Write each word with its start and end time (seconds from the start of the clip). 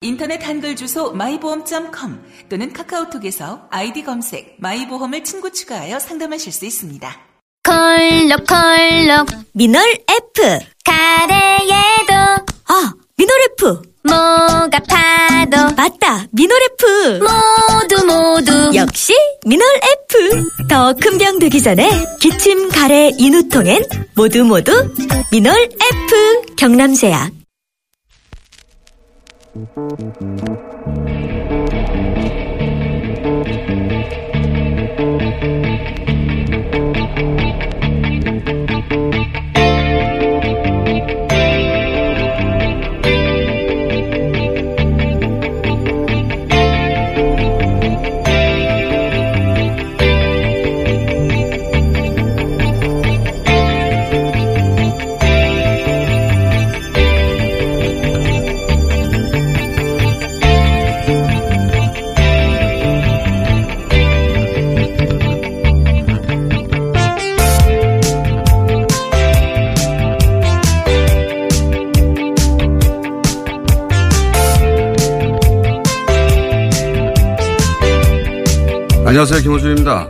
인터넷 0.00 0.42
한글 0.46 0.76
주소 0.76 1.12
마이보험.com 1.12 2.20
또는 2.48 2.72
카카오톡에서 2.72 3.68
아이디 3.70 4.02
검색 4.04 4.56
마이보험을 4.58 5.24
친구 5.24 5.52
추가하여 5.52 5.98
상담하실 5.98 6.52
수 6.52 6.64
있습니다. 6.66 7.16
컬럭컬럭. 7.62 9.26
미놀 9.52 9.82
F. 10.08 10.58
가래에도. 10.84 12.14
아 12.66 12.92
미놀 13.16 13.36
F. 13.58 13.82
목 14.02 14.70
아파도. 14.88 15.74
맞다 15.76 16.26
미놀 16.32 16.58
F. 16.80 17.20
모두 17.20 18.06
모두. 18.06 18.70
역시 18.74 19.12
미놀 19.46 19.66
F. 20.08 20.46
더 20.68 20.94
큰 20.94 21.18
병 21.18 21.38
되기 21.38 21.60
전에 21.62 21.88
기침 22.20 22.68
가래 22.70 23.10
인후통엔 23.18 23.82
모두 24.16 24.44
모두 24.44 24.72
미널 25.30 25.54
F. 25.62 26.54
경남제약 26.56 27.30
Thank 29.52 29.74
you. 35.42 35.69
안녕하세요. 79.10 79.40
김어준입니다. 79.40 80.08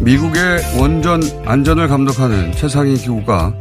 미국의 0.00 0.78
원전 0.78 1.20
안전을 1.44 1.88
감독하는 1.88 2.52
최상위 2.52 2.94
기구가 2.94 3.52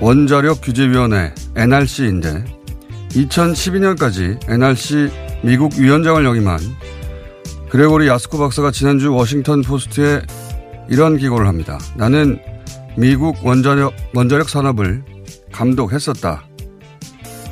원자력 0.00 0.60
규제위원회 0.60 1.32
NRC인데 1.54 2.44
2012년까지 3.10 4.40
NRC 4.50 5.08
미국 5.44 5.74
위원장을 5.78 6.24
역임한 6.24 6.58
그레고리 7.70 8.08
야스코 8.08 8.38
박사가 8.38 8.72
지난주 8.72 9.14
워싱턴 9.14 9.62
포스트에 9.62 10.22
이런 10.88 11.16
기고를 11.16 11.46
합니다. 11.46 11.78
나는 11.94 12.40
미국 12.96 13.46
원자력, 13.46 13.94
원자력 14.14 14.48
산업을 14.48 15.04
감독했었다. 15.52 16.42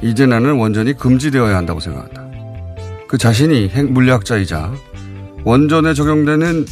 이제 0.02 0.26
나는 0.26 0.54
원전이 0.56 0.94
금지되어야 0.94 1.56
한다고 1.56 1.78
생각한다. 1.78 2.26
그 3.06 3.18
자신이 3.18 3.68
핵 3.68 3.88
물리학자이자 3.88 4.74
원전에 5.46 5.94
적용되는 5.94 6.66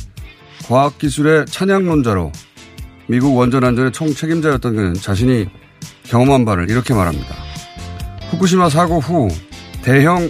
과학기술의 0.66 1.46
찬양론자로 1.46 2.32
미국 3.06 3.36
원전 3.36 3.62
안전의 3.62 3.92
총책임자였던 3.92 4.74
그는 4.74 4.94
자신이 4.94 5.46
경험한 6.02 6.44
바를 6.44 6.68
이렇게 6.68 6.92
말합니다. 6.92 7.36
후쿠시마 8.30 8.70
사고 8.70 8.98
후 8.98 9.28
대형 9.82 10.28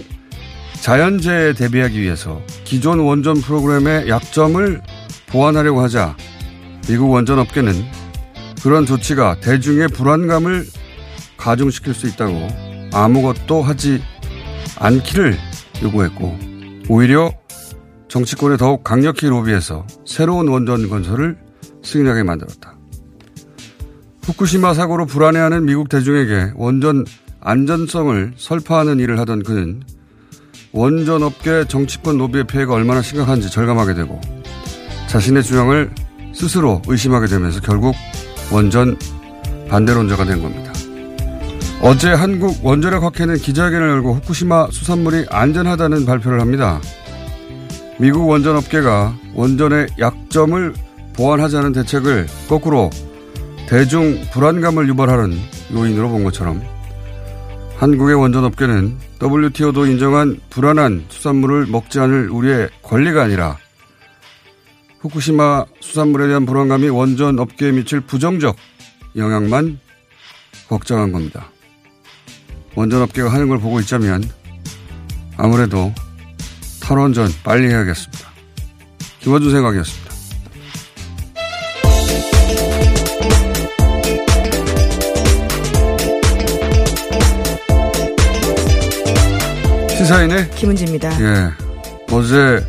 자연재해에 0.79 1.53
대비하기 1.53 1.99
위해서 1.99 2.39
기존 2.65 2.99
원전 2.99 3.41
프로그램의 3.41 4.09
약점을 4.09 4.79
보완하려고 5.25 5.81
하자 5.81 6.15
미국 6.87 7.09
원전 7.09 7.39
업계는 7.39 7.73
그런 8.61 8.85
조치가 8.85 9.39
대중의 9.39 9.87
불안감을 9.87 10.67
가중시킬 11.37 11.95
수 11.95 12.07
있다고 12.07 12.47
아무것도 12.93 13.63
하지 13.63 14.03
않기를 14.77 15.35
요구했고 15.81 16.37
오히려 16.89 17.33
정치권에 18.07 18.57
더욱 18.57 18.83
강력히 18.83 19.27
로비해서 19.27 19.85
새로운 20.05 20.47
원전 20.47 20.87
건설을 20.89 21.37
승인하게 21.83 22.23
만들었다. 22.23 22.75
후쿠시마 24.23 24.73
사고로 24.73 25.05
불안해하는 25.05 25.65
미국 25.65 25.89
대중에게 25.89 26.53
원전 26.55 27.05
안전성을 27.41 28.33
설파하는 28.37 28.99
일을 28.99 29.19
하던 29.19 29.43
그는 29.43 29.83
원전 30.71 31.23
업계 31.23 31.65
정치권 31.67 32.17
로비의 32.17 32.47
피해가 32.47 32.73
얼마나 32.73 33.01
심각한지 33.01 33.49
절감하게 33.49 33.93
되고 33.93 34.19
자신의 35.07 35.43
주장을 35.43 35.91
스스로 36.33 36.81
의심하게 36.87 37.27
되면서 37.27 37.61
결국 37.61 37.95
원전 38.51 38.97
반대론자가 39.69 40.25
된 40.25 40.41
겁니다. 40.41 40.73
어제 41.81 42.11
한국 42.11 42.65
원자력 42.65 43.03
학회는 43.03 43.37
기자회견을 43.37 43.89
열고 43.89 44.15
후쿠시마 44.15 44.69
수산물이 44.71 45.27
안전하다는 45.29 46.05
발표를 46.05 46.41
합니다. 46.41 46.81
미국 47.97 48.27
원전 48.27 48.57
업계가 48.57 49.17
원전의 49.35 49.87
약점을 49.99 50.73
보완하자는 51.13 51.71
대책을 51.71 52.27
거꾸로 52.49 52.89
대중 53.69 54.21
불안감을 54.31 54.89
유발하는 54.89 55.37
요인으로 55.73 56.09
본 56.09 56.23
것처럼 56.25 56.61
한국의 57.77 58.15
원전 58.15 58.43
업계는 58.43 58.97
WTO도 59.21 59.85
인정한 59.85 60.39
불안한 60.49 61.05
수산물을 61.09 61.67
먹지 61.67 61.99
않을 61.99 62.29
우리의 62.29 62.69
권리가 62.83 63.23
아니라 63.23 63.57
후쿠시마 64.99 65.65
수산물에 65.79 66.27
대한 66.27 66.45
불안감이 66.45 66.89
원전 66.89 67.39
업계에 67.39 67.71
미칠 67.71 68.01
부정적 68.01 68.55
영향만 69.15 69.79
걱정한 70.67 71.11
겁니다. 71.11 71.49
원전 72.75 73.01
업계가 73.03 73.31
하는 73.31 73.47
걸 73.47 73.59
보고 73.59 73.79
있자면 73.79 74.23
아무래도 75.37 75.93
탈원전 76.85 77.31
빨리 77.43 77.67
해야겠습니다. 77.67 78.29
김원준 79.19 79.51
생각이었습니다. 79.51 80.05
시사인의 89.97 90.51
김은지입니다. 90.51 91.09
예. 91.21 91.51
어제 92.11 92.63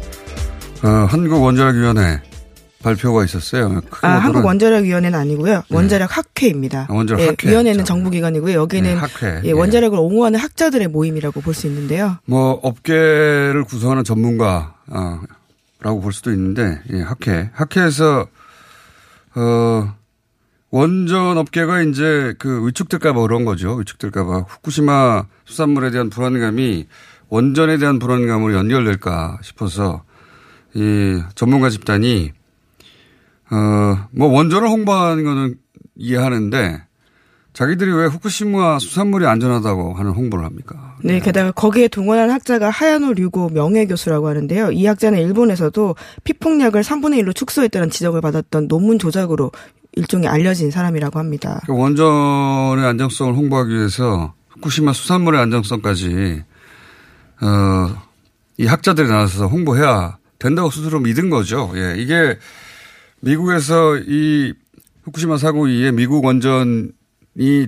어, 0.82 0.88
한국원자력위원회 1.10 2.22
발표가 2.86 3.24
있었어요. 3.24 3.80
아, 4.02 4.08
한국 4.08 4.44
원자력 4.44 4.84
위원회는 4.84 5.18
아니고요. 5.18 5.64
원자력 5.70 6.16
학회입니다. 6.16 6.86
아, 6.88 6.94
원자력 6.94 7.20
예, 7.20 7.26
학회. 7.30 7.50
위원회는 7.50 7.84
정부 7.84 8.10
기관이고요. 8.10 8.54
여기는 8.54 8.88
네, 8.88 8.94
학회. 8.96 9.40
예, 9.44 9.48
예. 9.48 9.50
원자력을 9.50 9.98
옹호하는 9.98 10.38
학자들의 10.38 10.86
모임이라고 10.88 11.40
볼 11.40 11.52
수 11.56 11.66
있는데요. 11.66 12.18
뭐 12.26 12.52
업계를 12.62 13.64
구성하는 13.64 14.04
전문가라고 14.04 16.00
볼 16.00 16.12
수도 16.12 16.30
있는데 16.32 16.80
예, 16.92 17.00
학회 17.00 17.50
학회에서 17.54 18.26
어 19.34 19.94
원전 20.70 21.38
업계가 21.38 21.80
이제 21.82 22.34
그 22.38 22.66
위축될까봐 22.68 23.20
그런 23.22 23.44
거죠. 23.44 23.74
위축될까봐 23.74 24.44
후쿠시마 24.48 25.24
수산물에 25.44 25.90
대한 25.90 26.08
불안감이 26.10 26.86
원전에 27.30 27.78
대한 27.78 27.98
불안감으로 27.98 28.54
연결될까 28.54 29.38
싶어서 29.42 30.04
이 30.74 31.20
전문가 31.34 31.68
집단이 31.70 32.32
어 33.50 33.86
뭐 34.16 34.28
원전을 34.28 34.68
홍보하는 34.68 35.24
거는 35.24 35.56
이해하는데 35.96 36.82
자기들이 37.52 37.90
왜 37.92 38.06
후쿠시마 38.06 38.78
수산물이 38.78 39.26
안전하다고 39.26 39.94
하는 39.94 40.10
홍보를 40.10 40.44
합니까? 40.44 40.96
네, 41.02 41.20
게다가 41.20 41.52
거기에 41.52 41.88
동원한 41.88 42.30
학자가 42.30 42.68
하야노 42.68 43.14
류고 43.14 43.50
명예 43.50 43.86
교수라고 43.86 44.28
하는데요. 44.28 44.72
이 44.72 44.84
학자는 44.86 45.18
일본에서도 45.20 45.96
피폭약을 46.24 46.82
3분의 46.82 47.22
1로 47.22 47.34
축소했다는 47.34 47.88
지적을 47.90 48.20
받았던 48.20 48.68
논문 48.68 48.98
조작으로 48.98 49.52
일종의 49.92 50.28
알려진 50.28 50.70
사람이라고 50.70 51.18
합니다. 51.18 51.62
그 51.66 51.74
원전의 51.74 52.84
안정성을 52.84 53.34
홍보하기 53.34 53.74
위해서 53.74 54.34
후쿠시마 54.50 54.92
수산물의 54.92 55.40
안정성까지 55.40 56.42
어, 57.40 58.02
이 58.58 58.66
학자들이 58.66 59.08
나서서 59.08 59.46
홍보해야 59.46 60.18
된다고 60.38 60.68
스스로 60.70 61.00
믿은 61.00 61.30
거죠. 61.30 61.72
예. 61.76 61.94
이게 61.96 62.38
미국에서 63.20 63.96
이 63.96 64.52
후쿠시마 65.04 65.38
사고 65.38 65.68
이후에 65.68 65.92
미국 65.92 66.24
원전이 66.24 66.92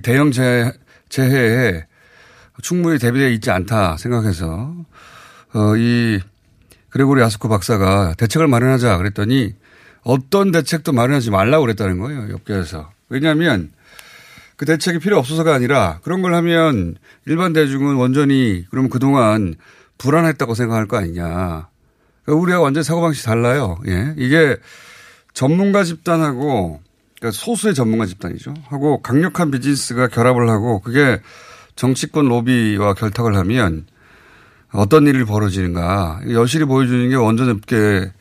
대형 0.03 0.31
재해, 0.31 0.71
재해에 1.09 1.85
충분히 2.61 2.99
대비되어 2.99 3.29
있지 3.29 3.51
않다 3.51 3.97
생각해서 3.97 4.75
어, 5.53 5.75
이 5.77 6.19
그레고리 6.89 7.21
아스코 7.21 7.49
박사가 7.49 8.15
대책을 8.17 8.47
마련하자 8.47 8.97
그랬더니 8.97 9.55
어떤 10.03 10.51
대책도 10.51 10.91
마련하지 10.91 11.31
말라고 11.31 11.65
그랬다는 11.65 11.99
거예요. 11.99 12.27
업계에서. 12.35 12.91
왜냐하면 13.09 13.71
그 14.55 14.65
대책이 14.65 14.99
필요 14.99 15.17
없어서가 15.17 15.53
아니라 15.53 15.99
그런 16.03 16.21
걸 16.21 16.33
하면 16.35 16.95
일반 17.25 17.53
대중은 17.53 17.95
원전이 17.95 18.65
그러면 18.69 18.89
그동안 18.89 19.55
불안했다고 19.97 20.53
생각할 20.53 20.87
거 20.87 20.97
아니냐. 20.97 21.69
그러니까 22.23 22.41
우리가 22.41 22.59
완전 22.59 22.83
사고방식이 22.83 23.25
달라요. 23.25 23.77
예. 23.87 24.13
이게 24.17 24.57
전문가 25.39 25.85
집단하고 25.85 26.81
그러니까 27.17 27.39
소수의 27.39 27.73
전문가 27.73 28.05
집단이죠. 28.05 28.53
하고 28.67 29.01
강력한 29.01 29.51
비즈니스가 29.51 30.09
결합을 30.09 30.49
하고 30.49 30.81
그게 30.81 31.21
정치권 31.77 32.27
로비와 32.27 32.93
결탁을 32.95 33.37
하면 33.37 33.85
어떤 34.73 35.07
일이 35.07 35.23
벌어지는가 35.23 36.23
여실히 36.31 36.65
보여주는 36.65 37.07
게 37.07 37.15
원전업계 37.15 38.11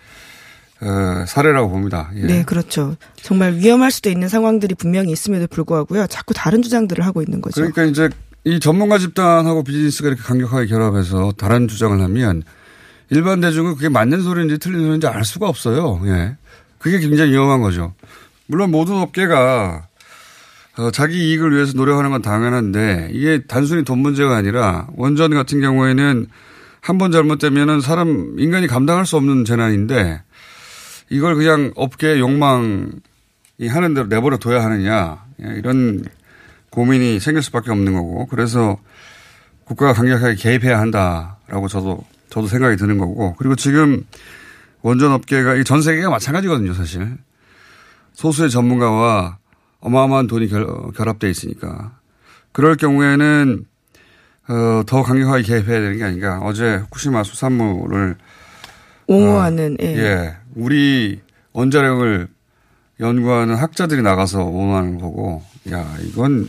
어, 0.81 1.25
사례라고 1.27 1.71
봅니다. 1.71 2.09
예. 2.15 2.21
네, 2.21 2.45
그렇죠. 2.45 2.95
정말 3.21 3.55
위험할 3.55 3.91
수도 3.91 4.11
있는 4.11 4.29
상황들이 4.29 4.77
분명히 4.77 5.11
있음에도 5.11 5.49
불구하고요. 5.49 6.07
자꾸 6.07 6.35
다른 6.35 6.63
주장들을 6.63 7.05
하고 7.05 7.21
있는 7.21 7.41
거죠. 7.41 7.57
그러니까 7.57 7.83
이제 7.83 8.09
이 8.45 8.61
전문가 8.61 8.97
집단하고 8.97 9.65
비즈니스가 9.65 10.07
이렇게 10.07 10.23
강력하게 10.23 10.69
결합해서 10.69 11.33
다른 11.37 11.67
주장을 11.67 12.01
하면 12.01 12.45
일반 13.11 13.41
대중은 13.41 13.75
그게 13.75 13.89
맞는 13.89 14.23
소리인지 14.23 14.59
틀린 14.59 14.83
소리인지 14.83 15.09
알 15.09 15.25
수가 15.25 15.49
없어요. 15.49 16.01
예. 16.05 16.37
그게 16.79 16.99
굉장히 16.99 17.33
위험한 17.33 17.61
거죠. 17.61 17.95
물론 18.47 18.71
모든 18.71 18.95
업계가 18.97 19.87
어, 20.79 20.91
자기 20.93 21.31
이익을 21.31 21.55
위해서 21.55 21.73
노력하는 21.75 22.11
건 22.11 22.23
당연한데 22.23 23.11
이게 23.13 23.43
단순히 23.49 23.83
돈 23.85 23.99
문제가 23.99 24.37
아니라 24.37 24.87
원전 24.95 25.33
같은 25.35 25.61
경우에는 25.61 26.27
한 26.81 26.99
번 26.99 27.11
잘못되면은 27.13 27.81
사람 27.81 28.37
인간이 28.39 28.67
감당할 28.67 29.05
수 29.05 29.17
없는 29.17 29.45
재난인데 29.45 30.23
이걸 31.11 31.35
그냥 31.35 31.73
업계의 31.75 32.21
욕망이 32.21 32.87
하는 33.69 33.95
대로 33.95 34.07
내버려 34.07 34.39
둬야 34.39 34.63
하느냐 34.65 35.25
예, 35.43 35.55
이런 35.59 36.05
고민이 36.71 37.19
생길 37.21 37.43
수밖에 37.43 37.71
없는 37.73 37.93
거고 37.93 38.27
그래서 38.27 38.79
국가가 39.65 39.93
강력하게 39.93 40.37
개입해야 40.37 40.79
한다라고 40.79 41.69
저도 41.69 42.05
저도 42.31 42.47
생각이 42.47 42.77
드는 42.77 42.99
거고 42.99 43.35
그리고 43.37 43.55
지금 43.57 44.05
원전 44.83 45.13
업계가 45.13 45.63
전 45.65 45.83
세계가 45.83 46.11
마찬가지거든요 46.11 46.73
사실 46.75 47.19
소수의 48.13 48.51
전문가와 48.51 49.39
어마어마한 49.81 50.27
돈이 50.27 50.49
결, 50.49 50.67
결합돼 50.93 51.31
있으니까 51.31 51.99
그럴 52.53 52.77
경우에는 52.77 53.65
어, 54.49 54.83
더 54.87 55.03
강력하게 55.03 55.43
개입해야 55.43 55.81
되는 55.81 55.99
게 55.99 56.05
아닌가 56.05 56.41
어제 56.43 56.77
후쿠시마 56.77 57.23
수산물을 57.23 58.17
옹호하는 59.07 59.77
어, 59.81 59.85
예. 59.85 59.97
예. 59.97 60.37
우리 60.55 61.21
원자력을 61.53 62.29
연구하는 63.01 63.55
학자들이 63.55 64.03
나가서 64.03 64.43
옹호하는 64.45 64.99
거 64.99 65.07
보고 65.07 65.43
야 65.71 65.87
이건 66.03 66.49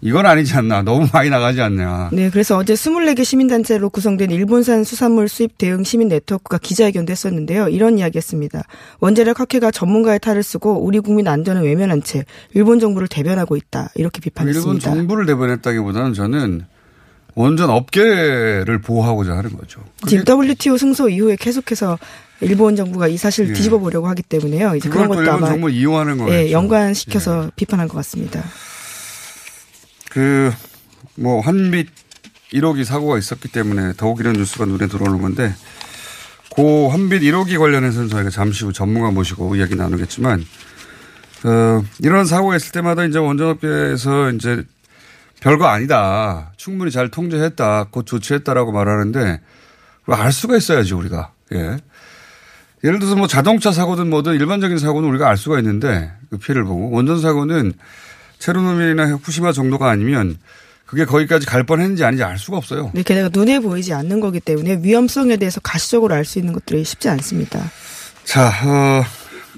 이건 0.00 0.26
아니지 0.26 0.54
않나 0.54 0.82
너무 0.82 1.08
많이 1.12 1.28
나가지 1.28 1.60
않냐. 1.60 2.10
네, 2.12 2.30
그래서 2.30 2.56
어제 2.56 2.74
24개 2.74 3.24
시민단체로 3.24 3.90
구성된 3.90 4.30
일본산 4.30 4.84
수산물 4.84 5.28
수입 5.28 5.58
대응 5.58 5.82
시민 5.82 6.08
네트워크가 6.08 6.58
기자회견도 6.58 7.10
했었는데요. 7.10 7.68
이런 7.68 7.98
이야기 7.98 8.18
했습니다. 8.18 8.62
원자력 9.00 9.40
학회가 9.40 9.72
전문가의 9.72 10.20
탈을 10.20 10.42
쓰고 10.42 10.84
우리 10.84 11.00
국민 11.00 11.26
안전을 11.26 11.64
외면한 11.64 12.02
채 12.02 12.24
일본 12.54 12.78
정부를 12.78 13.08
대변하고 13.08 13.56
있다. 13.56 13.90
이렇게 13.96 14.20
비판했습니다. 14.20 14.68
일본 14.68 14.80
정부를 14.80 15.26
대변했다기보다는 15.26 16.14
저는 16.14 16.64
원전 17.34 17.70
업계를 17.70 18.80
보호하고자 18.80 19.36
하는 19.36 19.56
거죠. 19.56 19.80
지금 20.06 20.24
WTO 20.26 20.76
승소 20.76 21.08
이후에 21.08 21.36
계속해서 21.36 21.98
일본 22.40 22.76
정부가 22.76 23.08
이 23.08 23.16
사실을 23.16 23.50
예. 23.50 23.52
뒤집어 23.52 23.78
보려고 23.78 24.08
하기 24.08 24.22
때문에요. 24.22 24.76
이제 24.76 24.88
그런 24.88 25.04
또 25.04 25.10
것도 25.10 25.22
일본 25.22 25.34
아마 25.36 25.48
정부 25.48 25.70
이용하는 25.70 26.18
거예요. 26.18 26.32
예, 26.32 26.52
연관시켜서 26.52 27.50
비판한 27.56 27.88
것 27.88 27.94
같습니다. 27.96 28.42
그, 30.10 30.52
뭐, 31.14 31.40
한빛 31.40 31.88
1호기 32.52 32.84
사고가 32.84 33.18
있었기 33.18 33.48
때문에 33.48 33.92
더욱 33.96 34.20
이런 34.20 34.34
뉴스가 34.34 34.64
눈에 34.64 34.86
들어오는 34.86 35.20
건데, 35.20 35.54
고 36.50 36.88
한빛 36.90 37.22
1호기 37.22 37.58
관련해서는 37.58 38.08
저희가 38.08 38.30
잠시 38.30 38.64
후 38.64 38.72
전문가 38.72 39.10
모시고 39.10 39.56
이야기 39.56 39.74
나누겠지만, 39.76 40.44
어, 41.44 41.84
이런 42.00 42.24
사고가 42.26 42.56
있을 42.56 42.72
때마다 42.72 43.04
이제 43.04 43.18
원전업계에서 43.18 44.32
이제 44.32 44.64
별거 45.40 45.66
아니다. 45.66 46.52
충분히 46.56 46.90
잘 46.90 47.10
통제했다. 47.10 47.88
곧 47.90 48.06
조치했다라고 48.06 48.72
말하는데, 48.72 49.40
알 50.06 50.32
수가 50.32 50.56
있어야지, 50.56 50.94
우리가. 50.94 51.32
예. 51.52 51.76
예를 52.84 52.98
들어서 52.98 53.16
뭐 53.16 53.26
자동차 53.26 53.72
사고든 53.72 54.08
뭐든 54.08 54.34
일반적인 54.34 54.78
사고는 54.78 55.08
우리가 55.10 55.28
알 55.28 55.36
수가 55.36 55.58
있는데, 55.58 56.12
그 56.30 56.38
피해를 56.38 56.64
보고, 56.64 56.90
원전 56.90 57.20
사고는 57.20 57.72
체르노빌이나 58.38 59.06
후쿠시마 59.06 59.52
정도가 59.52 59.90
아니면 59.90 60.38
그게 60.86 61.04
거기까지 61.04 61.44
갈 61.46 61.64
뻔했는지 61.64 62.02
아닌지 62.04 62.24
알 62.24 62.38
수가 62.38 62.56
없어요. 62.56 62.90
네, 62.94 63.02
게다가 63.02 63.28
눈에 63.32 63.58
보이지 63.60 63.92
않는 63.92 64.20
거기 64.20 64.40
때문에 64.40 64.78
위험성에 64.82 65.36
대해서 65.36 65.60
가시적으로 65.60 66.14
알 66.14 66.24
수 66.24 66.38
있는 66.38 66.52
것들이 66.54 66.82
쉽지 66.84 67.08
않습니다. 67.10 67.70
자, 68.24 68.48
어, 68.48 69.04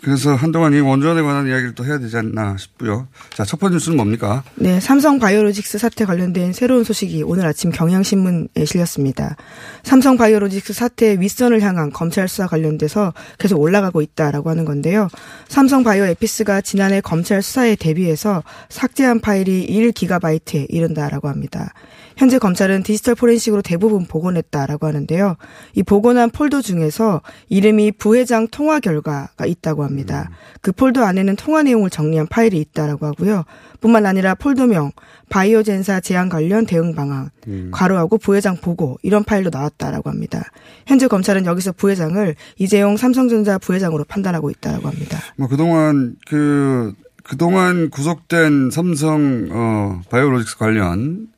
그래서 0.02 0.34
한동안 0.34 0.72
이 0.72 0.80
원전에 0.80 1.22
관한 1.22 1.46
이야기를 1.46 1.74
또 1.74 1.84
해야 1.84 1.98
되지 1.98 2.16
않나 2.16 2.56
싶고요. 2.56 3.08
자, 3.34 3.44
첫 3.44 3.60
번째 3.60 3.74
뉴스는 3.74 3.96
뭡니까? 3.96 4.42
네, 4.54 4.80
삼성 4.80 5.18
바이오로직스 5.18 5.78
사태 5.78 6.04
관련된 6.04 6.52
새로운 6.52 6.84
소식이 6.84 7.22
오늘 7.22 7.46
아침 7.46 7.70
경향신문에 7.70 8.64
실렸습니다. 8.64 9.36
삼성 9.82 10.16
바이오로직스 10.16 10.72
사태 10.72 11.18
윗선을 11.20 11.60
향한 11.62 11.90
검찰 11.90 12.28
수사 12.28 12.46
관련돼서 12.46 13.12
계속 13.38 13.60
올라가고 13.60 14.00
있다라고 14.00 14.50
하는 14.50 14.64
건데요. 14.64 15.08
삼성 15.48 15.84
바이오 15.84 16.04
에피스가 16.04 16.60
지난해 16.62 17.00
검찰 17.00 17.42
수사에 17.42 17.76
대비해서 17.76 18.42
삭제한 18.68 19.20
파일이 19.20 19.66
1기가바이트에 19.68 20.66
이른다라고 20.68 21.28
합니다. 21.28 21.72
현재 22.20 22.38
검찰은 22.38 22.82
디지털 22.82 23.14
포렌식으로 23.14 23.62
대부분 23.62 24.04
복원했다라고 24.04 24.86
하는데요. 24.86 25.36
이 25.72 25.82
복원한 25.82 26.28
폴더 26.28 26.60
중에서 26.60 27.22
이름이 27.48 27.92
부회장 27.92 28.46
통화 28.48 28.78
결과가 28.78 29.46
있다고 29.46 29.84
합니다. 29.84 30.28
그 30.60 30.70
폴더 30.70 31.02
안에는 31.02 31.36
통화 31.36 31.62
내용을 31.62 31.88
정리한 31.88 32.26
파일이 32.26 32.58
있다라고 32.58 33.06
하고요. 33.06 33.44
뿐만 33.80 34.04
아니라 34.04 34.34
폴더명, 34.34 34.92
바이오젠사 35.30 36.00
제한 36.00 36.28
관련 36.28 36.66
대응 36.66 36.94
방안, 36.94 37.30
과로하고 37.70 38.18
부회장 38.18 38.58
보고 38.58 38.98
이런 39.02 39.24
파일도 39.24 39.48
나왔다라고 39.48 40.10
합니다. 40.10 40.44
현재 40.86 41.08
검찰은 41.08 41.46
여기서 41.46 41.72
부회장을 41.72 42.34
이재용 42.58 42.98
삼성전자 42.98 43.56
부회장으로 43.56 44.04
판단하고 44.04 44.50
있다라고 44.50 44.88
합니다. 44.88 45.18
뭐 45.36 45.48
그동안 45.48 46.16
그, 46.28 46.92
그동안 47.24 47.88
구속된 47.88 48.70
삼성, 48.70 49.48
어, 49.52 50.02
바이오로직스 50.10 50.58
관련 50.58 51.30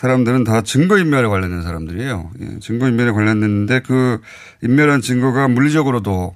사람들은 0.00 0.44
다 0.44 0.62
증거인멸에 0.62 1.28
관련된 1.28 1.60
사람들이에요. 1.60 2.30
예, 2.40 2.58
증거인멸에 2.60 3.10
관련됐는데 3.10 3.80
그 3.80 4.22
인멸한 4.62 5.02
증거가 5.02 5.46
물리적으로도 5.46 6.34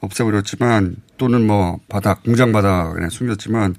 없애버렸지만 0.00 0.96
또는 1.18 1.46
뭐 1.46 1.80
바닥, 1.90 2.22
공장 2.22 2.50
바닥에 2.52 3.06
숨겼지만 3.10 3.74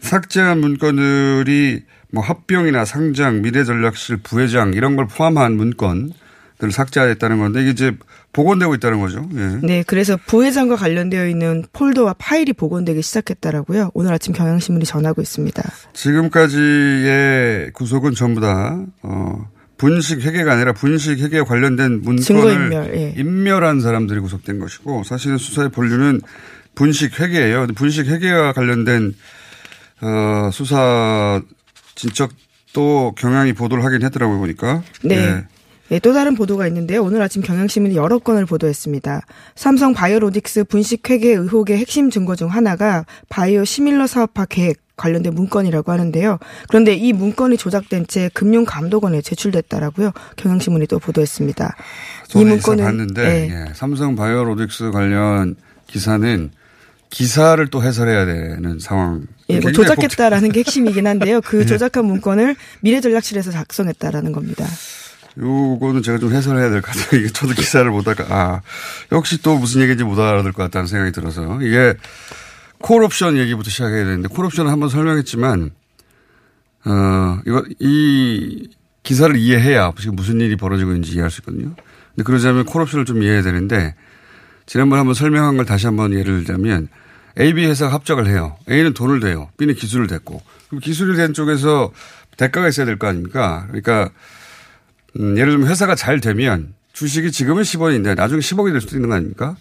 삭제한 0.00 0.58
문건들이 0.60 1.82
뭐 2.12 2.22
합병이나 2.22 2.86
상장, 2.86 3.42
미래전략실 3.42 4.20
부회장 4.22 4.72
이런 4.72 4.96
걸 4.96 5.06
포함한 5.06 5.52
문건들을 5.52 6.72
삭제했다는 6.72 7.40
건데 7.40 7.60
이게 7.60 7.70
이제 7.72 7.94
복원되고 8.32 8.74
있다는 8.76 9.00
거죠. 9.00 9.28
예. 9.34 9.58
네, 9.62 9.84
그래서 9.86 10.16
부회장과 10.26 10.76
관련되어 10.76 11.28
있는 11.28 11.64
폴더와 11.72 12.14
파일이 12.18 12.52
복원되기 12.52 13.02
시작했다라고요. 13.02 13.90
오늘 13.94 14.12
아침 14.12 14.32
경향신문이 14.32 14.86
전하고 14.86 15.20
있습니다. 15.20 15.62
지금까지의 15.92 17.72
구속은 17.72 18.14
전부 18.14 18.40
다 18.40 18.82
어, 19.02 19.48
분식 19.76 20.22
회계가 20.22 20.52
아니라 20.52 20.72
분식 20.72 21.18
회계에 21.18 21.42
관련된 21.42 22.00
문건을 22.02 22.22
증거인멸, 22.22 22.94
예. 22.94 23.14
인멸한 23.16 23.80
사람들이 23.80 24.20
구속된 24.20 24.58
것이고 24.58 25.04
사실은 25.04 25.36
수사의 25.36 25.70
본류는 25.70 26.22
분식 26.74 27.20
회계예요. 27.20 27.66
분식 27.74 28.06
회계와 28.06 28.52
관련된 28.54 29.14
어, 30.00 30.50
수사 30.52 31.42
진척도 31.94 33.14
경향이 33.18 33.52
보도를 33.52 33.84
하긴 33.84 34.02
했더라고요 34.02 34.38
보니까. 34.38 34.82
네. 35.02 35.16
예. 35.16 35.51
네, 35.92 35.98
또 35.98 36.14
다른 36.14 36.34
보도가 36.34 36.66
있는데요. 36.68 37.02
오늘 37.02 37.20
아침 37.20 37.42
경향신문이 37.42 37.96
여러 37.96 38.18
건을 38.18 38.46
보도했습니다. 38.46 39.26
삼성 39.54 39.92
바이오로직스 39.92 40.64
분식회계 40.64 41.34
의혹의 41.34 41.76
핵심 41.76 42.08
증거 42.08 42.34
중 42.34 42.48
하나가 42.48 43.04
바이오 43.28 43.66
시밀러 43.66 44.06
사업화 44.06 44.46
계획 44.46 44.78
관련된 44.96 45.34
문건이라고 45.34 45.92
하는데요. 45.92 46.38
그런데 46.68 46.94
이 46.94 47.12
문건이 47.12 47.58
조작된 47.58 48.06
채 48.06 48.30
금융감독원에 48.32 49.20
제출됐다라고요. 49.20 50.12
경향신문이 50.36 50.86
또 50.86 50.98
보도했습니다. 50.98 51.76
이 52.36 52.42
문건은 52.42 52.84
봤는데 52.84 53.50
예. 53.50 53.54
예, 53.54 53.74
삼성 53.74 54.16
바이오로직스 54.16 54.92
관련 54.92 55.56
기사는 55.88 56.52
기사를 57.10 57.66
또 57.68 57.82
해설해야 57.82 58.24
되는 58.24 58.78
상황. 58.78 59.26
예, 59.50 59.60
뭐 59.60 59.70
조작했다라는 59.70 60.52
게 60.52 60.60
핵심이긴 60.60 61.06
한데요. 61.06 61.42
그 61.42 61.66
조작한 61.66 62.06
문건을 62.06 62.56
미래전략실에서 62.80 63.50
작성했다라는 63.50 64.32
겁니다. 64.32 64.64
요거는 65.38 66.02
제가 66.02 66.18
좀 66.18 66.32
해설해야 66.32 66.70
될 66.70 66.82
것 66.82 66.92
같아요. 66.94 67.20
이게 67.20 67.28
저도 67.32 67.54
기사를 67.54 67.90
보다가, 67.90 68.24
아, 68.28 68.60
역시 69.12 69.40
또 69.42 69.56
무슨 69.58 69.80
얘기인지 69.82 70.04
못 70.04 70.18
알아들 70.18 70.52
것 70.52 70.62
같다는 70.64 70.86
생각이 70.86 71.12
들어서. 71.12 71.60
이게 71.62 71.94
콜옵션 72.78 73.38
얘기부터 73.38 73.70
시작해야 73.70 74.04
되는데, 74.04 74.28
콜옵션은 74.28 74.70
한번 74.70 74.88
설명했지만, 74.88 75.70
어, 76.84 77.38
이거, 77.46 77.64
이 77.78 78.68
기사를 79.02 79.34
이해해야 79.36 79.92
지금 79.98 80.16
무슨 80.16 80.40
일이 80.40 80.56
벌어지고 80.56 80.90
있는지 80.90 81.12
이해할 81.12 81.30
수 81.30 81.40
있거든요. 81.40 81.74
근데 82.14 82.24
그러자면 82.24 82.64
콜옵션을 82.64 83.04
좀 83.04 83.22
이해해야 83.22 83.42
되는데, 83.42 83.94
지난번에 84.66 84.98
한번 84.98 85.14
설명한 85.14 85.56
걸 85.56 85.64
다시 85.66 85.86
한번 85.86 86.12
예를 86.12 86.44
들자면, 86.44 86.88
A, 87.40 87.54
B 87.54 87.64
회사가 87.66 87.92
합작을 87.94 88.26
해요. 88.26 88.56
A는 88.70 88.92
돈을 88.92 89.20
대요. 89.20 89.48
B는 89.56 89.74
기술을 89.74 90.06
댔고. 90.06 90.42
그럼 90.68 90.80
기술이 90.80 91.16
된 91.16 91.32
쪽에서 91.32 91.90
대가가 92.36 92.68
있어야 92.68 92.84
될 92.84 92.98
거 92.98 93.06
아닙니까? 93.06 93.64
그러니까 93.68 94.10
음, 95.18 95.36
예를 95.36 95.52
들면 95.52 95.68
회사가 95.68 95.94
잘 95.94 96.20
되면 96.20 96.74
주식이 96.92 97.32
지금은 97.32 97.62
10원인데 97.62 98.14
나중에 98.14 98.40
10억이 98.40 98.72
될 98.72 98.80
수도 98.80 98.96
있는 98.96 99.08
거 99.08 99.14
아닙니까? 99.16 99.56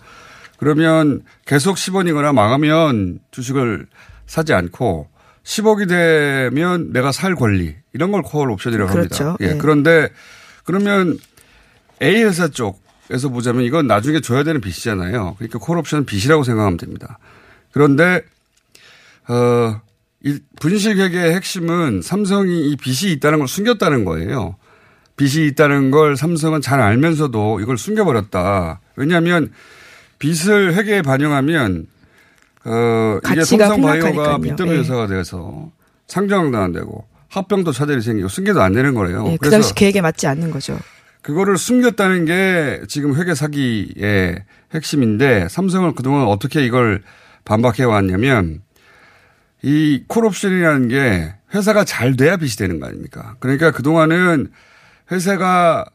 그러면 0.58 1.22
계속 1.46 1.76
10원이거나 1.76 2.34
망하면 2.34 3.20
주식을 3.32 3.88
사지 4.28 4.54
않고 4.54 5.08
10억이 5.44 5.88
되면 5.90 6.94
내가 6.94 7.12
살 7.12 7.36
권리 7.36 7.76
이런 7.94 8.12
걸 8.12 8.22
콜 8.24 8.52
옵션이라고 8.52 8.92
그렇죠. 8.92 9.26
합니다. 9.26 9.46
예. 9.46 9.54
예. 9.54 9.58
그런데 9.58 10.10
그러면 10.64 11.18
A 12.02 12.24
회사 12.24 12.48
쪽에서 12.48 13.30
보자면 13.30 13.64
이건 13.64 13.88
나중에 13.88 14.22
줘야 14.22 14.44
되는 14.44 14.62
빚이잖아요. 14.62 15.36
그러니까 15.38 15.60
콜 15.60 15.78
옵션은 15.80 16.06
빚이라고 16.06 16.44
생각하면 16.44 16.78
됩니다. 16.78 17.18
그런데 17.72 18.22
어, 19.28 19.82
이 20.24 20.40
분식회계의 20.60 21.34
핵심은 21.36 22.02
삼성이 22.04 22.70
이 22.70 22.76
빚이 22.76 23.12
있다는 23.14 23.40
걸 23.40 23.48
숨겼다는 23.48 24.06
거예요. 24.06 24.56
빚이 25.22 25.46
있다는 25.46 25.92
걸 25.92 26.18
삼성은 26.18 26.62
잘 26.62 26.82
알면서도 26.82 27.60
이걸 27.60 27.78
숨겨버렸다. 27.78 28.80
왜냐하면 28.96 29.52
빚을 30.18 30.74
회계에 30.74 31.04
반영하면 31.04 31.86
어 32.66 33.20
이게 33.32 33.44
삼성바이오가. 33.44 34.40
빚더미 34.40 34.72
예. 34.72 34.78
회사가 34.80 35.06
돼서 35.06 35.70
상장도 36.08 36.58
안 36.58 36.72
되고 36.72 37.06
합병도 37.30 37.72
차질이 37.72 38.02
생기고 38.02 38.30
승계도 38.30 38.64
안 38.64 38.74
되는 38.74 38.96
거래요. 38.96 39.28
예, 39.28 39.38
그 39.38 39.52
당시 39.52 39.76
계획에 39.76 40.02
맞지 40.02 40.26
않는 40.26 40.50
거죠. 40.50 40.80
그거를 41.22 41.56
숨겼다는 41.60 42.26
게 42.26 42.82
지금 42.88 43.16
회계 43.16 43.36
사기의 43.36 44.44
핵심인데 44.74 45.50
삼성은 45.50 45.94
그동안 45.94 46.26
어떻게 46.26 46.66
이걸 46.66 47.04
반박해 47.46 47.84
왔냐면 47.84 48.62
이 49.62 50.04
콜옵션이라는 50.08 50.88
게 50.88 51.36
회사가 51.54 51.84
잘 51.84 52.16
돼야 52.16 52.38
빚이 52.38 52.58
되는 52.58 52.80
거 52.80 52.88
아닙니까? 52.88 53.36
그러니까 53.40 53.70
그동안은 53.70 54.50
회사가 55.12 55.86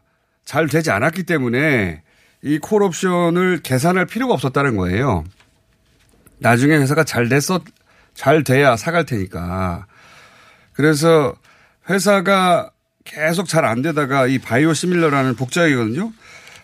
잘 0.45 0.69
되지 0.69 0.91
않았기 0.91 1.25
때문에 1.25 2.03
이 2.43 2.59
콜옵션을 2.59 3.61
계산할 3.63 4.07
필요가 4.07 4.35
없었다는 4.35 4.77
거예요. 4.77 5.25
나중에 6.39 6.77
회사가 6.77 7.05
잘 7.05 7.29
됐어, 7.29 7.61
잘 8.15 8.45
돼야 8.45 8.77
사갈 8.77 9.07
테니까. 9.07 9.87
그래서 10.75 11.35
회사가 11.89 12.71
계속 13.05 13.49
잘 13.49 13.65
안 13.65 13.83
되다가 13.83 14.27
이 14.27 14.39
바이오 14.39 14.75
시밀러라는 14.75 15.37
복제약이거든요. 15.37 16.13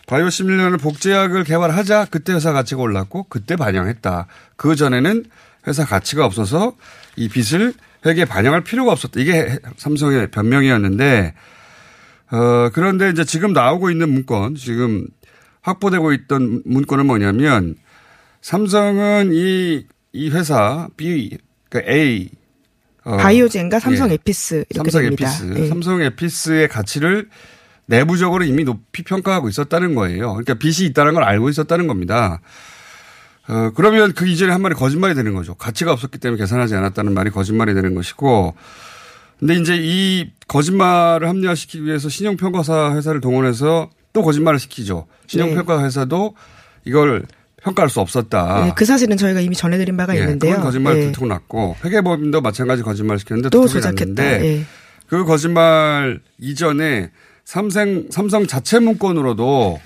바이오 0.05 0.29
시밀러는 0.29 0.77
복제약을 0.77 1.43
개발하자 1.45 2.07
그때 2.11 2.33
회사 2.33 2.51
가치가 2.51 2.81
올랐고 2.81 3.23
그때 3.29 3.55
반영했다. 3.55 4.27
그 4.57 4.75
전에는 4.75 5.25
회사 5.67 5.85
가치가 5.85 6.25
없어서 6.25 6.75
이 7.15 7.29
빚을 7.29 7.73
회계에 8.05 8.25
반영할 8.25 8.61
필요가 8.61 8.91
없었다. 8.91 9.19
이게 9.19 9.57
삼성의 9.77 10.31
변명이었는데 10.31 11.33
어 12.33 12.71
그런데 12.73 13.11
이제 13.11 13.23
지금 13.23 13.53
나오고 13.53 13.91
있는 13.91 14.09
문건 14.09 14.55
지금 14.55 15.05
확보되고 15.61 16.13
있던 16.13 16.63
문건은 16.65 17.05
뭐냐면 17.05 17.75
삼성은 18.41 19.31
이, 19.33 19.85
이 20.13 20.29
회사 20.31 20.87
B, 20.97 21.37
그 21.69 21.81
A 21.87 22.31
어, 23.03 23.17
바이오젠과 23.17 23.79
삼성 23.79 24.09
예. 24.09 24.15
에피스 24.15 24.65
이렇게 24.69 24.89
삼성 24.89 25.01
됩니다. 25.03 25.27
에피스. 25.29 25.59
예. 25.59 25.67
삼성 25.67 26.01
에피스의 26.01 26.67
가치를 26.69 27.29
내부적으로 27.85 28.43
이미 28.45 28.63
높이 28.63 29.03
평가하고 29.03 29.47
있었다는 29.47 29.93
거예요. 29.93 30.29
그러니까 30.31 30.55
빚이 30.55 30.85
있다는 30.85 31.13
걸 31.13 31.23
알고 31.23 31.49
있었다는 31.49 31.85
겁니다. 31.85 32.41
어, 33.47 33.71
그러면 33.75 34.13
그 34.13 34.25
이전에 34.25 34.51
한 34.51 34.61
말이 34.61 34.73
거짓말이 34.73 35.13
되는 35.13 35.35
거죠. 35.35 35.53
가치가 35.53 35.91
없었기 35.91 36.17
때문에 36.17 36.39
계산하지 36.39 36.73
않았다는 36.75 37.13
말이 37.13 37.29
거짓말이 37.29 37.75
되는 37.75 37.93
것이고. 37.93 38.55
근데 39.39 39.55
이제 39.55 39.75
이 39.77 40.31
거짓말을 40.47 41.27
합리화시키기 41.27 41.85
위해서 41.85 42.09
신용평가사 42.09 42.95
회사를 42.95 43.21
동원해서 43.21 43.89
또 44.13 44.21
거짓말을 44.21 44.59
시키죠. 44.59 45.07
신용평가 45.27 45.83
회사도 45.83 46.35
이걸 46.85 47.25
평가할 47.63 47.89
수 47.89 47.99
없었다. 47.99 48.67
예, 48.67 48.71
그 48.75 48.85
사실은 48.85 49.17
저희가 49.17 49.39
이미 49.39 49.55
전해드린 49.55 49.95
바가 49.97 50.15
예, 50.15 50.19
있는데요. 50.19 50.59
거짓말 50.61 50.97
예. 50.97 51.01
들통났고 51.05 51.77
회계법인도 51.83 52.41
마찬가지 52.41 52.83
거짓말 52.83 53.19
시켰는데 53.19 53.49
또 53.49 53.67
조작했다. 53.67 54.23
예. 54.43 54.65
그 55.07 55.25
거짓말 55.25 56.19
이전에 56.39 57.11
삼성 57.45 58.05
삼성 58.09 58.47
자체 58.47 58.79
문건으로도 58.79 59.79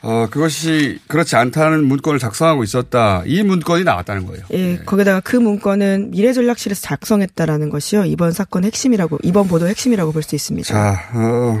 어 0.00 0.28
그것이 0.30 1.00
그렇지 1.08 1.34
않다는 1.36 1.84
문건을 1.84 2.18
작성하고 2.20 2.62
있었다. 2.62 3.22
이 3.26 3.42
문건이 3.42 3.82
나왔다는 3.84 4.26
거예요. 4.26 4.44
예, 4.52 4.76
거기다가 4.86 5.20
그 5.20 5.36
문건은 5.36 6.12
미래전략실에서 6.12 6.80
작성했다라는 6.82 7.68
것이요. 7.68 8.04
이번 8.04 8.30
사건 8.32 8.62
핵심이라고, 8.64 9.18
이번 9.24 9.48
보도 9.48 9.66
핵심이라고 9.66 10.12
볼 10.12 10.22
수 10.22 10.36
있습니다. 10.36 10.68
자, 10.68 11.10
어 11.14 11.60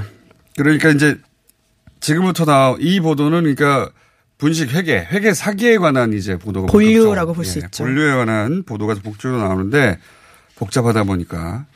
그러니까 0.56 0.90
이제 0.90 1.18
지금부터 2.00 2.44
나이 2.44 3.00
보도는 3.00 3.40
그러니까 3.42 3.90
분식 4.38 4.72
회계, 4.72 4.98
회계 5.10 5.34
사기에 5.34 5.78
관한 5.78 6.12
이제 6.12 6.36
보도가 6.38 6.68
본류라고 6.68 7.34
볼수 7.34 7.58
예, 7.58 7.64
있죠. 7.64 7.82
본류에 7.82 8.14
관한 8.14 8.62
보도가 8.62 8.94
복주로 9.02 9.38
나오는데 9.38 9.98
복잡하다 10.54 11.02
보니까 11.04 11.66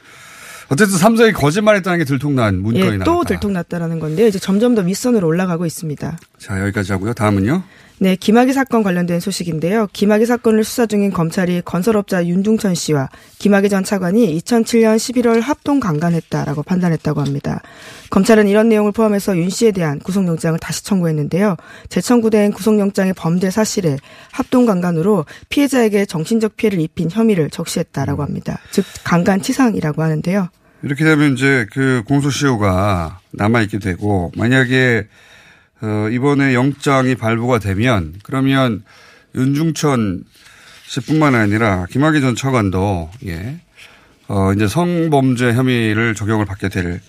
어쨌든 0.73 0.97
삼성이 0.97 1.33
거짓말했다는 1.33 1.99
게 1.99 2.05
들통난 2.07 2.63
문건이 2.63 3.01
예. 3.01 3.05
또 3.05 3.25
들통났다라는 3.25 4.01
건데요. 4.01 4.27
이제 4.27 4.39
점점 4.39 4.75
더 4.75 4.81
윗선으로 4.81 5.27
올라가고 5.27 5.67
있습니다. 5.67 6.19
자, 6.39 6.61
여기까지 6.63 6.93
하고요. 6.93 7.13
다음은요. 7.13 7.63
네, 7.99 8.17
김학의 8.17 8.55
사건 8.55 8.83
관련된 8.83 9.21
소식인데요. 9.21 9.87
김학의 9.93 10.27
사건을 10.27 10.65
수사 10.65 10.87
중인 10.87 11.13
검찰이 11.13 11.61
건설업자 11.65 12.27
윤중천 12.27 12.75
씨와 12.75 13.11
김학의 13.39 13.69
전 13.69 13.85
차관이 13.85 14.37
2007년 14.41 14.97
11월 14.97 15.43
합동 15.43 15.79
강간했다라고 15.79 16.63
판단했다고 16.63 17.21
합니다. 17.21 17.61
검찰은 18.09 18.49
이런 18.49 18.71
내용을 18.71 18.93
포함해서 18.93 19.37
윤 19.37 19.51
씨에 19.51 19.73
대한 19.73 19.99
구속영장을 19.99 20.59
다시 20.59 20.83
청구했는데요. 20.85 21.57
재청구된 21.91 22.53
구속영장의 22.53 23.13
범죄 23.13 23.51
사실에 23.51 23.99
합동 24.33 24.65
강간으로 24.65 25.27
피해자에게 25.51 26.07
정신적 26.07 26.57
피해를 26.57 26.81
입힌 26.81 27.11
혐의를 27.11 27.51
적시했다라고 27.51 28.23
합니다. 28.23 28.59
즉 28.71 28.87
강간 29.05 29.43
치상이라고 29.43 30.03
하는데요. 30.03 30.49
이렇게 30.83 31.05
되면 31.05 31.35
이제 31.35 31.67
그 31.73 32.03
공소시효가 32.07 33.21
남아있게 33.33 33.79
되고 33.79 34.33
만약에 34.37 35.07
어, 35.83 36.09
이번에 36.11 36.55
영장이 36.55 37.15
발부가 37.17 37.59
되면 37.59 38.15
그러면 38.23 38.83
윤중천 39.35 40.25
씨뿐만 40.87 41.35
아니라 41.35 41.87
김학의 41.91 42.21
전 42.21 42.37
차관도 42.37 43.11
예, 43.27 43.61
어, 44.29 44.53
이제 44.53 44.67
성범죄 44.69 45.55
혐의를 45.55 46.15
적용을 46.15 46.45
받게 46.47 46.69
될 46.69 47.01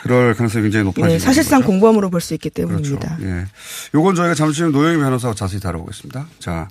그럴 0.00 0.34
가능성이 0.34 0.64
굉장히 0.64 0.84
높아지는 0.84 1.08
네, 1.08 1.18
사실상 1.18 1.60
거죠. 1.60 1.70
공범으로 1.72 2.10
볼 2.10 2.20
수 2.20 2.34
있기 2.34 2.50
그렇죠. 2.50 2.98
때문입니다. 2.98 3.18
예. 3.22 3.46
요건 3.94 4.14
저희가 4.14 4.34
잠시 4.34 4.62
후 4.62 4.70
노영희 4.70 4.98
변호사와 4.98 5.34
자세히 5.34 5.60
다뤄보겠습니다. 5.60 6.26
자, 6.38 6.68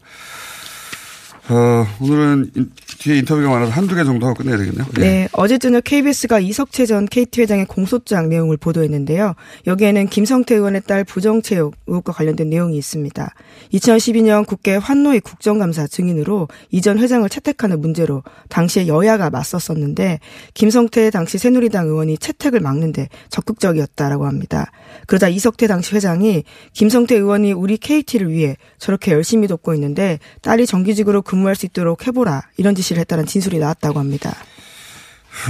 어, 1.48 1.86
오늘은 2.02 2.52
인- 2.56 2.72
뒤에 2.98 3.18
인터뷰가 3.20 3.50
많아서 3.52 3.72
한두 3.72 3.94
개 3.96 4.04
정도 4.04 4.26
하고 4.26 4.38
끝내야 4.42 4.58
되겠네요. 4.58 4.88
예. 4.98 5.02
네, 5.02 5.30
어제 5.34 5.60
저녁 5.60 5.84
KBS가 5.84 6.40
이석채 6.40 6.88
전 6.88 7.06
KT 7.06 7.42
회장의 7.42 7.68
공소장 7.68 8.30
내용을 8.30 8.58
보도했는데요. 8.58 9.36
여기에는 9.68 10.08
김성태 10.08 10.56
의원의 10.56 10.82
딸 10.88 11.04
부정체육 11.04 11.76
의혹과 11.86 12.14
관련된 12.14 12.50
내용이 12.50 12.76
있습니다. 12.78 13.32
2012년 13.74 14.48
국회 14.48 14.76
환노위 14.76 15.20
국정감사 15.20 15.86
증인으로 15.86 16.48
이 16.72 16.82
전 16.82 16.98
회장을 16.98 17.28
채택하는 17.30 17.80
문제로 17.80 18.24
당시에 18.50 18.88
여야가 18.88 19.30
맞섰었는데 19.30 20.20
김성태 20.56 21.12
당시 21.12 21.38
새누리당 21.38 21.88
의원이 21.88 22.18
채택을 22.18 22.60
막는데 22.60 23.10
적극적이었다라고 23.30 24.26
합니다. 24.26 24.72
그러자 25.06 25.28
이석태 25.30 25.68
당시 25.68 25.94
회장이 25.96 26.44
김성태 26.74 27.16
의원이 27.16 27.52
우리 27.54 27.78
KT를 27.78 28.32
위해 28.32 28.56
저렇게 28.80 29.12
열심히 29.12 29.48
돕고 29.48 29.76
있는데 29.76 30.18
딸이 30.42 30.66
정규직으로 30.66 31.22
근무 31.22 31.35
근무할 31.36 31.56
수 31.56 31.66
있도록 31.66 32.08
해보라. 32.08 32.44
이런 32.56 32.76
지시를 32.76 33.02
했다는 33.02 33.26
진술이 33.26 33.60
나왔다고 33.60 34.00
합니다. 34.00 34.34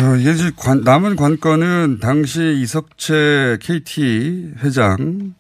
어, 0.01 0.15
이게 0.15 0.31
이제 0.31 0.51
관- 0.57 0.81
남은 0.81 1.15
관건은 1.15 1.99
당시 2.01 2.41
이석채 2.57 3.59
KT 3.61 4.53
회장이 4.63 5.33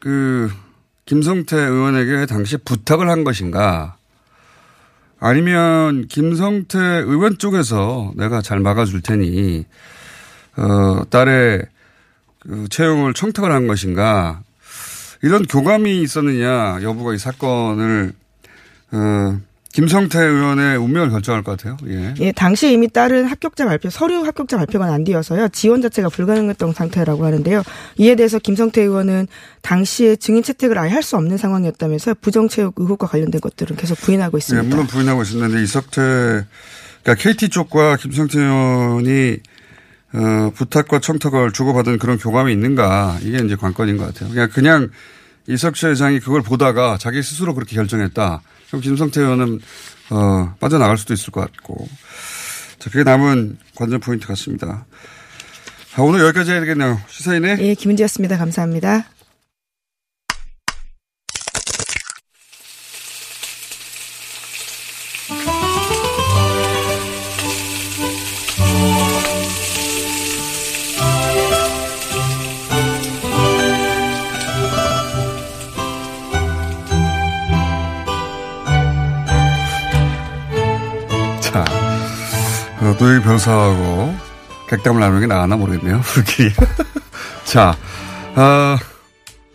그 0.00 0.50
김성태 1.04 1.56
의원에게 1.56 2.24
당시 2.26 2.56
부탁을 2.56 3.10
한 3.10 3.24
것인가? 3.24 3.96
아니면 5.20 6.06
김성태 6.06 6.78
의원 6.78 7.36
쪽에서 7.38 8.12
내가 8.16 8.40
잘 8.40 8.60
막아줄 8.60 9.02
테니 9.02 9.66
어, 10.56 11.02
딸의 11.10 11.62
그 12.40 12.66
채용을 12.70 13.12
청탁을 13.14 13.52
한 13.52 13.66
것인가 13.66 14.42
이런 15.22 15.44
교감이 15.44 16.02
있었느냐 16.02 16.78
여부가 16.82 17.14
이 17.14 17.18
사건을 17.18 18.12
어, 18.92 19.38
김성태 19.72 20.18
의원의 20.18 20.78
운명을 20.78 21.10
결정할 21.10 21.44
것 21.44 21.56
같아요. 21.56 21.76
예. 21.86 22.14
예, 22.20 22.32
당시 22.32 22.72
이미 22.72 22.88
딸은 22.88 23.26
합격자 23.26 23.66
발표, 23.66 23.90
서류 23.90 24.24
합격자 24.24 24.56
발표가 24.56 24.86
안 24.86 25.04
되어서요. 25.04 25.48
지원 25.48 25.82
자체가 25.82 26.08
불가능했던 26.08 26.72
상태라고 26.72 27.24
하는데요. 27.24 27.62
이에 27.98 28.14
대해서 28.16 28.38
김성태 28.38 28.80
의원은 28.82 29.28
당시에 29.62 30.16
증인 30.16 30.42
채택을 30.42 30.78
아예 30.78 30.90
할 30.90 31.02
수 31.02 31.16
없는 31.16 31.36
상황이었다면서 31.36 32.14
부정체육 32.20 32.74
의혹과 32.78 33.06
관련된 33.06 33.40
것들은 33.40 33.76
계속 33.76 33.98
부인하고 34.00 34.36
예, 34.36 34.38
있습니다. 34.38 34.68
물론 34.68 34.86
부인하고 34.86 35.22
있었는데 35.22 35.62
이석태 35.62 36.00
그러니까 37.02 37.14
KT 37.16 37.50
쪽과 37.50 37.96
김성태 37.96 38.40
의원이 38.40 39.36
어, 40.14 40.50
부탁과 40.54 41.00
청탁을 41.00 41.52
주고받은 41.52 41.98
그런 41.98 42.18
교감이 42.18 42.52
있는가 42.52 43.18
이게 43.22 43.38
이제 43.44 43.56
관건인 43.56 43.96
것 43.96 44.06
같아요. 44.06 44.30
그냥 44.30 44.48
그냥 44.50 44.90
이석채 45.46 45.88
회장이 45.88 46.20
그걸 46.20 46.42
보다가 46.42 46.98
자기 46.98 47.22
스스로 47.22 47.54
그렇게 47.54 47.74
결정했다. 47.76 48.42
그럼 48.68 48.82
김성태 48.82 49.20
의원은 49.20 49.60
어, 50.10 50.54
빠져나갈 50.60 50.96
수도 50.98 51.14
있을 51.14 51.30
것 51.30 51.40
같고. 51.40 51.88
자, 52.78 52.90
그게 52.90 53.02
남은 53.02 53.58
관전 53.74 54.00
포인트 54.00 54.26
같습니다. 54.28 54.86
자, 55.94 56.02
오늘 56.02 56.20
여기까지 56.20 56.52
해야 56.52 56.60
되겠네요. 56.60 57.00
시사인의 57.08 57.58
예, 57.60 57.74
김은지였습니다. 57.74 58.38
감사합니다. 58.38 59.04
어, 83.08 83.10
노영희 83.10 83.22
변호사하고 83.22 84.14
객담을 84.68 85.00
나누는 85.00 85.20
게 85.22 85.26
나았나 85.26 85.56
모르겠네요. 85.56 86.02
우리끼리. 86.14 86.52
자, 87.44 87.74
어, 88.36 88.76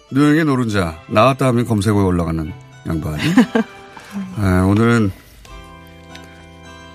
노영의 0.10 0.46
노른자. 0.46 1.00
나왔다 1.08 1.46
하면 1.48 1.66
검색어에 1.66 2.04
올라가는 2.04 2.52
양반이. 2.88 3.22
아, 4.38 4.66
오늘은 4.68 5.12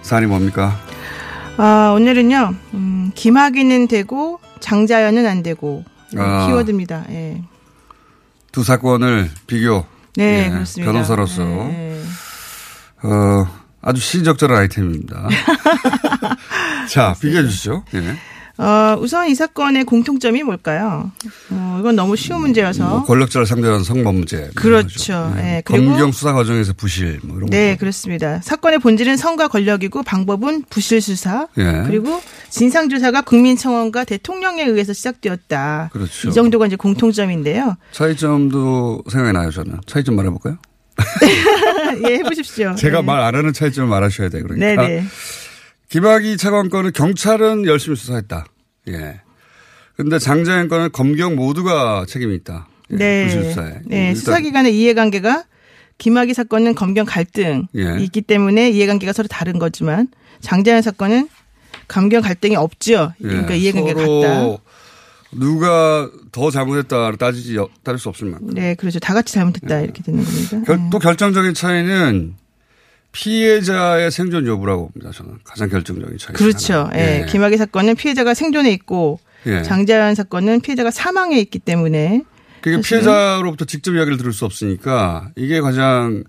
사안이 0.02 0.26
뭡니까? 0.26 0.76
아, 1.58 1.92
오늘은요, 1.94 2.54
음, 2.74 3.12
김학의는 3.14 3.86
되고, 3.86 4.40
장자연은 4.58 5.26
안 5.26 5.44
되고, 5.44 5.84
아. 6.16 6.46
키워드입니다. 6.46 7.04
예. 7.10 7.42
두 8.50 8.64
사건을 8.64 9.30
비교. 9.46 9.84
네, 10.16 10.46
예, 10.46 10.50
그렇습니다. 10.50 10.90
변호사로서. 10.92 11.44
네. 11.44 12.02
어, 13.04 13.46
아주 13.88 14.02
시적절한 14.02 14.58
아이템입니다. 14.58 15.28
자, 16.90 17.14
비교해 17.20 17.42
주시죠. 17.44 17.84
예. 17.94 18.16
어, 18.62 18.98
우선 19.00 19.28
이 19.28 19.34
사건의 19.36 19.84
공통점이 19.84 20.42
뭘까요? 20.42 21.10
어, 21.50 21.76
이건 21.80 21.94
너무 21.96 22.16
쉬운 22.16 22.40
문제여서. 22.40 22.86
뭐 22.86 23.04
권력자를 23.04 23.46
상대한 23.46 23.82
성범죄. 23.84 24.50
그렇죠. 24.56 25.32
예, 25.38 25.62
그리고- 25.64 25.86
검경 25.90 26.12
수사 26.12 26.32
과정에서 26.34 26.72
부실 26.74 27.20
뭐 27.22 27.36
이런 27.38 27.48
네, 27.50 27.74
거. 27.74 27.78
그렇습니다. 27.80 28.40
사건의 28.42 28.80
본질은 28.80 29.16
성과 29.16 29.48
권력이고 29.48 30.02
방법은 30.02 30.64
부실 30.68 31.00
수사. 31.00 31.46
예. 31.56 31.84
그리고 31.86 32.20
진상 32.50 32.88
조사가 32.90 33.22
국민청원과 33.22 34.04
대통령에 34.04 34.64
의해서 34.64 34.92
시작되었다. 34.92 35.88
그렇죠. 35.92 36.28
이 36.28 36.32
정도가 36.32 36.66
이제 36.66 36.76
공통점인데요. 36.76 37.76
차이점도 37.92 39.04
생각이 39.10 39.32
나요, 39.38 39.50
저는. 39.52 39.80
차이점 39.86 40.16
말해 40.16 40.28
볼까요? 40.30 40.58
예, 42.08 42.14
해보십시오. 42.14 42.74
제가 42.74 43.00
네. 43.00 43.06
말안 43.06 43.34
하는 43.34 43.52
차이점을 43.52 43.88
말하셔야 43.88 44.28
돼요, 44.28 44.44
그러니까. 44.46 44.82
네네. 44.82 45.04
김학의 45.88 46.36
차관 46.36 46.68
건은 46.68 46.92
경찰은 46.92 47.66
열심히 47.66 47.96
수사했다. 47.96 48.46
예. 48.88 49.20
근데 49.96 50.18
장자연 50.18 50.68
건은 50.68 50.90
검경 50.92 51.34
모두가 51.34 52.04
책임이 52.06 52.34
있다. 52.36 52.68
예, 52.92 52.96
네. 52.96 53.80
네. 53.86 54.08
일단 54.08 54.14
수사기관의 54.14 54.78
이해관계가 54.78 55.44
김학의 55.98 56.34
사건은 56.34 56.74
검경 56.74 57.06
갈등이 57.06 57.64
예. 57.76 57.96
있기 58.00 58.22
때문에 58.22 58.70
이해관계가 58.70 59.12
서로 59.12 59.28
다른 59.28 59.58
거지만 59.58 60.08
장자연 60.40 60.82
사건은 60.82 61.28
검경 61.88 62.22
갈등이 62.22 62.54
없죠. 62.54 63.12
예, 63.22 63.26
그러니까 63.26 63.54
이해관계가 63.54 64.00
서로 64.00 64.20
같다. 64.20 64.58
누가 65.32 66.08
더 66.32 66.50
잘못했다 66.50 67.12
따지지 67.12 67.58
따를 67.82 67.98
수 67.98 68.08
없을 68.08 68.28
만큼. 68.28 68.54
네, 68.54 68.74
그렇죠. 68.74 68.98
다 68.98 69.12
같이 69.14 69.34
잘못했다 69.34 69.80
이렇게 69.80 70.02
되는 70.02 70.24
겁니다. 70.24 70.60
결- 70.66 70.78
네. 70.78 70.88
또 70.90 70.98
결정적인 70.98 71.54
차이는 71.54 72.34
피해자의 73.12 74.10
생존 74.10 74.46
여부라고 74.46 74.90
봅니다. 74.90 75.10
저는 75.12 75.38
가장 75.44 75.68
결정적인 75.68 76.18
차이. 76.18 76.34
그렇죠. 76.34 76.88
예. 76.94 77.26
김학의 77.28 77.58
사건은 77.58 77.94
피해자가 77.96 78.34
생존해 78.34 78.70
있고 78.72 79.18
예. 79.46 79.62
장자연 79.62 80.14
사건은 80.14 80.60
피해자가 80.60 80.90
사망해 80.90 81.38
있기 81.40 81.58
때문에 81.58 82.22
그게 82.60 82.80
피해자로부터 82.80 83.64
직접 83.64 83.94
이야기를 83.94 84.18
들을 84.18 84.32
수 84.32 84.44
없으니까 84.44 85.30
이게 85.36 85.60
가장 85.60 86.24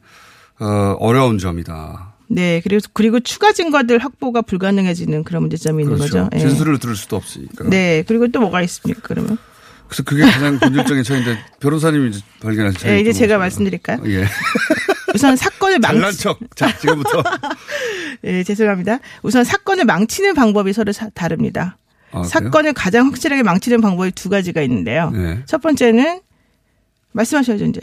어, 0.59 0.95
어려운 0.99 1.37
점이다. 1.37 2.08
네, 2.31 2.61
그리고 2.63 2.81
그리고 2.93 3.19
추가 3.19 3.51
증거들 3.51 3.97
확보가 3.99 4.43
불가능해지는 4.43 5.23
그런 5.23 5.41
문제점이 5.43 5.83
있는 5.83 5.97
그렇죠. 5.97 6.25
거죠. 6.25 6.29
예. 6.35 6.39
진술을 6.39 6.77
들을 6.79 6.95
수도 6.95 7.15
없으니까. 7.15 7.67
네, 7.69 8.03
그리고 8.07 8.27
또 8.27 8.39
뭐가 8.39 8.61
있습니까? 8.61 9.01
그러면 9.03 9.37
그래서 9.87 10.03
그게 10.03 10.21
가장 10.21 10.59
본질적인 10.59 11.03
차이인데 11.03 11.37
변호사님이 11.59 12.09
이제 12.09 12.19
발견하신 12.41 12.79
차이. 12.79 12.91
예, 12.93 12.99
이제 12.99 13.11
제가 13.13 13.39
말씀드릴까요? 13.39 14.01
예. 14.05 14.25
우선 15.15 15.35
사건을 15.35 15.81
잘난 15.81 16.01
망치 16.01 16.19
척. 16.19 16.39
자, 16.55 16.77
지금부터. 16.77 17.23
예, 18.25 18.43
죄송합니다. 18.43 18.99
우선 19.23 19.43
사건을 19.43 19.85
망치는 19.85 20.35
방법이 20.35 20.71
서로 20.73 20.91
사- 20.91 21.09
다릅니다. 21.09 21.77
아? 22.11 22.21
사건을 22.23 22.73
가장 22.73 23.07
확실하게 23.07 23.41
망치는 23.41 23.81
방법이 23.81 24.11
두 24.11 24.29
가지가 24.29 24.61
있는데요. 24.61 25.09
네. 25.09 25.39
첫 25.47 25.61
번째는 25.61 26.21
말씀하셔야죠, 27.13 27.65
이제. 27.65 27.81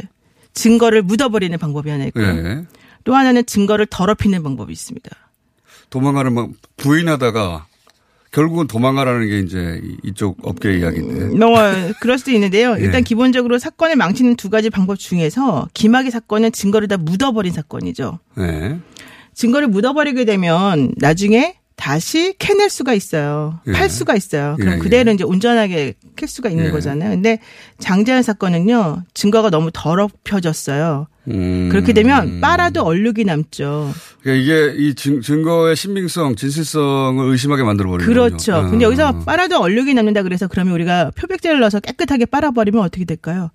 증거를 0.60 1.02
묻어버리는 1.02 1.56
방법이 1.58 1.90
하나 1.90 2.04
있고요. 2.06 2.26
예. 2.26 2.64
또 3.04 3.14
하나는 3.14 3.46
증거를 3.46 3.86
더럽히는 3.86 4.42
방법이 4.42 4.72
있습니다. 4.72 5.08
도망가는 5.90 6.32
막 6.32 6.48
부인하다가 6.78 7.66
결국은 8.32 8.66
도망가라는 8.66 9.28
게 9.28 9.38
이제 9.38 9.80
이- 9.84 9.96
이쪽 10.02 10.36
업계 10.42 10.78
이야기인데. 10.78 11.36
뭐 11.36 11.58
그럴 12.00 12.18
수도 12.18 12.32
있는데요. 12.32 12.74
예. 12.78 12.82
일단 12.82 13.04
기본적으로 13.04 13.58
사건을 13.58 13.96
망치는 13.96 14.36
두 14.36 14.50
가지 14.50 14.68
방법 14.70 14.98
중에서 14.98 15.68
김학의 15.74 16.10
사건은 16.10 16.50
증거를 16.52 16.88
다 16.88 16.96
묻어버린 16.96 17.52
사건이죠. 17.52 18.18
네. 18.36 18.78
증거를 19.34 19.68
묻어버리게 19.68 20.24
되면 20.24 20.92
나중에 20.96 21.56
다시 21.76 22.34
캐낼 22.38 22.70
수가 22.70 22.94
있어요. 22.94 23.60
예. 23.66 23.72
팔 23.72 23.90
수가 23.90 24.16
있어요. 24.16 24.56
그럼 24.58 24.74
예, 24.74 24.78
그대로 24.78 25.12
이제 25.12 25.24
온전하게 25.24 25.94
캘 26.16 26.26
수가 26.26 26.48
있는 26.48 26.66
예. 26.66 26.70
거잖아요. 26.70 27.10
근데 27.10 27.38
장자연 27.78 28.22
사건은요, 28.22 29.04
증거가 29.12 29.50
너무 29.50 29.70
더럽혀졌어요. 29.72 31.06
음. 31.28 31.68
그렇게 31.70 31.92
되면 31.92 32.40
빨아도 32.40 32.82
얼룩이 32.82 33.24
남죠. 33.24 33.92
그러니까 34.22 34.42
이게 34.42 34.74
이 34.76 34.94
증, 34.94 35.20
증거의 35.20 35.76
신빙성, 35.76 36.36
진실성을 36.36 37.30
의심하게 37.30 37.62
만들어 37.62 37.90
버리는 37.90 38.06
그렇죠. 38.06 38.52
거죠. 38.52 38.70
근데 38.70 38.84
아. 38.84 38.86
여기서 38.86 39.20
빨아도 39.24 39.60
얼룩이 39.60 39.92
남는다 39.92 40.22
그래서 40.22 40.46
그러면 40.48 40.72
우리가 40.74 41.10
표백제를 41.14 41.60
넣어서 41.60 41.80
깨끗하게 41.80 42.24
빨아버리면 42.26 42.82
어떻게 42.82 43.04
될까요? 43.04 43.50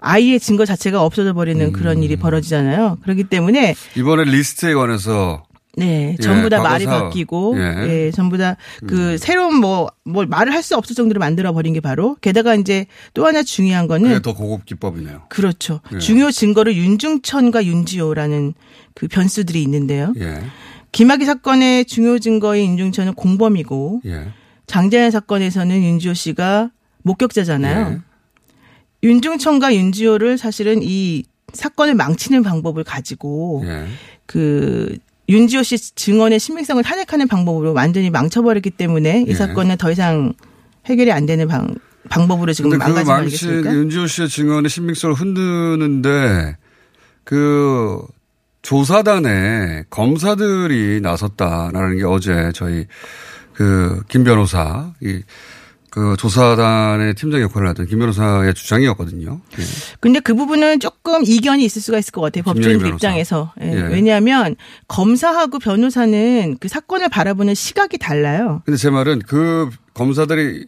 아이의 0.00 0.38
증거 0.40 0.66
자체가 0.66 1.02
없어져 1.02 1.32
버리는 1.32 1.72
그런 1.72 1.98
음. 1.98 2.02
일이 2.02 2.16
벌어지잖아요. 2.16 2.98
그렇기 3.02 3.24
때문에 3.24 3.74
이번에 3.96 4.24
리스트에 4.24 4.74
관해서 4.74 5.44
네, 5.78 6.16
예, 6.18 6.22
전부 6.22 6.48
다 6.48 6.62
말이 6.62 6.86
과거사. 6.86 7.04
바뀌고, 7.04 7.54
예. 7.58 7.60
음. 7.60 7.88
예, 7.88 8.10
전부 8.10 8.38
다그 8.38 9.18
새로운 9.18 9.56
뭐, 9.56 9.88
뭘 10.04 10.26
말을 10.26 10.52
할 10.52 10.62
수 10.62 10.74
없을 10.76 10.96
정도로 10.96 11.20
만들어 11.20 11.52
버린 11.52 11.74
게 11.74 11.80
바로, 11.80 12.16
게다가 12.22 12.54
이제 12.54 12.86
또 13.12 13.26
하나 13.26 13.42
중요한 13.42 13.86
그게 13.86 14.02
거는, 14.02 14.22
더 14.22 14.34
고급 14.34 14.64
기법이네요. 14.64 15.24
그렇죠. 15.28 15.80
예. 15.94 15.98
중요 15.98 16.30
증거를 16.30 16.74
윤중천과 16.76 17.66
윤지호라는 17.66 18.54
그 18.94 19.06
변수들이 19.06 19.62
있는데요. 19.62 20.14
예. 20.18 20.42
김학의 20.92 21.26
사건의 21.26 21.84
중요 21.84 22.18
증거인 22.18 22.70
윤중천은 22.70 23.12
공범이고, 23.14 24.00
예. 24.06 24.28
장자연 24.66 25.10
사건에서는 25.10 25.82
윤지호 25.82 26.14
씨가 26.14 26.70
목격자잖아요. 27.02 27.92
예. 27.92 27.98
윤중천과 29.06 29.74
윤지호를 29.74 30.38
사실은 30.38 30.80
이 30.82 31.22
사건을 31.52 31.94
망치는 31.94 32.42
방법을 32.42 32.82
가지고 32.82 33.62
예. 33.66 33.84
그 34.24 34.96
윤지호 35.28 35.62
씨 35.62 35.76
증언의 35.94 36.38
신빙성을 36.38 36.82
탄핵하는 36.82 37.26
방법으로 37.28 37.72
완전히 37.72 38.10
망쳐버렸기 38.10 38.70
때문에 38.70 39.22
이 39.22 39.30
예. 39.30 39.34
사건은 39.34 39.76
더 39.76 39.90
이상 39.90 40.32
해결이 40.86 41.10
안 41.12 41.26
되는 41.26 41.48
방, 41.48 41.74
방법으로 42.08 42.52
지금 42.52 42.70
그 42.70 42.76
망가진 42.76 43.04
거 43.04 43.12
망친 43.12 43.48
아니겠습니까? 43.48 43.74
윤지호 43.74 44.06
씨의 44.06 44.28
증언의 44.28 44.70
신빙성을 44.70 45.14
흔드는데 45.16 46.56
그 47.24 48.00
조사단에 48.62 49.84
검사들이 49.90 51.00
나섰다라는 51.00 51.98
게 51.98 52.04
어제 52.04 52.50
저희 52.54 52.86
그 53.52 54.02
김 54.08 54.22
변호사 54.22 54.92
이 55.00 55.22
그 55.90 56.16
조사단의 56.18 57.14
팀장 57.14 57.40
역할을 57.40 57.68
하던 57.68 57.86
김 57.86 57.98
변호사의 57.98 58.54
주장이었거든요. 58.54 59.40
예. 59.58 59.62
근데 60.00 60.20
그 60.20 60.34
부분은 60.34 60.80
조금 60.80 61.22
이견이 61.24 61.64
있을 61.64 61.80
수가 61.82 61.98
있을 61.98 62.12
것 62.12 62.20
같아요. 62.20 62.44
법조인들 62.44 62.78
변호사. 62.78 62.94
입장에서. 62.94 63.52
예. 63.62 63.72
예. 63.72 63.80
왜냐하면 63.82 64.56
검사하고 64.88 65.58
변호사는 65.58 66.56
그 66.60 66.68
사건을 66.68 67.08
바라보는 67.08 67.54
시각이 67.54 67.98
달라요. 67.98 68.62
근데 68.64 68.76
제 68.76 68.90
말은 68.90 69.20
그 69.26 69.70
검사들이 69.94 70.66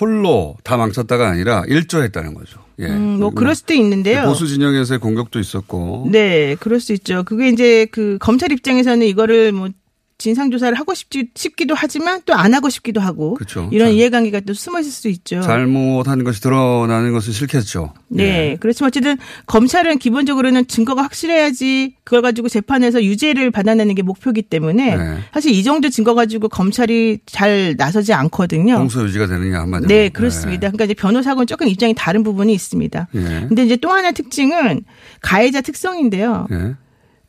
홀로 0.00 0.56
다 0.64 0.76
망쳤다가 0.76 1.28
아니라 1.28 1.62
일조했다는 1.68 2.34
거죠. 2.34 2.60
예. 2.80 2.86
음, 2.86 3.20
뭐 3.20 3.30
그럴 3.30 3.54
수도 3.54 3.74
있는데요. 3.74 4.24
보수 4.24 4.48
진영에서의 4.48 4.98
공격도 4.98 5.38
있었고. 5.38 6.08
네, 6.10 6.56
그럴 6.58 6.80
수 6.80 6.92
있죠. 6.94 7.22
그게 7.22 7.48
이제 7.48 7.86
그 7.92 8.18
검찰 8.20 8.50
입장에서는 8.50 9.06
이거를 9.06 9.52
뭐 9.52 9.68
진상 10.16 10.50
조사를 10.50 10.78
하고 10.78 10.94
싶지, 10.94 11.28
싶기도 11.34 11.74
하지만 11.76 12.22
또 12.24 12.34
안 12.34 12.54
하고 12.54 12.68
싶기도 12.70 13.00
하고 13.00 13.34
그렇죠. 13.34 13.68
이런 13.72 13.88
잘- 13.88 13.94
이해관계가 13.96 14.40
또 14.40 14.54
숨어 14.54 14.80
있을 14.80 14.90
수 14.92 15.08
있죠. 15.08 15.40
잘못한 15.42 16.22
것이 16.24 16.40
드러나는 16.40 17.12
것은 17.12 17.32
싫겠죠. 17.32 17.92
네. 18.08 18.22
예. 18.52 18.56
그렇지만 18.60 18.88
어쨌든 18.88 19.16
검찰은 19.46 19.98
기본적으로는 19.98 20.66
증거가 20.68 21.02
확실해야지 21.02 21.96
그걸 22.04 22.22
가지고 22.22 22.48
재판에서 22.48 23.02
유죄를 23.02 23.50
받아내는 23.50 23.94
게 23.94 24.02
목표이기 24.02 24.42
때문에 24.42 24.96
네. 24.96 25.18
사실 25.32 25.52
이 25.52 25.62
정도 25.64 25.88
증거 25.90 26.14
가지고 26.14 26.48
검찰이 26.48 27.18
잘 27.26 27.74
나서지 27.76 28.12
않거든요. 28.12 28.76
공소 28.78 29.02
유지가 29.04 29.26
되느냐 29.26 29.60
한마디로. 29.60 29.88
네, 29.88 30.08
그렇습니다. 30.10 30.68
그러니까 30.68 30.84
이제 30.84 30.94
변호사하고는 30.94 31.46
조금 31.46 31.66
입장이 31.68 31.94
다른 31.96 32.22
부분이 32.22 32.52
있습니다. 32.54 33.08
예. 33.14 33.20
근데 33.48 33.64
이제 33.64 33.76
또 33.76 33.90
하나 33.90 34.12
특징은 34.12 34.82
가해자 35.20 35.60
특성인데요. 35.60 36.46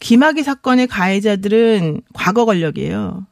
예. 0.05 0.07
김학의 0.07 0.43
사건의 0.43 0.87
가해자들은 0.87 2.01
과거 2.13 2.45
권력이에요. 2.45 3.25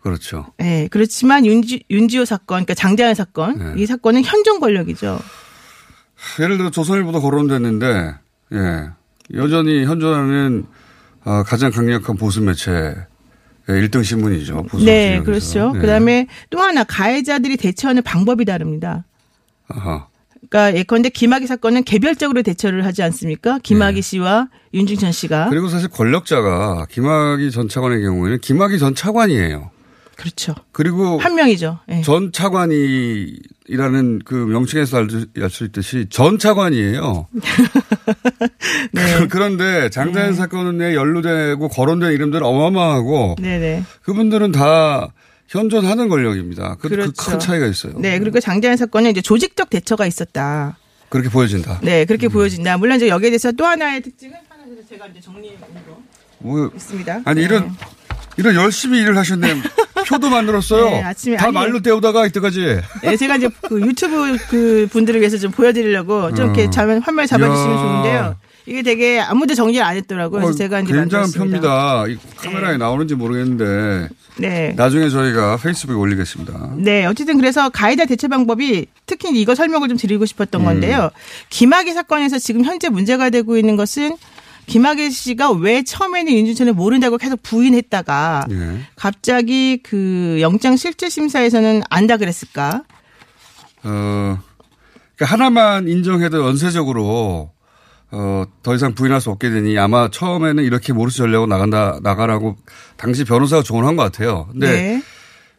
그렇죠. 0.00 0.46
예, 0.60 0.88
그렇지만 0.90 1.44
윤지, 1.44 1.84
윤지호 1.90 2.24
사건, 2.24 2.64
그러니까 2.64 2.74
장자연 2.74 3.14
사건, 3.14 3.58
네. 3.58 3.82
이 3.82 3.86
사건은 3.86 4.22
현존 4.24 4.60
권력이죠. 4.60 5.18
예를 6.40 6.58
들어 6.58 6.70
조선일보도 6.70 7.20
거론됐는데, 7.20 8.14
예. 8.52 8.90
여전히 9.34 9.84
현존하는 9.84 10.66
어, 11.24 11.42
가장 11.42 11.72
강력한 11.72 12.16
보수 12.16 12.40
매체 12.40 12.94
1등 13.66 14.04
신문이죠. 14.04 14.62
보수 14.64 14.84
네, 14.84 15.20
진영에서. 15.20 15.24
그렇죠. 15.24 15.72
예. 15.74 15.80
그다음에 15.80 16.28
또 16.50 16.60
하나 16.60 16.84
가해자들이 16.84 17.56
대처하는 17.56 18.02
방법이 18.02 18.44
다릅니다. 18.44 19.04
아하. 19.66 20.06
그러니까 20.48 20.78
예컨대 20.78 21.08
김학의 21.08 21.46
사건은 21.46 21.84
개별적으로 21.84 22.42
대처를 22.42 22.84
하지 22.84 23.02
않습니까? 23.02 23.58
김학의 23.62 24.02
씨와 24.02 24.48
윤중천 24.74 25.12
씨가 25.12 25.44
네. 25.44 25.50
그리고 25.50 25.68
사실 25.68 25.88
권력자가 25.88 26.86
김학의 26.90 27.50
전 27.50 27.68
차관의 27.68 28.02
경우에는 28.02 28.40
김학의 28.40 28.78
전 28.78 28.94
차관이에요. 28.94 29.70
그렇죠. 30.16 30.54
그리고 30.72 31.18
한 31.18 31.34
명이죠. 31.34 31.78
예. 31.90 32.00
전 32.00 32.32
차관이라는 32.32 34.20
그 34.24 34.34
명칭에서 34.34 34.96
알 34.96 35.50
수 35.50 35.64
있듯이 35.64 36.06
전 36.08 36.38
차관이에요. 36.38 37.26
네. 38.92 39.26
그 39.28 39.36
런데 39.36 39.90
장자연 39.90 40.34
사건에 40.34 40.94
연루되고 40.94 41.68
거론된 41.68 42.12
이름들은 42.12 42.46
어마어마하고 42.46 43.36
네네. 43.40 43.84
그분들은 44.02 44.52
다 44.52 45.08
현존하는 45.48 46.08
권력입니다. 46.08 46.76
그, 46.80 46.88
그렇죠. 46.88 47.12
큰 47.12 47.38
차이가 47.38 47.66
있어요. 47.66 47.94
네, 47.98 48.18
그리고 48.18 48.40
장자연 48.40 48.76
사건은 48.76 49.10
이제 49.10 49.20
조직적 49.20 49.70
대처가 49.70 50.06
있었다. 50.06 50.76
그렇게 51.08 51.28
보여진다. 51.28 51.80
네, 51.82 52.02
음. 52.02 52.06
그렇게 52.06 52.28
보여진다. 52.28 52.78
물론 52.78 52.96
이제 52.96 53.08
여기에 53.08 53.30
대해서 53.30 53.52
또 53.52 53.64
하나의 53.64 54.02
특징은 54.02 54.34
하나 54.48 54.64
더 54.64 54.88
제가 54.88 55.06
이제 55.06 55.20
정리해 55.20 55.56
온거 55.62 55.96
뭐, 56.38 56.70
있습니다. 56.74 57.22
아니 57.24 57.40
네. 57.40 57.46
이런 57.46 57.76
이런 58.36 58.54
열심히 58.54 59.00
일을 59.00 59.16
하셨네. 59.16 59.62
표도 60.08 60.28
만들었어요. 60.28 60.84
네, 60.90 61.02
아침에 61.02 61.36
다 61.36 61.46
아니, 61.46 61.54
말로 61.54 61.80
때우다가 61.80 62.26
이때까지. 62.26 62.80
네, 63.02 63.16
제가 63.16 63.36
이제 63.36 63.48
그 63.62 63.80
유튜브 63.80 64.36
그 64.48 64.88
분들을 64.90 65.20
위해서 65.20 65.38
좀 65.38 65.52
보여드리려고 65.52 66.34
좀 66.34 66.46
이렇게 66.46 66.64
어. 66.64 66.70
잘 66.70 67.00
환말 67.00 67.26
잡아주시면. 67.26 67.78
좋은데요. 67.78 68.36
이게 68.66 68.82
되게 68.82 69.20
아무도 69.20 69.54
정리를 69.54 69.82
안 69.84 69.96
했더라고요. 69.96 70.40
그래서 70.40 70.54
어, 70.54 70.56
제가 70.56 70.80
이제 70.80 70.92
굉장한. 70.92 71.30
표입니다. 71.30 72.06
이 72.08 72.18
카메라에 72.36 72.76
나오는지 72.76 73.14
모르겠는데 73.14 74.08
네. 74.38 74.74
나중에 74.76 75.08
저희가 75.08 75.56
페이스북에 75.56 75.96
올리겠습니다. 75.96 76.74
네, 76.76 77.06
어쨌든 77.06 77.36
그래서 77.36 77.68
가해자 77.70 78.04
대처 78.04 78.26
방법이 78.28 78.86
특히 79.06 79.40
이거 79.40 79.54
설명을 79.54 79.88
좀 79.88 79.96
드리고 79.96 80.26
싶었던 80.26 80.60
음. 80.60 80.64
건데요. 80.64 81.10
김학의 81.50 81.94
사건에서 81.94 82.38
지금 82.38 82.64
현재 82.64 82.88
문제가 82.88 83.30
되고 83.30 83.56
있는 83.56 83.76
것은 83.76 84.16
김학의 84.66 85.12
씨가 85.12 85.52
왜 85.52 85.84
처음에는 85.84 86.32
윤준천을 86.32 86.72
모른다고 86.72 87.18
계속 87.18 87.40
부인했다가 87.44 88.46
예. 88.50 88.80
갑자기 88.96 89.78
그 89.80 90.38
영장 90.40 90.76
실질 90.76 91.08
심사에서는 91.08 91.82
안다 91.88 92.16
그랬을까? 92.16 92.82
어, 93.84 94.38
그러니까 95.14 95.24
하나만 95.24 95.86
인정해도 95.86 96.44
연쇄적으로 96.44 97.52
어, 98.10 98.44
더 98.62 98.74
이상 98.74 98.94
부인할 98.94 99.20
수 99.20 99.30
없게 99.30 99.50
되니 99.50 99.78
아마 99.78 100.10
처음에는 100.10 100.62
이렇게 100.64 100.92
모르스 100.92 101.18
전략으로 101.18 101.46
나간다, 101.46 101.98
나가라고 102.02 102.56
당시 102.96 103.24
변호사가 103.24 103.62
조언한 103.62 103.96
것 103.96 104.02
같아요. 104.04 104.48
근데 104.52 104.70
네. 104.70 105.02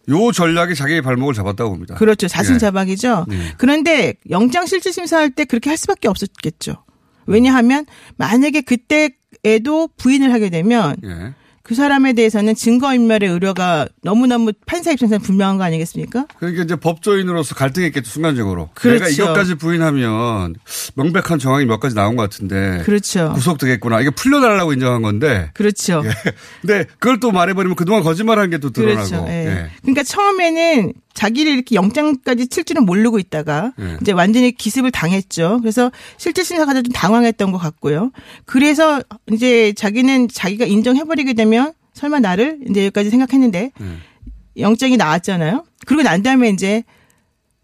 요 0.10 0.32
전략이 0.32 0.74
자기의 0.76 1.02
발목을 1.02 1.34
잡았다고 1.34 1.72
봅니다. 1.72 1.96
그렇죠. 1.96 2.28
자신 2.28 2.56
예. 2.56 2.60
자박이죠. 2.60 3.26
네. 3.28 3.54
그런데 3.58 4.14
영장 4.30 4.66
실질 4.66 4.94
심사할 4.94 5.32
때 5.32 5.44
그렇게 5.44 5.70
할 5.70 5.78
수밖에 5.78 6.08
없었겠죠. 6.08 6.84
왜냐하면 7.26 7.86
만약에 8.16 8.62
그때에도 8.62 9.90
부인을 9.98 10.32
하게 10.32 10.50
되면 10.50 10.96
예. 11.04 11.34
그 11.67 11.75
사람에 11.75 12.13
대해서는 12.13 12.56
증거인멸의 12.56 13.30
우려가 13.30 13.88
너무너무 14.01 14.53
판사 14.65 14.91
입장에서는 14.91 15.21
분명한 15.21 15.58
거 15.58 15.63
아니겠습니까? 15.65 16.25
그러니까 16.39 16.63
이제 16.63 16.75
법조인으로서 16.77 17.56
갈등했겠죠, 17.56 18.10
순간적으로. 18.10 18.69
그렇죠. 18.73 19.03
내가 19.03 19.10
이것까지 19.10 19.56
부인하면 19.56 20.56
명백한 20.95 21.39
정황이 21.39 21.65
몇 21.65 21.80
가지 21.80 21.93
나온 21.95 22.15
것 22.15 22.23
같은데. 22.23 22.82
그렇죠. 22.86 23.34
구속되겠구나. 23.36 23.99
이게 24.01 24.10
풀려달라고 24.12 24.71
인정한 24.73 25.01
건데. 25.01 25.51
그렇죠. 25.53 26.03
예. 26.08 26.10
근데 26.62 26.86
그걸 26.99 27.19
또 27.19 27.32
말해버리면 27.32 27.75
그동안 27.75 28.01
거짓말한 28.03 28.49
게 28.49 28.58
또 28.58 28.71
드러나고. 28.71 29.08
그렇죠. 29.08 29.25
예. 29.27 29.45
예. 29.45 29.69
그러니까 29.82 30.03
처음에는 30.03 30.93
자기를 31.17 31.51
이렇게 31.51 31.73
영장까지 31.75 32.47
칠 32.47 32.63
줄은 32.63 32.86
모르고 32.86 33.17
있다가 33.17 33.73
예. 33.80 33.97
이제 34.01 34.12
완전히 34.12 34.51
기습을 34.51 34.91
당했죠. 34.91 35.58
그래서 35.62 35.91
실질 36.17 36.45
심사가 36.45 36.73
좀 36.75 36.84
당황했던 36.84 37.51
것 37.51 37.58
같고요. 37.58 38.12
그래서 38.45 39.01
이제 39.32 39.73
자기는 39.73 40.27
자기가 40.27 40.65
인정해버리게 40.65 41.34
되면 41.34 41.73
설마 41.95 42.19
나를 42.19 42.60
이제 42.69 42.82
여기까지 42.86 43.10
생각했는데 43.10 43.71
예. 43.82 44.62
영장이 44.62 44.95
나왔잖아요. 44.97 45.65
그리고 45.88 46.03
난 46.03 46.21
다음에 46.21 46.49
이제 46.49 46.84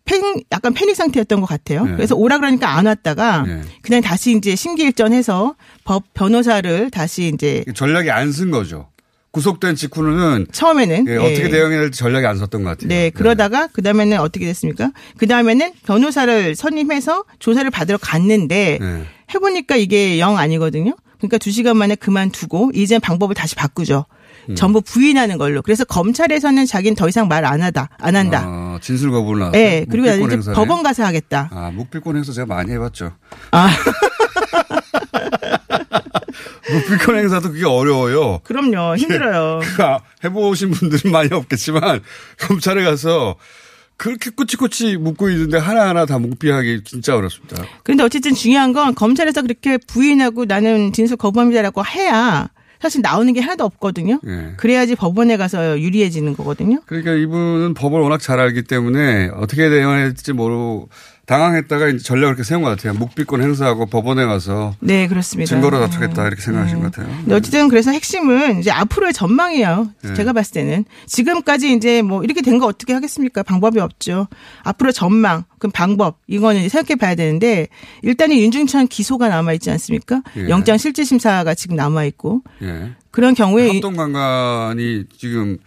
팬, 0.05 0.21
약간 0.51 0.73
패닉 0.73 0.95
상태였던 0.95 1.39
것 1.39 1.45
같아요. 1.45 1.85
예. 1.87 1.91
그래서 1.95 2.15
오라 2.15 2.39
그러니까 2.39 2.75
안 2.75 2.87
왔다가 2.87 3.45
예. 3.47 3.61
그냥 3.83 4.01
다시 4.01 4.35
이제 4.35 4.55
심기일전해서 4.55 5.55
법 5.83 6.11
변호사를 6.15 6.89
다시 6.89 7.31
이제 7.33 7.63
전략이 7.75 8.09
안 8.09 8.31
쓴 8.31 8.49
거죠. 8.49 8.89
구속된 9.37 9.75
직후는 9.75 10.45
처음에는 10.51 11.07
예, 11.07 11.13
예. 11.13 11.17
어떻게 11.17 11.49
대응해야 11.49 11.81
될지 11.81 11.97
전략이 11.99 12.25
안 12.27 12.37
썼던 12.37 12.63
것 12.63 12.69
같아요. 12.69 12.87
네, 12.87 13.09
그러다가 13.09 13.67
그 13.73 13.81
다음에는 13.81 14.19
어떻게 14.19 14.45
됐습니까? 14.45 14.91
그 15.17 15.25
다음에는 15.27 15.71
변호사를 15.87 16.55
선임해서 16.55 17.25
조사를 17.39 17.69
받으러 17.71 17.97
갔는데 17.99 18.77
네. 18.79 19.03
해보니까 19.33 19.75
이게 19.75 20.19
영 20.19 20.37
아니거든요. 20.37 20.95
그러니까 21.17 21.39
두 21.39 21.49
시간 21.49 21.77
만에 21.77 21.95
그만두고 21.95 22.71
이제 22.75 22.99
방법을 22.99 23.33
다시 23.33 23.55
바꾸죠. 23.55 24.05
음. 24.49 24.55
전부 24.55 24.81
부인하는 24.81 25.39
걸로. 25.39 25.63
그래서 25.63 25.83
검찰에서는 25.83 26.65
자기는 26.67 26.95
더 26.95 27.09
이상 27.09 27.27
말 27.27 27.43
안 27.43 27.63
하다, 27.63 27.89
안 27.97 28.15
한다. 28.15 28.43
아, 28.45 28.77
진술 28.83 29.09
거부를 29.09 29.39
나왔어요. 29.39 29.59
네, 29.59 29.85
그리고 29.89 30.09
묵비권 30.09 30.39
이제. 30.41 30.51
법원 30.53 30.83
가서 30.83 31.03
하겠다. 31.05 31.49
아, 31.51 31.71
묵비권 31.73 32.17
행사 32.17 32.31
제가 32.33 32.45
많이 32.45 32.71
해봤죠. 32.73 33.13
아, 33.49 33.69
묵비권 36.71 37.17
행사도 37.17 37.51
그게 37.51 37.65
어려워요. 37.65 38.39
그럼요. 38.43 38.95
힘들어요. 38.95 39.61
아, 39.79 39.99
해보신 40.23 40.71
분들은 40.71 41.11
많이 41.11 41.29
없겠지만 41.33 42.01
검찰에 42.39 42.83
가서 42.83 43.35
그렇게 43.97 44.31
꾸치꾸치 44.31 44.97
묻고 44.97 45.29
있는데 45.29 45.57
하나하나 45.57 46.05
다 46.05 46.19
묵비하기 46.19 46.83
진짜 46.83 47.15
어렵습니다. 47.15 47.63
그런데 47.83 48.03
어쨌든 48.03 48.33
중요한 48.33 48.73
건 48.73 48.95
검찰에서 48.95 49.41
그렇게 49.41 49.77
부인하고 49.77 50.45
나는 50.45 50.91
진술 50.93 51.17
거부합니다라고 51.17 51.85
해야 51.85 52.49
사실 52.81 53.01
나오는 53.01 53.31
게 53.31 53.39
하나도 53.39 53.63
없거든요. 53.63 54.19
예. 54.27 54.55
그래야지 54.57 54.95
법원에 54.95 55.37
가서 55.37 55.79
유리해지는 55.79 56.35
거거든요. 56.35 56.81
그러니까 56.85 57.13
이분은 57.13 57.75
법을 57.75 58.01
워낙 58.01 58.19
잘 58.19 58.41
알기 58.41 58.63
때문에 58.63 59.29
어떻게 59.35 59.69
대응해야 59.69 60.07
될지 60.07 60.33
모르 60.33 60.81
당황했다가 61.25 61.87
이제 61.87 61.97
전략을 61.99 62.29
이렇게 62.33 62.43
세운 62.43 62.61
것 62.63 62.69
같아요. 62.69 62.93
묵비권 62.95 63.41
행사하고 63.41 63.85
법원에 63.85 64.25
가서 64.25 64.75
네, 64.81 65.07
그렇습니다. 65.07 65.47
증거로 65.47 65.79
네. 65.79 65.85
다투겠다 65.87 66.27
이렇게 66.27 66.41
생각하신 66.41 66.79
것 66.81 66.91
같아요. 66.91 67.15
근데 67.19 67.35
어쨌든 67.35 67.69
그래서 67.69 67.91
핵심은 67.91 68.59
이제 68.59 68.71
앞으로의 68.71 69.13
전망이에요. 69.13 69.89
네. 70.03 70.13
제가 70.15 70.33
봤을 70.33 70.53
때는 70.53 70.83
지금까지 71.07 71.71
이제 71.73 72.01
뭐 72.01 72.23
이렇게 72.23 72.41
된 72.41 72.59
거 72.59 72.67
어떻게 72.67 72.93
하겠습니까? 72.93 73.41
방법이 73.41 73.79
없죠. 73.79 74.27
앞으로 74.63 74.91
전망, 74.91 75.43
그럼 75.59 75.71
방법 75.71 76.19
이거는 76.27 76.67
생각해 76.69 76.97
봐야 76.99 77.15
되는데 77.15 77.67
일단은 78.01 78.37
윤중천 78.37 78.87
기소가 78.89 79.29
남아 79.29 79.53
있지 79.53 79.71
않습니까? 79.71 80.21
예. 80.37 80.49
영장 80.49 80.77
실질 80.77 81.05
심사가 81.05 81.55
지금 81.55 81.75
남아 81.77 82.03
있고 82.05 82.41
예. 82.61 82.91
그런 83.11 83.33
경우에 83.33 83.69
이- 83.69 83.73
합동 83.75 83.95
강간이 83.95 85.05
지금 85.17 85.57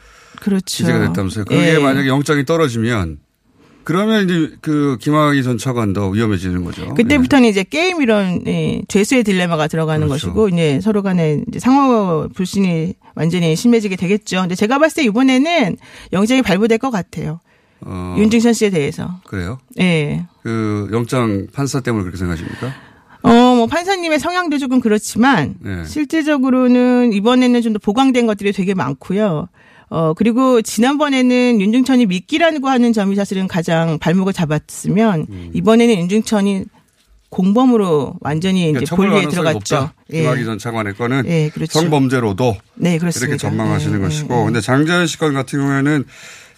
그렇죠. 0.40 0.64
기재가 0.66 0.99
됐다면서요. 1.09 1.45
그게 1.47 1.75
예. 1.75 1.79
만약에 1.79 2.09
영장이 2.09 2.45
떨어지면 2.45 3.19
그러면 3.87 4.25
이제 4.25 4.57
그 4.61 4.99
김학의 5.01 5.44
전 5.44 5.59
차관 5.59 5.92
더 5.92 6.09
위험해지는 6.09 6.64
거죠. 6.64 6.92
그때부터는 6.94 7.49
이제 7.49 7.62
게임 7.62 8.03
이런 8.03 8.42
예, 8.49 8.83
죄수의 8.88 9.22
딜레마가 9.22 9.68
들어가는 9.68 10.09
그렇죠. 10.09 10.27
것이고 10.27 10.49
이제 10.49 10.81
서로 10.83 11.03
간에 11.05 11.44
이제 11.46 11.61
상호 11.61 12.29
불신이 12.35 12.94
완전히 13.14 13.55
심해지게 13.55 13.94
되겠죠. 13.94 14.40
근데 14.40 14.57
제가 14.57 14.81
봤을 14.81 14.96
때 14.96 15.05
이번에는 15.05 15.77
영장이 16.12 16.42
발부될 16.42 16.79
것 16.79 16.90
같아요. 16.90 17.38
어, 17.81 18.16
윤중천 18.18 18.55
씨에 18.55 18.70
대해서. 18.70 19.20
그래요? 19.25 19.59
예. 19.79 20.27
그 20.42 20.88
영장 20.92 21.46
판사 21.53 21.79
때문에 21.79 22.03
그렇게 22.03 22.18
생각하십니까? 22.18 22.75
어, 23.22 23.31
뭐 23.55 23.66
판사님의 23.68 24.18
성향도 24.18 24.59
조금 24.59 24.81
그렇지만 24.81 25.55
네. 25.61 25.85
실질적으로는 25.85 27.12
이번에는 27.12 27.62
좀 27.62 27.72
더 27.72 27.79
보강된 27.79 28.27
것들이 28.27 28.53
되게 28.53 28.75
많고요. 28.75 29.49
어, 29.88 30.14
그리고 30.14 30.62
지난번에는 30.62 31.61
윤중천이 31.61 32.07
미끼라고 32.07 32.68
하는 32.68 32.92
점이 32.92 33.14
사실은 33.16 33.46
가장 33.46 33.99
발목을 33.99 34.33
잡았으면 34.33 35.27
음. 35.29 35.51
이번에는 35.55 35.96
윤중천이 36.01 36.64
공범으로 37.29 38.14
완전히 38.20 38.70
이제 38.70 38.72
그러니까 38.72 38.96
본류에 38.96 39.14
가능성이 39.16 39.35
들어갔죠. 39.35 39.75
높다. 39.77 39.94
김학의 40.11 40.44
전 40.44 40.59
차관의 40.59 40.94
거는 40.94 41.25
예, 41.27 41.51
그렇죠. 41.53 41.81
성범죄로도 41.81 42.57
네, 42.77 42.99
그렇습니다. 42.99 43.27
이렇게 43.27 43.38
전망하시는 43.38 43.99
네, 43.99 44.05
것이고, 44.05 44.29
네, 44.29 44.38
네. 44.38 44.44
근데 44.44 44.61
장재현 44.61 45.07
씨건 45.07 45.35
같은 45.35 45.59
경우에는 45.59 46.05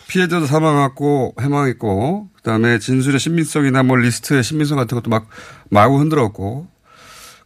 피해자도 0.08 0.46
사망했고 0.46 1.34
해망했고, 1.40 2.28
그다음에 2.36 2.78
진술의 2.78 3.18
신빙성이나 3.18 3.82
뭐 3.82 3.96
리스트의 3.96 4.42
신빙성 4.42 4.76
같은 4.76 4.94
것도 4.94 5.10
막 5.10 5.28
마구 5.70 5.98
흔들었고, 5.98 6.66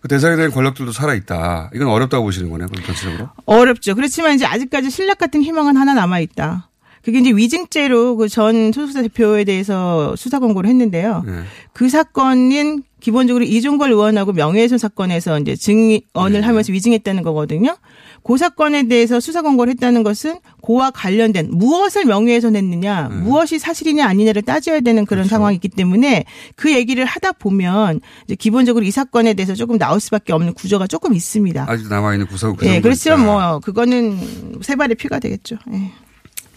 그 0.02 0.08
대상에 0.08 0.34
대한 0.34 0.50
권력들도 0.50 0.90
살아 0.90 1.14
있다. 1.14 1.70
이건 1.74 1.86
어렵다고 1.86 2.24
보시는 2.24 2.50
거네요, 2.50 2.66
그럼 2.68 2.84
전체적으로. 2.84 3.30
어렵죠. 3.46 3.94
그렇지만 3.94 4.34
이제 4.34 4.44
아직까지 4.44 4.90
신락 4.90 5.18
같은 5.18 5.42
희망은 5.42 5.76
하나 5.76 5.94
남아 5.94 6.18
있다. 6.18 6.68
그게 7.04 7.18
이제 7.18 7.30
위증죄로 7.30 8.16
그 8.16 8.28
전 8.28 8.72
소속사 8.72 9.02
대표에 9.02 9.44
대해서 9.44 10.14
수사 10.16 10.38
권고를 10.38 10.70
했는데요. 10.70 11.22
네. 11.26 11.32
그 11.72 11.88
사건은 11.88 12.82
기본적으로 13.00 13.44
이종걸 13.44 13.90
의원하고 13.90 14.32
명예훼손 14.32 14.78
사건에서 14.78 15.38
이제 15.40 15.54
증언을 15.56 16.40
네. 16.40 16.40
하면서 16.40 16.72
위증했다는 16.72 17.22
거거든요. 17.24 17.76
그 18.22 18.36
사건에 18.38 18.84
대해서 18.84 19.18
수사 19.18 19.42
권고를 19.42 19.72
했다는 19.72 20.04
것은 20.04 20.38
그와 20.64 20.92
관련된 20.92 21.48
무엇을 21.50 22.04
명예훼손했느냐, 22.04 23.08
네. 23.08 23.16
무엇이 23.16 23.58
사실이냐 23.58 24.06
아니냐를 24.06 24.42
따져야 24.42 24.78
되는 24.80 25.04
그런 25.04 25.22
그렇죠. 25.24 25.30
상황이 25.30 25.56
있기 25.56 25.68
때문에 25.68 26.24
그 26.54 26.72
얘기를 26.72 27.04
하다 27.04 27.32
보면 27.32 28.00
이제 28.24 28.36
기본적으로 28.36 28.84
이 28.84 28.92
사건에 28.92 29.34
대해서 29.34 29.54
조금 29.56 29.76
나올 29.76 29.98
수밖에 29.98 30.32
없는 30.32 30.54
구조가 30.54 30.86
조금 30.86 31.14
있습니다. 31.14 31.66
아직 31.68 31.88
남아 31.88 32.14
있는 32.14 32.26
구석 32.28 32.64
예, 32.64 32.80
그렇지만 32.80 33.24
뭐 33.24 33.58
그거는 33.58 34.16
세 34.62 34.76
발의 34.76 34.94
피가 34.94 35.18
되겠죠. 35.18 35.56
예. 35.72 35.90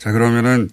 자, 0.05 0.11
그러면은 0.11 0.69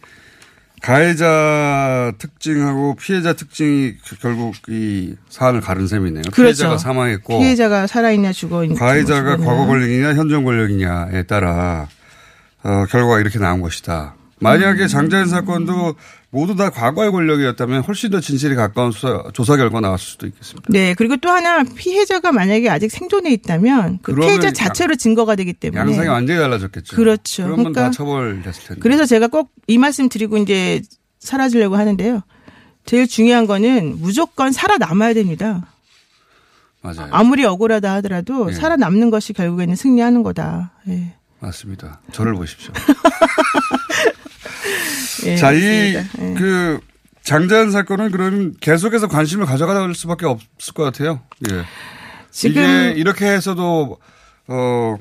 가해자 0.82 2.12
특징하고 2.18 2.96
피해자 2.96 3.32
특징이 3.32 3.94
결국 4.20 4.54
이 4.68 5.14
사안을 5.30 5.62
가른 5.62 5.86
셈이네요. 5.86 6.20
그렇죠. 6.24 6.42
피해자가 6.42 6.76
사망했고 6.76 7.38
피해자가 7.38 7.86
살아있냐 7.86 8.32
죽어있냐. 8.32 8.74
가해자가 8.78 9.36
죽었냐. 9.36 9.46
과거 9.46 9.66
권력이냐 9.66 10.12
현존 10.14 10.44
권력이냐에 10.44 11.22
따라 11.22 11.88
어, 12.62 12.84
결과가 12.90 13.20
이렇게 13.20 13.38
나온 13.38 13.62
것이다. 13.62 14.16
음. 14.16 14.20
만약에 14.40 14.86
장자연 14.86 15.28
사건도 15.28 15.94
모두 16.34 16.56
다 16.56 16.70
과거의 16.70 17.10
권력이었다면 17.12 17.82
훨씬 17.82 18.08
더 18.10 18.18
진실에 18.18 18.54
가까운 18.54 18.90
수사, 18.90 19.22
조사 19.34 19.56
결과 19.56 19.80
나왔을 19.80 20.04
수도 20.12 20.26
있겠습니다. 20.26 20.66
네, 20.70 20.94
그리고 20.94 21.18
또 21.18 21.28
하나 21.28 21.62
피해자가 21.62 22.32
만약에 22.32 22.70
아직 22.70 22.90
생존해 22.90 23.30
있다면 23.32 23.98
그 24.00 24.14
피해자 24.14 24.46
양- 24.46 24.54
자체로 24.54 24.96
증거가 24.96 25.36
되기 25.36 25.52
때문에 25.52 25.78
양상이 25.78 26.08
완전히 26.08 26.40
달라졌겠죠. 26.40 26.96
그렇죠. 26.96 27.42
그러면 27.44 27.64
다 27.74 27.90
그러니까 27.90 27.90
처벌됐을 27.90 28.62
텐데. 28.66 28.80
그래서 28.80 29.04
제가 29.04 29.28
꼭 29.28 29.52
이 29.68 29.76
말씀 29.78 30.08
드리고 30.08 30.38
이제 30.38 30.80
사라지려고 31.20 31.76
하는데요. 31.76 32.22
제일 32.86 33.06
중요한 33.06 33.46
거는 33.46 33.98
무조건 34.00 34.52
살아남아야 34.52 35.14
됩니다. 35.14 35.68
맞아요. 36.80 37.08
아무리 37.12 37.44
억울하다 37.44 37.92
하더라도 37.96 38.48
예. 38.50 38.54
살아남는 38.54 39.10
것이 39.10 39.32
결국에는 39.34 39.76
승리하는 39.76 40.22
거다. 40.24 40.72
예. 40.88 41.14
맞습니다. 41.40 42.00
저를 42.10 42.32
보십시오. 42.34 42.72
예, 45.26 45.36
자, 45.36 45.52
이, 45.52 45.92
맞습니다. 45.94 46.30
예. 46.30 46.34
그, 46.34 46.80
장자연 47.22 47.70
사건은 47.70 48.10
그럼 48.10 48.54
계속해서 48.60 49.06
관심을 49.08 49.46
가져갈 49.46 49.94
수밖에 49.94 50.26
없을 50.26 50.74
것 50.74 50.82
같아요. 50.82 51.20
예. 51.50 51.62
지금 52.30 52.62
이게 52.62 52.94
이렇게 52.98 53.26
해서도, 53.26 53.98
어, 54.48 54.96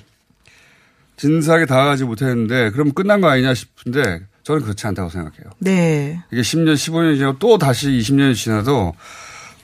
진상에 1.18 1.66
다가가지 1.66 2.04
못했는데, 2.04 2.72
그럼 2.72 2.92
끝난 2.94 3.22
거 3.22 3.30
아니냐 3.30 3.54
싶은데, 3.54 4.22
저는 4.44 4.62
그렇지 4.64 4.88
않다고 4.88 5.10
생각해요. 5.10 5.52
네. 5.60 6.20
이게 6.32 6.42
10년, 6.42 6.74
15년이 6.74 7.18
지나고 7.18 7.40
또 7.40 7.58
다시 7.58 7.90
20년이 7.90 8.36
지나도 8.36 8.94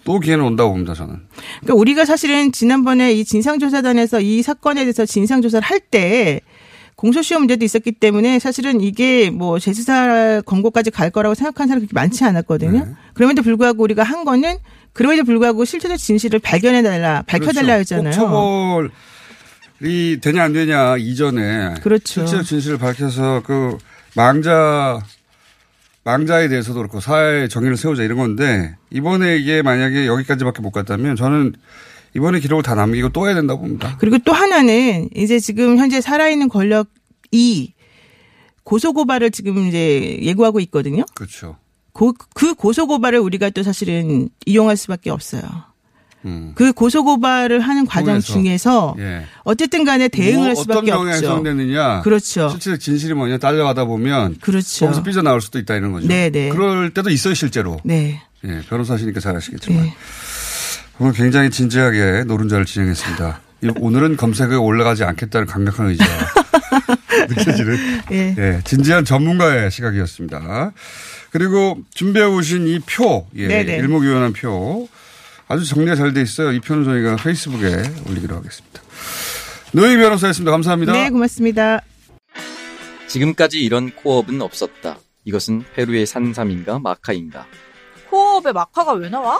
또 0.03 0.19
기회는 0.19 0.43
온다고 0.45 0.71
봅니다, 0.71 0.93
저는. 0.93 1.19
그러니까 1.61 1.73
우리가 1.73 2.05
사실은 2.05 2.51
지난번에 2.51 3.11
이 3.13 3.25
진상조사단에서 3.25 4.21
이 4.21 4.41
사건에 4.41 4.81
대해서 4.83 5.05
진상조사를 5.05 5.67
할 5.67 5.79
때 5.91 6.41
공소시효 6.97 7.39
문제도 7.39 7.63
있었기 7.63 7.93
때문에 7.93 8.39
사실은 8.39 8.81
이게 8.81 9.29
뭐 9.29 9.59
재수사 9.59 10.41
권고까지 10.45 10.89
갈 10.89 11.11
거라고 11.11 11.35
생각하는 11.35 11.67
사람이 11.67 11.85
그렇게 11.85 11.93
많지 11.93 12.23
않았거든요. 12.25 12.85
네. 12.85 12.91
그럼에도 13.13 13.43
불구하고 13.43 13.83
우리가 13.83 14.01
한 14.01 14.25
거는 14.25 14.57
그럼에도 14.93 15.23
불구하고 15.23 15.63
실체적 15.63 15.97
진실을 15.97 16.39
발견해달라, 16.39 17.23
밝혀달라 17.27 17.75
그렇죠. 17.75 17.95
했잖아요. 17.95 18.19
꼭 18.19 18.89
처벌이 19.79 20.19
되냐 20.19 20.43
안 20.43 20.53
되냐 20.53 20.97
이전에 20.97 21.75
그렇죠. 21.83 22.25
실제 22.25 22.43
진실을 22.43 22.79
밝혀서 22.79 23.43
그 23.45 23.77
망자 24.15 24.99
망자에 26.03 26.47
대해서도 26.47 26.79
그렇고 26.79 26.99
사회 26.99 27.47
정의를 27.47 27.77
세우자 27.77 28.01
이런 28.01 28.17
건데 28.17 28.75
이번에 28.89 29.37
이게 29.37 29.61
만약에 29.61 30.07
여기까지밖에 30.07 30.63
못 30.63 30.71
갔다면 30.71 31.15
저는 31.15 31.53
이번에 32.15 32.39
기록을 32.39 32.63
다 32.63 32.75
남기고 32.75 33.09
또 33.09 33.27
해야 33.27 33.35
된다고 33.35 33.61
봅니다. 33.61 33.95
그리고 33.99 34.17
또 34.19 34.33
하나는 34.33 35.09
이제 35.15 35.39
지금 35.39 35.77
현재 35.77 36.01
살아있는 36.01 36.49
권력이 36.49 37.73
고소고발을 38.63 39.31
지금 39.31 39.67
이제 39.67 40.19
예고하고 40.21 40.59
있거든요. 40.61 41.03
그렇죠. 41.15 41.57
고, 41.93 42.13
그 42.33 42.53
고소고발을 42.53 43.19
우리가 43.19 43.49
또 43.51 43.63
사실은 43.63 44.29
이용할 44.45 44.77
수밖에 44.77 45.09
없어요. 45.09 45.41
음. 46.25 46.51
그 46.55 46.73
고소고발을 46.73 47.59
하는 47.61 47.85
과정. 47.85 48.19
중에서 48.19 48.95
예. 48.99 49.23
어쨌든 49.43 49.85
간에 49.85 50.07
대응을 50.07 50.35
뭐 50.35 50.45
할 50.47 50.55
수밖에 50.55 50.91
어떤 50.91 51.07
없죠. 51.07 51.25
해석됐느냐, 51.25 52.01
그렇죠. 52.01 52.49
실제 52.49 52.77
진실이 52.77 53.13
뭐냐 53.13 53.37
따져가다 53.37 53.85
보면 53.85 54.37
그렇죠. 54.41 54.85
거기서 54.87 55.03
삐져나올 55.03 55.39
수도 55.41 55.59
있다 55.59 55.75
이런 55.75 55.91
거죠. 55.93 56.07
네, 56.07 56.29
네. 56.29 56.49
그럴 56.49 56.93
때도 56.93 57.09
있어요 57.11 57.33
실제로. 57.33 57.79
네. 57.83 58.21
예, 58.43 58.61
변호사시니까 58.67 59.19
잘 59.19 59.35
아시겠지만. 59.37 59.83
네. 59.83 59.93
오늘 60.99 61.13
굉장히 61.13 61.49
진지하게 61.49 62.23
노른자를 62.25 62.65
진행했습니다. 62.65 63.41
이- 63.63 63.71
오늘은 63.79 64.17
검색에 64.17 64.55
올라가지 64.55 65.03
않겠다는 65.03 65.47
강력한 65.47 65.87
의지가 65.87 66.09
느껴지는 67.29 67.77
예. 68.11 68.35
예, 68.37 68.61
진지한 68.63 69.05
전문가의 69.05 69.69
시각이었습니다. 69.71 70.71
그리고 71.31 71.77
준비해 71.93 72.25
오신 72.25 72.67
이 72.67 72.79
표, 72.79 73.27
예, 73.35 73.47
네네. 73.47 73.77
일목요연한 73.77 74.33
표 74.33 74.87
아주 75.47 75.65
정리가 75.65 75.95
잘 75.95 76.13
돼 76.13 76.21
있어요. 76.21 76.51
이 76.51 76.59
표는 76.59 76.83
저희가 76.83 77.15
페이스북에 77.17 77.67
올리기로 78.09 78.35
하겠습니다. 78.35 78.81
노희 79.73 79.97
변호사였습니다. 79.97 80.51
감사합니다. 80.51 80.93
네, 80.93 81.09
고맙습니다. 81.09 81.81
지금까지 83.07 83.59
이런 83.59 83.91
코업은 83.91 84.41
없었다. 84.41 84.97
이것은 85.25 85.63
페루의 85.75 86.05
산삼인가 86.05 86.79
마카인가. 86.79 87.45
코어업에 88.09 88.51
마카가 88.51 88.93
왜 88.93 89.09
나와? 89.09 89.39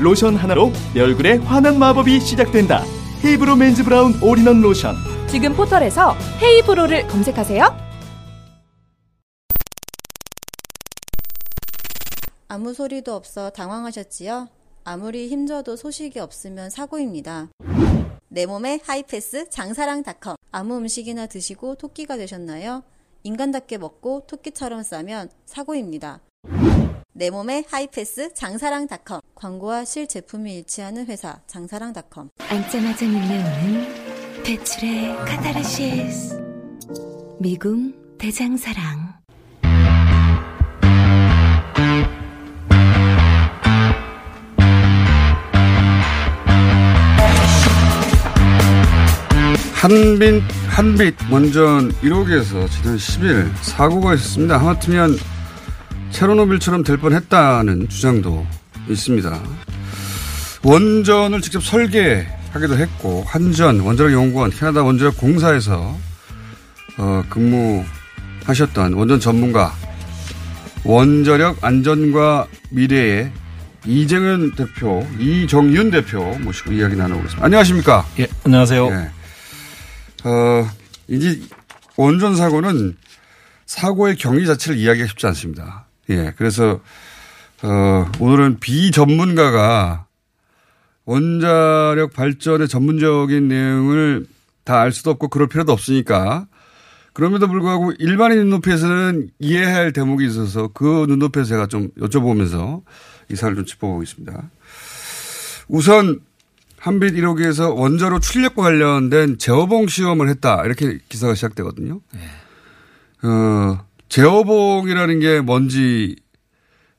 로션 0.00 0.34
하나로 0.34 0.72
내 0.94 1.02
얼굴에 1.02 1.36
환한 1.36 1.78
마법이 1.78 2.20
시작된다. 2.20 2.82
헤이브로 3.22 3.54
맨즈 3.54 3.84
브라운 3.84 4.14
올인원 4.22 4.62
로션. 4.62 4.96
지금 5.28 5.54
포털에서 5.54 6.16
헤이브로를 6.42 7.06
검색하세요. 7.06 7.90
아무 12.48 12.72
소리도 12.72 13.14
없어 13.14 13.50
당황하셨지요? 13.50 14.48
아무리 14.84 15.28
힘줘도 15.28 15.76
소식이 15.76 16.18
없으면 16.18 16.70
사고입니다. 16.70 17.48
내 18.28 18.46
몸의 18.46 18.80
하이패스 18.82 19.50
장사랑닷컴 19.50 20.36
아무 20.50 20.78
음식이나 20.78 21.26
드시고 21.26 21.74
토끼가 21.74 22.16
되셨나요? 22.16 22.82
인간답게 23.22 23.76
먹고 23.76 24.24
토끼처럼 24.26 24.82
싸면 24.82 25.28
사고입니다. 25.44 26.20
내 27.20 27.28
몸의 27.28 27.66
하이패스 27.68 28.32
장사랑닷컴. 28.32 29.20
광고와 29.34 29.84
실제품이 29.84 30.54
일치하는 30.54 31.04
회사 31.04 31.38
장사랑닷컴. 31.46 32.30
앉자마자 32.48 33.04
밀려오는 33.04 34.42
배출의 34.42 35.16
카타르시스. 35.26 36.40
미궁 37.38 37.92
대장사랑. 38.16 39.20
한빛, 49.74 50.42
한빛 50.68 51.14
원전 51.30 51.92
1호기에서 52.00 52.70
지난 52.70 52.96
10일 52.96 53.50
사고가 53.62 54.14
있었습니다. 54.14 54.58
하마터면 54.58 55.16
체르노빌처럼 56.10 56.82
될 56.82 56.96
뻔했다는 56.98 57.88
주장도 57.88 58.46
있습니다. 58.88 59.40
원전을 60.62 61.40
직접 61.40 61.62
설계하기도 61.62 62.76
했고 62.76 63.24
한전 63.26 63.80
원자력 63.80 64.12
연구원 64.12 64.50
캐나다 64.50 64.82
원자력 64.82 65.16
공사에서 65.16 65.96
어, 66.98 67.24
근무하셨던 67.30 68.92
원전 68.94 69.20
전문가 69.20 69.72
원자력 70.84 71.62
안전과 71.64 72.46
미래의 72.70 73.32
이정현 73.86 74.56
대표, 74.56 75.06
이정윤 75.18 75.90
대표 75.90 76.22
모시고 76.40 76.72
이야기 76.72 76.96
나눠보겠습니다. 76.96 77.44
안녕하십니까? 77.44 78.06
예, 78.18 78.26
안녕하세요. 78.44 78.88
예. 78.88 80.28
어, 80.28 80.68
이제 81.08 81.40
원전 81.96 82.36
사고는 82.36 82.96
사고의 83.64 84.16
경위 84.16 84.46
자체를 84.46 84.78
이야기하기 84.78 85.08
쉽지 85.10 85.26
않습니다. 85.28 85.86
예. 86.10 86.32
그래서, 86.36 86.80
어, 87.62 88.10
오늘은 88.18 88.60
비전문가가 88.60 90.06
원자력 91.04 92.12
발전의 92.12 92.68
전문적인 92.68 93.48
내용을 93.48 94.26
다 94.64 94.80
알 94.80 94.92
수도 94.92 95.10
없고 95.10 95.28
그럴 95.28 95.48
필요도 95.48 95.72
없으니까 95.72 96.46
그럼에도 97.12 97.48
불구하고 97.48 97.92
일반인 97.98 98.38
눈높이에서는 98.38 99.30
이해해야 99.40 99.74
할 99.74 99.92
대목이 99.92 100.24
있어서 100.26 100.68
그 100.68 101.06
눈높이에서 101.08 101.48
제가 101.48 101.66
좀 101.66 101.90
여쭤보면서 101.98 102.82
이 103.30 103.36
사안을 103.36 103.56
좀 103.56 103.64
짚어보겠습니다. 103.66 104.50
우선 105.68 106.20
한빛 106.78 107.14
1호기에서 107.14 107.76
원자로 107.76 108.20
출력과 108.20 108.62
관련된 108.62 109.38
제어봉 109.38 109.88
시험을 109.88 110.28
했다. 110.28 110.64
이렇게 110.64 110.98
기사가 111.08 111.34
시작되거든요. 111.34 112.00
네. 112.12 112.20
어, 113.28 113.84
제어봉이라는 114.10 115.20
게 115.20 115.40
뭔지 115.40 116.16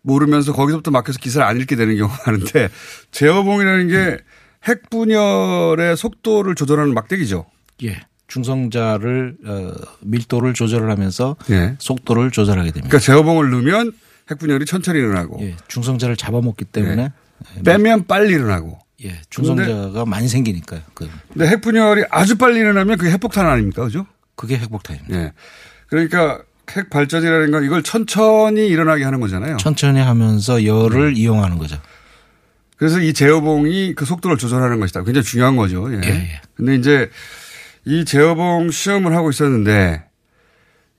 모르면서 0.01 0.51
거기서부터 0.53 0.89
막혀서 0.89 1.19
기사를 1.19 1.45
안 1.45 1.61
읽게 1.61 1.75
되는 1.75 1.95
경우가 1.95 2.31
많은데 2.31 2.69
제어봉이라는 3.11 3.87
게 3.87 4.17
핵 4.61 4.89
분열의 4.89 5.97
속도를 5.97 6.55
조절하는 6.55 6.93
막대기죠. 6.93 7.45
예. 7.83 7.99
중성자를 8.27 9.37
어, 9.45 9.73
밀도를 10.01 10.53
조절을 10.53 10.89
하면서 10.89 11.35
예. 11.49 11.75
속도를 11.79 12.31
조절하게 12.31 12.71
됩니다. 12.71 12.87
그러니까 12.87 12.99
제어봉을 12.99 13.49
넣으면 13.49 13.91
핵 14.29 14.37
분열이 14.39 14.65
천천히 14.65 14.99
일어나고 14.99 15.39
예. 15.41 15.57
중성자를 15.67 16.15
잡아먹기 16.15 16.65
때문에 16.65 17.11
예. 17.57 17.63
빼면 17.63 18.05
빨리 18.05 18.33
일어나고 18.33 18.79
예, 19.03 19.19
중성자가 19.31 20.05
많이 20.05 20.27
생기니까요. 20.27 20.81
그. 20.93 21.09
근데 21.33 21.47
핵분열이 21.47 22.03
아주 22.11 22.37
빨리 22.37 22.59
일어나면 22.59 22.99
그게 22.99 23.11
핵폭탄 23.11 23.47
아닙니까? 23.47 23.83
그죠? 23.83 24.05
그게 24.35 24.57
핵폭탄입니다. 24.59 25.17
예. 25.17 25.33
그러니까 25.87 26.43
핵 26.75 26.89
발전이라는 26.89 27.51
건 27.51 27.63
이걸 27.63 27.83
천천히 27.83 28.67
일어나게 28.67 29.03
하는 29.03 29.19
거잖아요. 29.19 29.57
천천히 29.57 29.99
하면서 29.99 30.63
열을 30.65 31.13
네. 31.13 31.19
이용하는 31.19 31.57
거죠. 31.57 31.77
그래서 32.77 32.99
이 32.99 33.13
제어봉이 33.13 33.93
그 33.95 34.05
속도를 34.05 34.37
조절하는 34.37 34.79
것이다. 34.79 35.03
굉장히 35.03 35.23
중요한 35.23 35.55
거죠. 35.55 35.87
예. 35.93 36.01
예, 36.03 36.09
예. 36.09 36.41
근데 36.55 36.75
이제 36.75 37.09
이 37.85 38.05
제어봉 38.05 38.71
시험을 38.71 39.15
하고 39.15 39.29
있었는데 39.29 40.03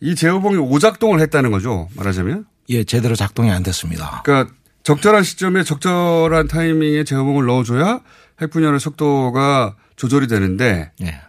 이 0.00 0.14
제어봉이 0.14 0.58
오작동을 0.58 1.20
했다는 1.20 1.50
거죠. 1.50 1.88
말하자면. 1.96 2.44
예, 2.68 2.84
제대로 2.84 3.14
작동이 3.14 3.50
안 3.50 3.62
됐습니다. 3.62 4.22
그러니까 4.24 4.54
적절한 4.82 5.22
시점에 5.22 5.64
적절한 5.64 6.48
타이밍에 6.48 7.04
제어봉을 7.04 7.46
넣어줘야 7.46 8.00
핵분열의 8.40 8.80
속도가 8.80 9.76
조절이 9.96 10.26
되는데 10.26 10.92
예. 11.02 11.20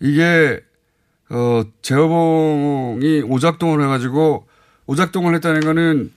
이게 0.00 0.60
어 1.34 1.64
제어봉이 1.80 3.22
오작동을 3.22 3.82
해가지고 3.82 4.46
오작동을 4.86 5.34
했다는 5.36 5.60
거는 5.60 6.12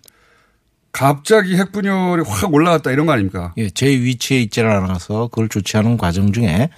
갑자기 0.91 1.55
핵분열이 1.55 2.23
확 2.27 2.53
올라갔다 2.53 2.91
이런 2.91 3.05
거 3.05 3.13
아닙니까? 3.13 3.53
예, 3.57 3.69
제 3.69 3.87
위치에 3.87 4.39
있지는 4.41 4.69
않아서 4.71 5.27
그걸 5.27 5.47
조치하는 5.47 5.97
과정 5.97 6.33
중에 6.33 6.69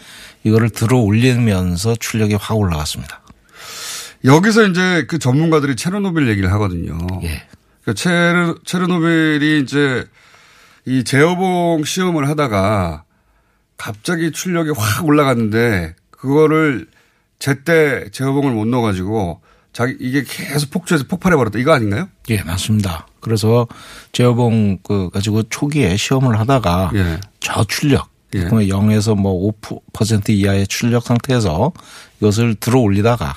이거를 0.43 0.69
들어 0.69 0.99
올리면서 0.99 1.95
출력이 1.95 2.35
확 2.35 2.57
올라갔습니다. 2.57 3.21
여기서 4.23 4.65
이제 4.67 5.05
그 5.07 5.17
전문가들이 5.17 5.75
체르노빌 5.75 6.27
얘기를 6.29 6.51
하거든요. 6.53 6.97
예. 7.23 7.43
그러니까 7.81 7.93
체르, 7.95 8.55
체르노빌이 8.65 9.61
이제 9.61 10.05
이 10.85 11.03
제어봉 11.03 11.83
시험을 11.85 12.27
하다가 12.29 13.03
갑자기 13.77 14.31
출력이 14.31 14.71
확 14.75 15.05
올라갔는데 15.05 15.95
그거를 16.11 16.87
제때 17.39 18.09
제어봉을 18.11 18.51
못 18.51 18.67
넣어가지고 18.67 19.41
자기 19.73 19.95
이게 19.99 20.23
계속 20.23 20.71
폭주해서 20.71 21.05
폭발해 21.07 21.35
버렸다 21.35 21.59
이거 21.59 21.73
아닌가요? 21.73 22.09
예 22.29 22.41
맞습니다. 22.41 23.07
그래서 23.19 23.67
제어봉 24.11 24.79
그 24.83 25.09
가지고 25.11 25.43
초기에 25.43 25.97
시험을 25.97 26.39
하다가 26.39 26.91
예. 26.95 27.19
저출력 27.39 28.09
예. 28.35 28.39
그러면 28.39 28.65
0에서 28.65 29.15
뭐 29.15 29.53
5% 29.61 30.29
이하의 30.29 30.67
출력 30.67 31.03
상태에서 31.03 31.71
이것을 32.19 32.55
들어 32.55 32.79
올리다가 32.79 33.35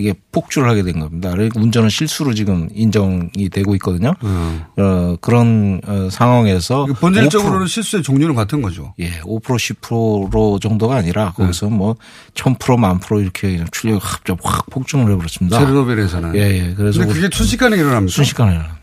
이게 0.00 0.14
폭주를 0.32 0.68
하게 0.68 0.82
된 0.82 0.98
겁니다. 0.98 1.30
그러니까 1.30 1.60
운전은 1.60 1.88
실수로 1.90 2.34
지금 2.34 2.68
인정이 2.74 3.48
되고 3.52 3.74
있거든요. 3.76 4.14
음. 4.24 4.62
어, 4.76 5.16
그런 5.20 5.80
어, 5.86 6.08
상황에서 6.10 6.86
본질적으로는 6.86 7.66
실수의 7.66 8.02
종류는 8.02 8.34
같은 8.34 8.62
거죠. 8.62 8.94
예, 8.98 9.20
5% 9.20 9.42
10% 9.42 10.60
정도가 10.60 10.96
아니라 10.96 11.32
거기서 11.32 11.66
네. 11.66 11.76
뭐 11.76 11.96
1000%만 12.34 12.98
프로 13.00 13.20
이렇게 13.20 13.64
출력이 13.70 14.00
갑자기 14.02 14.40
확 14.42 14.66
폭증을 14.70 15.12
해버렸습니다. 15.12 15.58
체르노빌에서는. 15.58 16.34
예, 16.36 16.40
예. 16.40 16.74
그래서 16.74 17.06
그게 17.06 17.28
순식간에 17.32 17.76
일어납니다. 17.76 18.14
순식간에 18.14 18.52
일어납니다. 18.52 18.80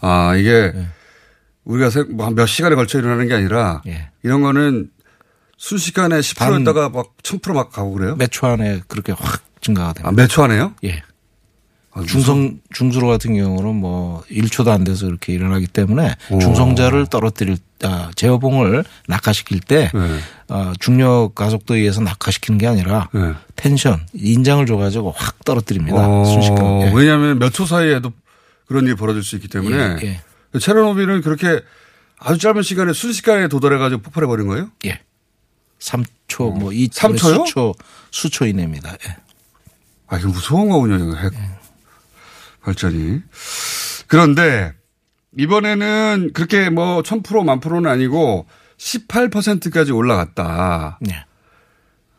아, 0.00 0.34
이게 0.36 0.50
예. 0.74 0.86
우리가 1.64 1.90
뭐몇 2.10 2.48
시간에 2.48 2.74
걸쳐 2.74 2.98
일어나는 2.98 3.28
게 3.28 3.34
아니라 3.34 3.82
예. 3.86 4.08
이런 4.22 4.40
거는 4.42 4.90
순식간에 5.58 6.20
10%였다가 6.20 6.88
막 6.88 7.06
1000%막 7.22 7.72
가고 7.72 7.92
그래요? 7.94 8.14
몇 8.16 8.30
초 8.30 8.46
안에 8.46 8.80
그렇게 8.86 9.12
확 9.12 9.42
증가가 9.60 9.92
됩니다. 9.92 10.08
아, 10.08 10.12
몇 10.12 10.28
초 10.28 10.42
안에요? 10.44 10.74
예. 10.84 11.02
아, 11.92 12.02
중성 12.02 12.60
중수로 12.72 13.08
같은 13.08 13.34
경우는 13.34 13.74
뭐 13.74 14.22
1초도 14.30 14.68
안 14.68 14.84
돼서 14.84 15.06
이렇게 15.06 15.32
일어나기 15.32 15.66
때문에 15.66 16.14
오. 16.30 16.38
중성자를 16.38 17.06
떨어뜨릴 17.06 17.56
아, 17.82 18.10
제어봉을 18.14 18.84
낙하시킬 19.08 19.60
때 19.60 19.90
네. 19.94 20.18
어, 20.48 20.72
중력 20.78 21.34
가속도에 21.34 21.78
의해서 21.78 22.00
낙하시키는 22.02 22.58
게 22.58 22.66
아니라 22.66 23.08
네. 23.12 23.32
텐션 23.56 24.06
인장을 24.14 24.64
줘가지고 24.66 25.12
확 25.16 25.44
떨어뜨립니다. 25.44 25.96
어, 26.08 26.24
순식간에. 26.24 26.86
예. 26.88 26.92
왜냐하면 26.94 27.38
몇 27.38 27.50
초 27.52 27.64
사이에도 27.66 28.12
그런 28.66 28.84
일이 28.86 28.94
벌어질 28.94 29.22
수 29.22 29.36
있기 29.36 29.48
때문에 29.48 29.76
예, 30.02 30.06
예. 30.54 30.58
체르노빌은 30.58 31.22
그렇게 31.22 31.60
아주 32.18 32.38
짧은 32.38 32.62
시간에 32.62 32.92
순식간에 32.92 33.48
도달해가지고 33.48 34.02
폭발해 34.02 34.26
버린 34.26 34.46
거예요? 34.48 34.70
예. 34.84 35.00
3초 35.80 36.58
뭐 36.58 36.72
이, 36.72 36.88
3초요? 36.88 37.46
수초 37.46 37.74
수초 38.10 38.46
이내입니다. 38.46 38.92
예. 38.92 39.16
아, 40.08 40.18
이거 40.18 40.28
무서운 40.28 40.68
거군요, 40.68 40.96
이거 40.96 41.14
핵 41.16 41.32
발전이. 42.62 43.20
그런데 44.06 44.72
이번에는 45.36 46.30
그렇게 46.34 46.70
뭐 46.70 47.02
1000%만 47.02 47.60
프로는 47.60 47.90
아니고 47.90 48.46
18%까지 48.78 49.92
올라갔다. 49.92 50.98
네. 51.00 51.24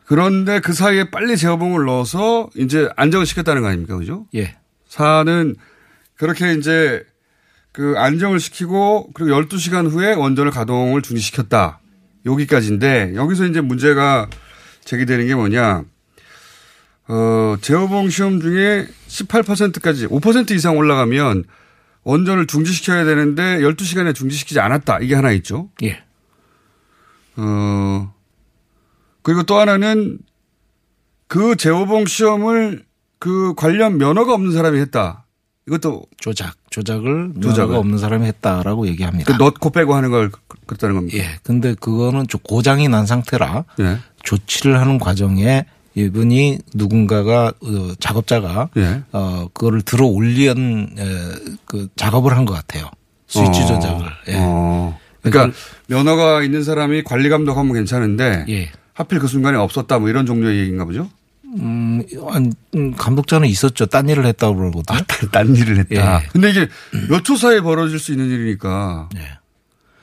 그런데 0.06 0.60
그 0.60 0.72
사이에 0.72 1.10
빨리 1.10 1.36
제어봉을 1.36 1.84
넣어서 1.84 2.50
이제 2.56 2.88
안정을 2.96 3.26
시켰다는 3.26 3.62
거 3.62 3.68
아닙니까? 3.68 3.96
그죠? 3.96 4.26
예. 4.34 4.56
사는 4.88 5.54
그렇게 6.16 6.54
이제 6.54 7.04
그 7.72 7.94
안정을 7.96 8.40
시키고 8.40 9.10
그리고 9.14 9.40
12시간 9.40 9.88
후에 9.90 10.14
원전을 10.14 10.50
가동을 10.50 11.02
중지시켰다. 11.02 11.80
여기까지인데 12.26 13.12
여기서 13.14 13.46
이제 13.46 13.60
문제가 13.60 14.28
제기되는 14.84 15.26
게 15.26 15.34
뭐냐. 15.34 15.84
어, 17.12 17.56
제어봉 17.60 18.08
시험 18.08 18.40
중에 18.40 18.86
18%까지 19.08 20.06
5% 20.06 20.52
이상 20.52 20.78
올라가면 20.78 21.42
원전을 22.04 22.46
중지시켜야 22.46 23.04
되는데 23.04 23.58
12시간에 23.58 24.14
중지시키지 24.14 24.60
않았다. 24.60 25.00
이게 25.00 25.16
하나 25.16 25.32
있죠. 25.32 25.70
예. 25.82 26.04
어, 27.36 28.14
그리고 29.22 29.42
또 29.42 29.58
하나는 29.58 30.18
그 31.26 31.56
제어봉 31.56 32.06
시험을 32.06 32.84
그 33.18 33.54
관련 33.56 33.98
면허가 33.98 34.32
없는 34.32 34.52
사람이 34.52 34.78
했다. 34.78 35.26
이것도 35.66 36.04
조작, 36.16 36.54
조작을 36.70 37.32
조작을. 37.40 37.66
면허가 37.66 37.78
없는 37.78 37.98
사람이 37.98 38.24
했다라고 38.26 38.86
얘기합니다. 38.86 39.36
그 39.36 39.42
넣고 39.42 39.70
빼고 39.70 39.94
하는 39.94 40.10
걸 40.12 40.30
그랬다는 40.66 40.94
겁니다. 40.94 41.18
예. 41.18 41.38
근데 41.42 41.74
그거는 41.74 42.28
좀 42.28 42.40
고장이 42.44 42.88
난 42.88 43.04
상태라 43.04 43.64
예. 43.80 43.98
조치를 44.22 44.80
하는 44.80 44.98
과정에 44.98 45.66
이분이 45.94 46.58
누군가가 46.74 47.52
어, 47.62 47.92
작업자가 47.98 48.68
예. 48.76 49.02
어 49.12 49.48
그거를 49.52 49.82
들어 49.82 50.06
에, 50.98 51.04
그 51.64 51.88
작업을 51.96 52.36
한 52.36 52.44
것 52.44 52.54
같아요. 52.54 52.88
스위치 53.26 53.62
어. 53.62 53.66
조작을. 53.66 54.06
예. 54.28 54.34
어. 54.38 54.98
그러니까 55.22 55.56
면허가 55.88 56.42
있는 56.42 56.62
사람이 56.64 57.02
관리 57.04 57.28
감독하면 57.28 57.74
괜찮은데 57.74 58.44
예. 58.48 58.70
하필 58.94 59.18
그 59.18 59.26
순간에 59.26 59.56
없었다 59.58 59.98
뭐 59.98 60.08
이런 60.08 60.26
종류의 60.26 60.60
얘기인가 60.60 60.84
보죠. 60.84 61.08
음, 61.44 62.02
음, 62.76 62.94
감독자는 62.94 63.48
있었죠. 63.48 63.86
딴 63.86 64.08
일을 64.08 64.24
했다고 64.26 64.54
그러거든요. 64.56 64.96
아, 64.98 65.26
딴 65.32 65.54
일을 65.56 65.78
했다. 65.78 66.20
예. 66.22 66.28
근데 66.32 66.50
이게 66.50 66.68
몇 67.08 67.24
초 67.24 67.36
사이에 67.36 67.60
벌어질 67.60 67.98
수 67.98 68.12
있는 68.12 68.30
일이니까 68.30 69.08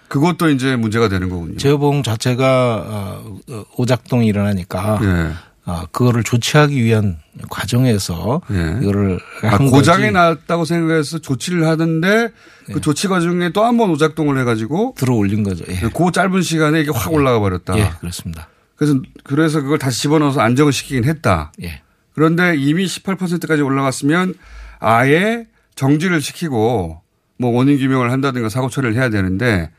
그것도 0.09 0.49
이제 0.49 0.75
문제가 0.75 1.07
되는 1.09 1.29
거군요. 1.29 1.57
제어봉 1.57 2.03
자체가 2.03 2.83
어, 2.85 3.37
어, 3.49 3.63
오작동이 3.77 4.27
일어나니까 4.27 4.99
예. 5.03 5.31
아, 5.69 5.85
그거를 5.91 6.23
조치하기 6.23 6.81
위한 6.81 7.17
과정에서 7.49 8.41
예. 8.51 8.79
이거를 8.81 9.19
아, 9.43 9.47
한 9.49 9.69
고장이. 9.69 10.11
났다고 10.11 10.63
생각해서 10.63 11.19
조치를 11.19 11.67
하던데 11.67 12.29
그 12.71 12.79
조치 12.79 13.09
과정에 13.09 13.49
또 13.51 13.63
한 13.65 13.77
번 13.77 13.89
오작동을 13.89 14.39
해가지고 14.39 14.95
들어 14.97 15.13
올린 15.15 15.43
거죠. 15.43 15.65
예. 15.67 15.89
그 15.93 16.11
짧은 16.11 16.41
시간에 16.41 16.79
이게 16.81 16.91
확 16.93 17.11
올라가 17.13 17.39
버렸다. 17.39 17.77
예, 17.77 17.91
그렇습니다. 17.99 18.47
그래서 18.77 18.99
그래서 19.23 19.61
그걸 19.61 19.77
다시 19.77 20.01
집어넣어서 20.03 20.39
안정을 20.39 20.71
시키긴 20.71 21.03
했다. 21.03 21.51
예. 21.63 21.81
그런데 22.13 22.55
이미 22.57 22.85
18%까지 22.85 23.61
올라갔으면 23.61 24.35
아예 24.79 25.45
정지를 25.75 26.21
시키고 26.21 27.01
뭐 27.39 27.51
원인 27.51 27.77
규명을 27.77 28.09
한다든가 28.11 28.47
사고 28.49 28.69
처리를 28.69 28.95
해야 28.95 29.09
되는데 29.09 29.69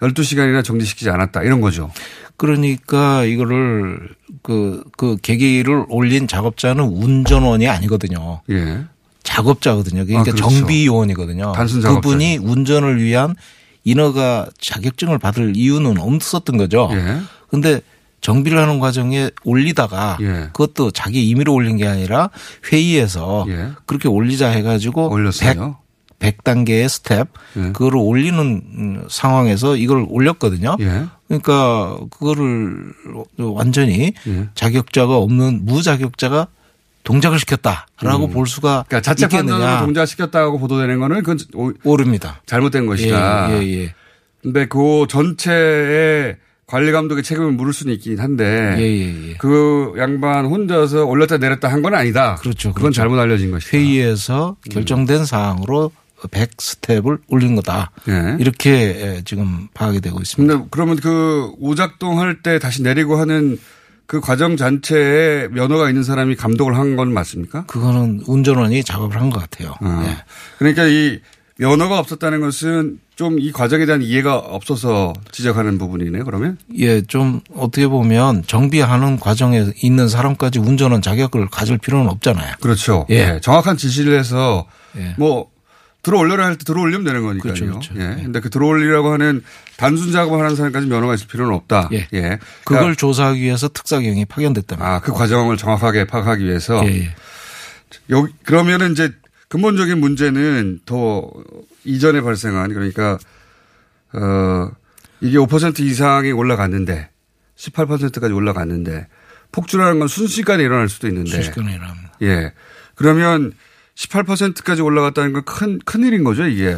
12시간이나 0.00 0.64
정지시키지 0.64 1.10
않았다. 1.10 1.42
이런 1.42 1.60
거죠. 1.60 1.92
그러니까 2.36 3.24
이거를 3.24 4.08
그, 4.42 4.82
그 4.96 5.16
계기를 5.20 5.86
올린 5.88 6.26
작업자는 6.26 6.84
운전원이 6.84 7.68
아니거든요. 7.68 8.40
예. 8.50 8.84
작업자거든요. 9.22 10.04
그러니까 10.04 10.20
아, 10.20 10.34
그렇죠. 10.34 10.48
정비요원이거든요. 10.48 11.52
단순 11.52 11.80
작업자. 11.80 12.00
그분이 12.00 12.38
운전을 12.38 13.02
위한 13.02 13.34
인허가 13.84 14.48
자격증을 14.60 15.18
받을 15.18 15.56
이유는 15.56 15.98
없었던 15.98 16.56
거죠. 16.56 16.90
예. 16.92 17.20
근데 17.48 17.80
정비를 18.20 18.58
하는 18.58 18.80
과정에 18.80 19.30
올리다가 19.44 20.16
예. 20.20 20.48
그것도 20.52 20.90
자기 20.90 21.28
임의로 21.28 21.52
올린 21.52 21.76
게 21.76 21.86
아니라 21.86 22.30
회의에서 22.72 23.44
예. 23.48 23.70
그렇게 23.86 24.08
올리자 24.08 24.48
해가지고 24.48 25.10
올렸어요. 25.10 25.76
100, 26.24 26.38
100단계의 26.44 26.88
스텝 26.88 27.28
예. 27.56 27.60
그거를 27.72 27.98
올리는 27.98 28.38
음, 28.40 29.04
상황에서 29.08 29.76
이걸 29.76 30.06
올렸거든요. 30.08 30.76
예. 30.80 31.04
그러니까 31.28 31.96
그거를 32.10 32.92
완전히 33.38 34.12
예. 34.26 34.48
자격자가 34.54 35.16
없는 35.16 35.64
무자격자가 35.64 36.48
동작을 37.02 37.38
시켰다라고 37.38 38.26
음. 38.26 38.30
볼 38.30 38.46
수가 38.46 38.84
그러니까 38.88 39.02
자체 39.02 39.28
판단으로. 39.28 39.80
동작시켰다고 39.84 40.58
보도되는 40.58 40.98
거는 40.98 41.22
그건 41.22 41.38
오- 41.54 41.72
오릅니다. 41.84 42.40
잘못된 42.46 42.86
것이다. 42.86 43.50
예, 43.52 43.62
예, 43.62 43.82
예. 43.82 43.94
근데 44.42 44.66
그 44.66 45.06
전체의 45.08 46.36
관리 46.66 46.92
감독의 46.92 47.22
책임을 47.22 47.52
물을 47.52 47.74
수는 47.74 47.92
있긴 47.94 48.20
한데 48.20 48.74
예, 48.78 48.82
예, 48.82 49.30
예. 49.30 49.34
그 49.36 49.92
양반 49.98 50.46
혼자서 50.46 51.04
올렸다 51.04 51.36
내렸다 51.36 51.68
한 51.68 51.82
건 51.82 51.94
아니다. 51.94 52.36
그렇죠. 52.36 52.70
그건 52.70 52.84
그렇죠. 52.92 52.96
잘못 52.96 53.18
알려진 53.18 53.50
것이다. 53.50 53.76
회의에서 53.76 54.56
결정된 54.70 55.26
사항으로 55.26 55.92
100 56.28 56.50
스텝을 56.58 57.18
올린 57.28 57.56
거다. 57.56 57.90
예. 58.08 58.36
이렇게 58.38 59.22
지금 59.24 59.68
파악이 59.74 60.00
되고 60.00 60.20
있습니다. 60.20 60.54
근데 60.54 60.68
그러면 60.70 60.96
그 60.96 61.52
오작동 61.58 62.20
할 62.20 62.42
때 62.42 62.58
다시 62.58 62.82
내리고 62.82 63.16
하는 63.16 63.58
그 64.06 64.20
과정 64.20 64.56
전체에 64.56 65.48
면허가 65.48 65.88
있는 65.88 66.02
사람이 66.02 66.36
감독을 66.36 66.76
한 66.76 66.96
건 66.96 67.12
맞습니까? 67.12 67.64
그거는 67.66 68.22
운전원이 68.26 68.84
작업을 68.84 69.20
한 69.20 69.30
것 69.30 69.40
같아요. 69.40 69.74
아. 69.80 70.04
예. 70.06 70.24
그러니까 70.58 70.84
이 70.86 71.20
면허가 71.58 71.98
없었다는 72.00 72.40
것은 72.40 72.98
좀 73.14 73.38
이 73.38 73.52
과정에 73.52 73.86
대한 73.86 74.02
이해가 74.02 74.36
없어서 74.38 75.12
지적하는 75.30 75.78
부분이네요. 75.78 76.24
그러면 76.24 76.58
예, 76.76 77.00
좀 77.02 77.40
어떻게 77.54 77.86
보면 77.86 78.42
정비하는 78.44 79.20
과정에 79.20 79.64
있는 79.80 80.08
사람까지 80.08 80.58
운전원 80.58 81.00
자격을 81.00 81.48
가질 81.48 81.78
필요는 81.78 82.08
없잖아요. 82.10 82.54
그렇죠. 82.60 83.06
예. 83.10 83.14
예. 83.36 83.40
정확한 83.40 83.76
지시를 83.76 84.18
해서 84.18 84.66
예. 84.96 85.14
뭐 85.16 85.46
들어 86.04 86.18
올려라 86.18 86.44
할 86.46 86.56
때 86.56 86.64
들어 86.64 86.80
올리면 86.82 87.04
되는 87.04 87.22
거니까요. 87.22 87.54
그렇죠, 87.54 87.66
그렇죠. 87.66 87.94
예. 87.96 88.22
근데 88.22 88.40
그 88.40 88.50
들어 88.50 88.66
올리라고 88.66 89.12
하는 89.12 89.42
단순 89.76 90.12
작업을 90.12 90.38
하는 90.44 90.54
사람까지 90.54 90.86
면허가 90.86 91.14
있을 91.14 91.26
필요는 91.26 91.52
없다. 91.54 91.88
예. 91.92 92.06
예. 92.12 92.20
그걸 92.64 92.78
그러니까 92.78 92.94
조사하기 92.94 93.40
위해서 93.40 93.68
특사경이 93.68 94.24
파견됐답니다. 94.26 94.86
아, 94.86 95.00
그 95.00 95.12
과정을 95.12 95.56
정확하게 95.56 96.04
파악하기 96.06 96.44
위해서 96.44 96.86
예, 96.86 97.00
예. 97.00 97.14
여기 98.10 98.32
그러면은 98.44 98.92
이제 98.92 99.12
근본적인 99.48 99.98
문제는 99.98 100.80
더 100.84 101.30
이전에 101.84 102.20
발생한 102.20 102.72
그러니까 102.72 103.18
어 104.12 104.70
이게 105.20 105.38
5% 105.38 105.80
이상이 105.80 106.32
올라갔는데 106.32 107.08
18%까지 107.56 108.32
올라갔는데 108.34 109.06
폭주라는 109.52 110.00
건 110.00 110.08
순식간에 110.08 110.62
일어날 110.62 110.88
수도 110.88 111.08
있는데 111.08 111.30
순식간에 111.30 111.74
일어납니다. 111.74 112.12
예. 112.22 112.52
그러면 112.94 113.52
18%까지 113.96 114.82
올라갔다는 114.82 115.32
건 115.32 115.44
큰, 115.44 115.78
큰 115.84 116.04
일인 116.04 116.24
거죠, 116.24 116.46
이게. 116.46 116.76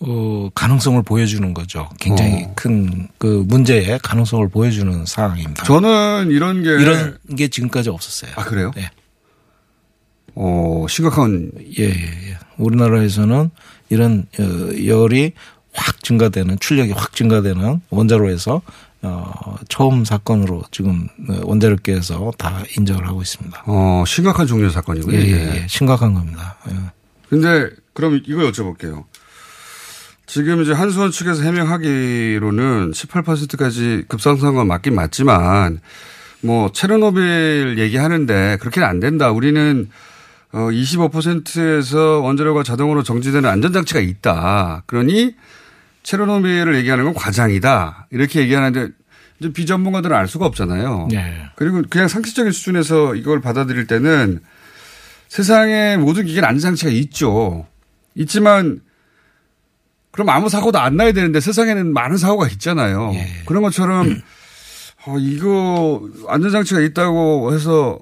어, 0.00 0.50
가능성을 0.54 1.00
보여주는 1.02 1.54
거죠. 1.54 1.88
굉장히 2.00 2.44
어. 2.44 2.52
큰그 2.56 3.44
문제의 3.46 4.00
가능성을 4.02 4.48
보여주는 4.48 5.04
상황입니다. 5.06 5.64
저는 5.64 6.30
이런 6.30 6.62
게. 6.62 6.70
이런 6.70 7.18
게 7.36 7.48
지금까지 7.48 7.88
없었어요. 7.88 8.32
아, 8.36 8.44
그래요? 8.44 8.72
예. 8.76 8.90
어, 10.34 10.86
심각한. 10.88 11.52
예, 11.78 11.84
예, 11.84 12.30
예. 12.30 12.38
우리나라에서는 12.56 13.50
이런 13.90 14.26
어, 14.38 14.86
열이 14.86 15.32
확 15.72 16.02
증가되는 16.02 16.58
출력이 16.58 16.92
확 16.92 17.14
증가되는 17.14 17.80
원자로에서 17.90 18.62
어, 19.02 19.56
처음 19.68 20.04
사건으로 20.04 20.62
지금 20.70 21.08
어, 21.28 21.40
원자력계에서 21.44 22.32
다 22.38 22.62
인정을 22.76 23.06
하고 23.06 23.20
있습니다. 23.20 23.64
어, 23.66 24.04
심각한 24.06 24.46
종류 24.46 24.70
사건이고요. 24.70 25.16
예, 25.16 25.22
예, 25.22 25.62
예. 25.62 25.66
심각한 25.68 26.14
겁니다. 26.14 26.56
예. 26.70 26.74
근데 27.28 27.70
그럼 27.94 28.20
이거 28.24 28.42
여쭤볼게요. 28.42 29.04
지금 30.26 30.62
이제 30.62 30.72
한수원 30.72 31.10
측에서 31.10 31.42
해명하기로는 31.42 32.92
18%까지 32.92 34.04
급상승한 34.08 34.54
건 34.54 34.66
맞긴 34.66 34.94
맞지만 34.94 35.80
뭐 36.40 36.70
체르노빌 36.72 37.76
얘기하는데 37.78 38.56
그렇게는 38.60 38.86
안 38.88 39.00
된다. 39.00 39.30
우리는 39.30 39.90
어 40.52 40.68
25%에서 40.70 42.20
원자료가 42.20 42.62
자동으로 42.62 43.02
정지되는 43.02 43.48
안전장치가 43.48 44.00
있다. 44.00 44.84
그러니 44.86 45.34
체르노빌을 46.02 46.76
얘기하는 46.76 47.04
건 47.04 47.14
과장이다. 47.14 48.08
이렇게 48.10 48.40
얘기하는데 48.40 48.88
이제 49.38 49.52
비전문가들은 49.52 50.16
알 50.16 50.28
수가 50.28 50.46
없잖아요. 50.46 51.08
네. 51.10 51.44
그리고 51.56 51.82
그냥 51.88 52.08
상식적인 52.08 52.52
수준에서 52.52 53.14
이걸 53.14 53.40
받아들일 53.40 53.86
때는 53.86 54.40
세상에 55.28 55.96
모든 55.96 56.26
기계는 56.26 56.48
안전장치가 56.48 56.90
있죠. 56.90 57.66
있지만 58.14 58.80
그럼 60.10 60.28
아무 60.28 60.48
사고도 60.48 60.78
안 60.78 60.96
나야 60.96 61.12
되는데 61.12 61.40
세상에는 61.40 61.92
많은 61.92 62.18
사고가 62.18 62.48
있잖아요. 62.48 63.12
그런 63.46 63.62
것처럼 63.62 64.20
어, 65.06 65.16
이거 65.18 66.08
안전장치가 66.28 66.80
있다고 66.80 67.54
해서 67.54 67.98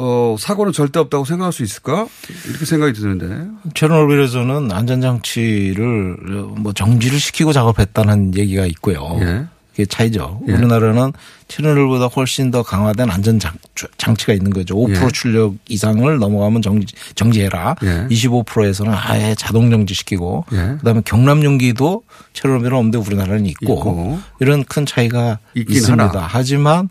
어, 0.00 0.36
사고는 0.38 0.72
절대 0.72 1.00
없다고 1.00 1.24
생각할 1.24 1.52
수 1.52 1.64
있을까? 1.64 2.06
이렇게 2.48 2.64
생각이 2.64 2.92
드는데. 2.92 3.48
체르노빌에서는 3.74 4.70
안전장치를 4.70 6.16
뭐 6.56 6.72
정지를 6.72 7.18
시키고 7.18 7.52
작업했다는 7.52 8.36
얘기가 8.36 8.64
있고요. 8.66 9.18
예. 9.20 9.46
그게 9.72 9.86
차이죠. 9.86 10.40
예. 10.48 10.52
우리나라는 10.52 11.12
체르노빌보다 11.48 12.06
훨씬 12.06 12.52
더 12.52 12.62
강화된 12.62 13.10
안전장치가 13.10 14.32
있는 14.34 14.52
거죠. 14.52 14.76
5% 14.76 15.04
예. 15.04 15.08
출력 15.10 15.54
이상을 15.68 16.16
넘어가면 16.18 16.62
정지, 16.62 16.94
정지해라. 17.16 17.74
예. 17.82 18.06
25%에서는 18.08 18.94
아예 18.94 19.34
자동 19.36 19.68
정지시키고 19.70 20.44
예. 20.52 20.56
그다음에 20.78 21.02
경남 21.04 21.42
용기도 21.42 22.02
체르노빌은 22.34 22.72
없는데 22.76 22.98
우리나라는 22.98 23.46
있고, 23.46 23.74
있고. 23.74 24.18
이런 24.38 24.62
큰 24.62 24.86
차이가 24.86 25.40
있습니다. 25.56 26.08
하나. 26.08 26.26
하지만 26.28 26.88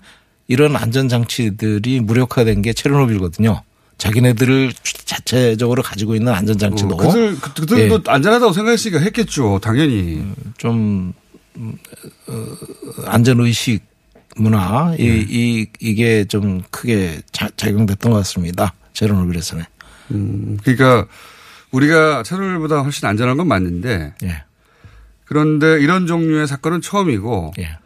이런 0.47 0.75
안전장치들이 0.75 1.99
무력화된 2.01 2.61
게 2.61 2.73
체르노빌거든요. 2.73 3.63
자기네들을 3.97 4.71
자체적으로 5.05 5.81
가지고 5.81 6.15
있는 6.15 6.31
안전장치도 6.33 6.93
어, 6.93 6.97
그들, 6.97 7.39
그- 7.39 7.53
그들도 7.53 7.95
예. 7.95 8.11
안전하다고 8.11 8.53
생각했으니까 8.53 8.99
했겠죠. 8.99 9.59
당연히. 9.61 10.23
좀 10.57 11.13
음, 11.57 11.77
어, 12.27 12.45
안전 13.05 13.39
의식 13.41 13.81
문화 14.35 14.93
이, 14.99 15.03
네. 15.03 15.25
이 15.27 15.65
이게 15.79 16.25
좀 16.25 16.61
크게 16.69 17.21
자, 17.31 17.49
작용됐던 17.57 18.11
것 18.11 18.17
같습니다. 18.19 18.73
제로노빌에서는. 18.93 19.65
음, 20.11 20.57
그러니까 20.63 21.07
우리가 21.71 22.21
체르노빌보다 22.23 22.81
훨씬 22.81 23.07
안전한 23.07 23.35
건 23.37 23.47
맞는데. 23.47 24.13
예. 24.23 24.43
그런데 25.25 25.81
이런 25.81 26.05
종류의 26.07 26.47
사건은 26.47 26.81
처음이고. 26.81 27.53
예. 27.59 27.77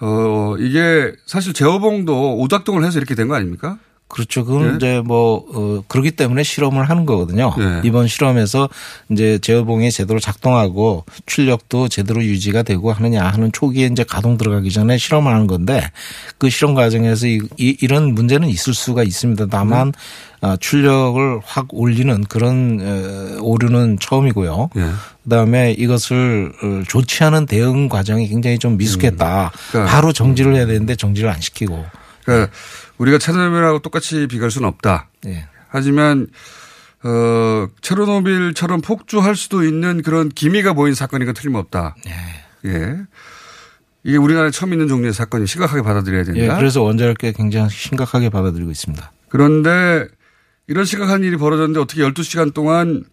어, 0.00 0.56
이게 0.58 1.12
사실 1.26 1.52
제어봉도 1.52 2.36
오작동을 2.38 2.84
해서 2.84 2.98
이렇게 2.98 3.14
된 3.14 3.28
거 3.28 3.34
아닙니까? 3.34 3.78
그렇죠. 4.08 4.44
그건 4.44 4.72
예? 4.72 4.76
이제 4.76 5.02
뭐, 5.04 5.44
어, 5.54 5.84
그렇기 5.86 6.12
때문에 6.12 6.42
실험을 6.42 6.88
하는 6.88 7.04
거거든요. 7.04 7.54
예. 7.58 7.82
이번 7.84 8.08
실험에서 8.08 8.68
이제 9.10 9.38
제어봉이 9.38 9.90
제대로 9.92 10.18
작동하고 10.18 11.04
출력도 11.26 11.88
제대로 11.88 12.24
유지가 12.24 12.62
되고 12.62 12.90
하느냐 12.90 13.24
하는 13.24 13.52
초기에 13.52 13.86
이제 13.86 14.04
가동 14.04 14.38
들어가기 14.38 14.70
전에 14.70 14.96
실험을 14.96 15.32
하는 15.32 15.46
건데 15.46 15.90
그 16.38 16.48
실험 16.48 16.74
과정에서 16.74 17.26
이, 17.26 17.40
이, 17.58 17.86
런 17.86 18.14
문제는 18.14 18.48
있을 18.48 18.72
수가 18.72 19.02
있습니다. 19.02 19.46
다만 19.50 19.92
아, 20.40 20.56
출력을 20.58 21.40
확 21.44 21.66
올리는 21.70 22.24
그런 22.24 22.78
어, 22.80 23.40
오류는 23.42 23.98
처음이고요. 24.00 24.70
예. 24.76 24.86
그다음에 25.24 25.72
이것을 25.72 26.52
어, 26.62 26.82
좋지 26.88 27.24
않은 27.24 27.46
대응 27.46 27.88
과정이 27.88 28.26
굉장히 28.28 28.58
좀 28.58 28.78
미숙했다. 28.78 29.52
그러니까 29.70 29.92
바로 29.92 30.12
정지를 30.12 30.54
해야 30.54 30.64
되는데 30.64 30.96
정지를 30.96 31.28
안 31.28 31.40
시키고. 31.40 31.84
그러니까 32.28 32.52
우리가 32.98 33.16
체르노빌하고 33.18 33.78
똑같이 33.78 34.26
비교할 34.26 34.50
수는 34.50 34.68
없다. 34.68 35.08
예. 35.26 35.48
하지만 35.68 36.26
어 37.02 37.68
체르노빌처럼 37.80 38.82
폭주할 38.82 39.34
수도 39.34 39.64
있는 39.64 40.02
그런 40.02 40.28
기미가 40.28 40.74
보인 40.74 40.94
건 40.94 41.34
틀림없다. 41.34 41.96
예. 42.66 42.98
이게 44.04 44.16
우리나라에 44.16 44.50
처음 44.50 44.72
있는 44.72 44.88
종류의 44.88 45.12
사건이 45.12 45.46
심각하게 45.46 45.82
받아들여야 45.82 46.24
된다. 46.24 46.40
예, 46.40 46.48
그래서 46.48 46.82
원자력계 46.82 47.32
굉장히 47.32 47.70
심각하게 47.70 48.28
받아들이고 48.28 48.70
있습니다. 48.70 49.12
그런데 49.28 50.06
이런 50.66 50.84
심각한 50.84 51.24
일이 51.24 51.36
벌어졌는데 51.36 51.80
어떻게 51.80 52.02
12시간 52.02 52.52
동안 52.52 53.04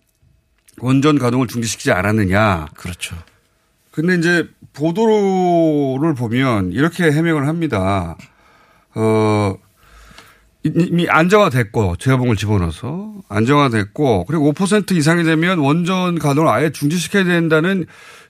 원전 0.79 1.17
가동을 1.17 1.47
중지시키지 1.47 1.91
않았느냐. 1.91 2.67
그렇죠. 2.75 3.15
근데 3.91 4.15
이제 4.15 4.47
보도를 4.73 6.13
보면 6.15 6.73
이렇게 6.73 7.11
해명을 7.11 7.47
합니다. 7.47 8.17
어, 8.95 9.55
이미 10.63 11.07
안정화됐고 11.07 11.97
제어봉을 11.97 12.35
집어넣어서 12.35 13.13
안정화됐고 13.29 14.25
그리고 14.25 14.51
5% 14.53 14.93
이상이 14.93 15.23
되면 15.23 15.59
원전 15.59 16.17
가동을 16.17 16.49
아예 16.49 16.71
중지시켜야 16.71 17.23
된다는 17.23 17.85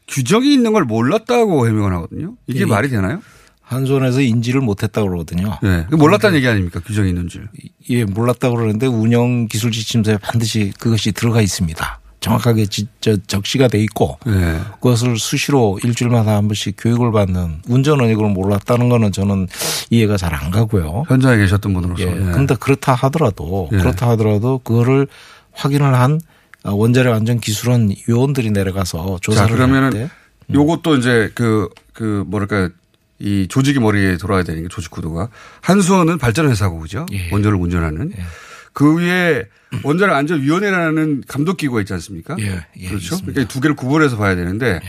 규정이 0.07 0.53
있는 0.53 0.74
걸 0.74 0.84
몰랐다고 0.84 1.68
해명을 1.68 1.93
하거든요. 1.93 2.36
이게 2.47 2.61
예. 2.61 2.66
말이 2.66 2.89
되나요? 2.89 3.22
한손에서 3.61 4.22
인지를 4.22 4.61
못했다고 4.61 5.07
그러거든요. 5.07 5.57
네. 5.63 5.88
몰랐다는 5.89 6.38
얘기 6.38 6.47
아닙니까? 6.47 6.80
규정이 6.86 7.09
있는 7.09 7.28
줄. 7.28 7.49
예, 7.89 8.03
몰랐다고 8.03 8.55
그러는데 8.55 8.86
운영 8.86 9.47
기술 9.47 9.72
지침서에 9.72 10.18
반드시 10.18 10.72
그것이 10.80 11.11
들어가 11.11 11.41
있습니다. 11.41 11.99
정확하게 12.26 12.65
지, 12.65 12.88
저, 13.01 13.15
적시가 13.17 13.67
돼 13.67 13.80
있고 13.82 14.17
네. 14.26 14.59
그것을 14.82 15.17
수시로 15.17 15.80
일주일마다 15.84 16.36
한 16.36 16.47
번씩 16.47 16.76
교육을 16.78 17.11
받는 17.11 17.61
운전은 17.67 18.09
이걸 18.09 18.30
몰랐다는 18.30 18.89
거는 18.89 19.11
저는 19.11 19.47
이해가 19.89 20.17
잘 20.17 20.36
안 20.36 20.51
가고요. 20.51 21.05
현장에 21.07 21.38
계셨던 21.38 21.73
분으로서. 21.73 22.01
예. 22.01 22.07
네. 22.07 22.32
그런데 22.32 22.55
그렇다 22.55 22.93
하더라도 22.93 23.69
예. 23.71 23.78
그렇다 23.78 24.09
하더라도 24.09 24.59
그거를 24.59 25.07
확인을 25.53 25.93
한 25.93 26.19
원자력 26.63 27.13
안전 27.13 27.39
기술원 27.39 27.93
요원들이 28.09 28.51
내려가서 28.51 29.15
자, 29.15 29.19
조사를 29.21 29.49
할 29.49 29.55
그러면은 29.55 29.89
때 29.91 30.09
요것도 30.53 30.97
이제 30.97 31.32
그, 31.36 31.69
그 31.93 32.23
뭐랄까 32.28 32.69
이 33.19 33.47
조직이 33.49 33.80
머리에 33.80 34.17
돌아야 34.17 34.43
되는 34.43 34.63
게 34.63 34.67
조직 34.67 34.91
구도가 34.91 35.30
한수원은 35.61 36.17
발전 36.17 36.49
회사고 36.49 36.80
그죠? 36.80 37.05
예. 37.13 37.30
원전을 37.32 37.57
운전하는 37.57 38.11
그 38.76 38.97
위에 38.97 39.47
원자력 39.84 40.15
안전위원회라는 40.17 41.23
감독 41.28 41.55
기구가 41.57 41.80
있지 41.82 41.93
않습니까? 41.93 42.36
예, 42.39 42.65
예, 42.78 42.88
그렇죠. 42.89 43.15
있습니다. 43.15 43.32
그러니까 43.32 43.47
두 43.53 43.61
개를 43.61 43.76
구분해서 43.76 44.17
봐야 44.17 44.36
되는데 44.36 44.82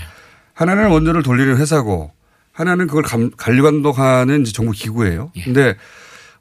하나는 0.55 0.89
원전을 0.89 1.23
돌리는 1.23 1.57
회사고 1.57 2.13
하나는 2.53 2.89
그걸 2.89 3.05
감, 3.05 3.31
관리 3.37 3.63
감독하는 3.63 4.45
정부 4.45 4.73
기구예요. 4.73 5.31
근데 5.45 5.77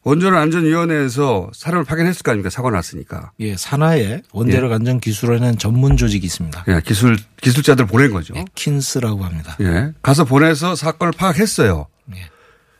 원전 0.01 0.35
안전위원회에서 0.35 1.51
사람을 1.53 1.83
파견했을 1.85 2.23
거 2.23 2.31
아닙니까? 2.31 2.49
사고 2.49 2.71
났으니까. 2.71 3.31
예, 3.39 3.55
산하에 3.55 4.23
원자력 4.33 4.71
안전 4.71 4.99
기술원에는 4.99 5.59
전문 5.59 5.97
조직이 5.97 6.25
있습니다. 6.25 6.65
예, 6.67 6.81
기술 6.83 7.15
기술자들 7.41 7.85
보낸 7.85 8.11
거죠. 8.11 8.33
킨스라고 8.55 9.23
합니다. 9.23 9.55
예. 9.61 9.93
가서 10.01 10.25
보내서 10.25 10.75
사건을 10.75 11.13
파악했어요. 11.15 11.87
예. 12.15 12.29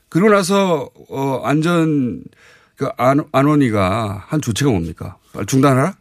그러고 0.10 0.32
나서 0.32 0.90
어 1.10 1.42
안전 1.44 2.24
그 2.76 2.90
안, 2.98 3.24
안원이가 3.32 4.26
한 4.28 4.42
조치가 4.42 4.70
뭡니까? 4.70 5.18
중단하라? 5.48 5.96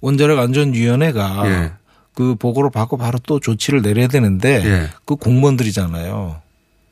원자력 0.00 0.38
안전위원회가 0.38 1.42
예. 1.46 1.72
그 2.14 2.34
보고를 2.34 2.70
받고 2.70 2.96
바로 2.96 3.18
또 3.26 3.38
조치를 3.38 3.82
내려야 3.82 4.08
되는데 4.08 4.62
예. 4.64 4.90
그 5.04 5.16
공무원들이잖아요. 5.16 6.40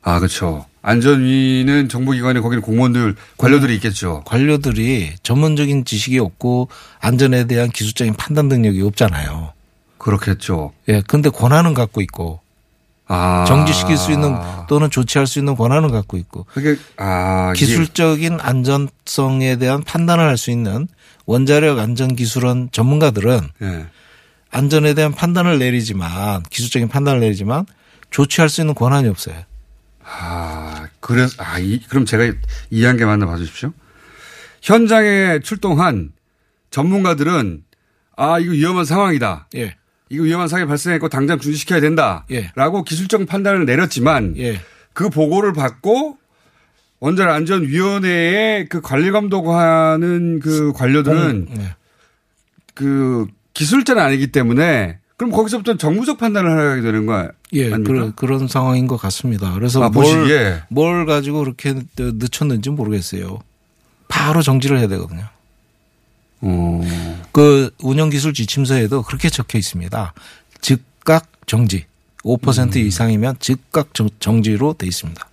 아, 0.01 0.19
그렇죠. 0.19 0.65
안전위는 0.81 1.89
정부기관에 1.89 2.39
거기는 2.39 2.61
공무원들 2.61 3.15
관료들이 3.37 3.75
있겠죠. 3.75 4.23
관료들이 4.25 5.15
전문적인 5.23 5.83
지식이 5.83 6.19
없고 6.19 6.69
안전에 7.01 7.45
대한 7.47 7.69
기술적인 7.69 8.13
판단 8.13 8.47
능력이 8.47 8.81
없잖아요. 8.81 9.51
그렇겠죠. 9.97 10.71
예. 10.87 11.01
근데 11.01 11.29
권한은 11.29 11.73
갖고 11.73 11.99
있고 12.01 12.39
아. 13.11 13.43
정지시킬 13.47 13.97
수 13.97 14.11
있는 14.11 14.35
또는 14.67 14.89
조치할 14.89 15.25
수 15.27 15.39
있는 15.39 15.55
권한은 15.55 15.89
갖고 15.91 16.15
있고 16.17 16.45
그게 16.45 16.77
아 16.97 17.51
기술적인 17.55 18.39
안전성에 18.39 19.57
대한 19.57 19.83
판단을 19.83 20.23
할 20.23 20.37
수 20.37 20.51
있는 20.51 20.87
원자력 21.25 21.79
안전 21.79 22.15
기술원 22.15 22.69
전문가들은 22.71 23.39
예. 23.63 23.87
안전에 24.51 24.93
대한 24.93 25.11
판단을 25.11 25.59
내리지만 25.59 26.43
기술적인 26.43 26.87
판단을 26.87 27.19
내리지만 27.19 27.65
조치할 28.11 28.47
수 28.49 28.61
있는 28.61 28.73
권한이 28.73 29.07
없어요. 29.09 29.35
아, 30.03 30.87
그래서, 30.99 31.35
아, 31.43 31.59
이, 31.59 31.79
그럼 31.87 32.05
제가 32.05 32.31
이해한 32.71 32.97
게 32.97 33.05
맞나 33.05 33.25
봐 33.27 33.37
주십시오. 33.37 33.71
현장에 34.61 35.39
출동한 35.43 36.11
전문가들은 36.71 37.63
아, 38.17 38.39
이거 38.39 38.51
위험한 38.51 38.85
상황이다. 38.85 39.47
예. 39.55 39.75
이거 40.09 40.23
위험한 40.23 40.47
상황이 40.47 40.67
발생했고 40.67 41.09
당장 41.09 41.39
중지시켜야 41.39 41.79
된다. 41.79 42.25
예. 42.31 42.51
라고 42.55 42.83
기술적 42.83 43.25
판단을 43.27 43.65
내렸지만 43.65 44.35
예. 44.37 44.59
그 44.93 45.09
보고를 45.09 45.53
받고 45.53 46.17
원자력 46.99 47.33
안전위원회에 47.35 48.65
그 48.65 48.81
관리 48.81 49.11
감독하는 49.11 50.39
그 50.39 50.73
관료들은 50.73 51.45
공- 51.45 51.57
예. 51.61 51.75
그 52.73 53.27
기술자는 53.53 54.01
아니기 54.01 54.27
때문에 54.31 54.97
그럼 55.17 55.31
거기서부터 55.31 55.75
정무적 55.77 56.17
판단을 56.17 56.49
하게 56.71 56.81
되는 56.81 57.05
거야. 57.05 57.29
예? 57.53 57.69
그, 57.69 58.25
런 58.25 58.47
상황인 58.47 58.87
것 58.87 58.95
같습니다. 58.97 59.53
그래서 59.53 59.83
아, 59.83 59.89
뭘, 59.89 60.05
보시기에. 60.05 60.61
뭘 60.69 61.05
가지고 61.05 61.39
그렇게 61.39 61.73
늦췄는지 61.97 62.69
모르겠어요. 62.69 63.39
바로 64.07 64.41
정지를 64.41 64.79
해야 64.79 64.87
되거든요. 64.87 65.23
어. 66.41 66.81
그 67.31 67.69
운영기술 67.81 68.33
지침서에도 68.33 69.03
그렇게 69.03 69.29
적혀 69.29 69.57
있습니다. 69.57 70.13
즉각 70.61 71.27
정지. 71.45 71.85
5% 72.23 72.75
음. 72.75 72.81
이상이면 72.87 73.35
즉각 73.39 73.93
정- 73.93 74.09
정지로 74.19 74.73
돼 74.77 74.87
있습니다. 74.87 75.27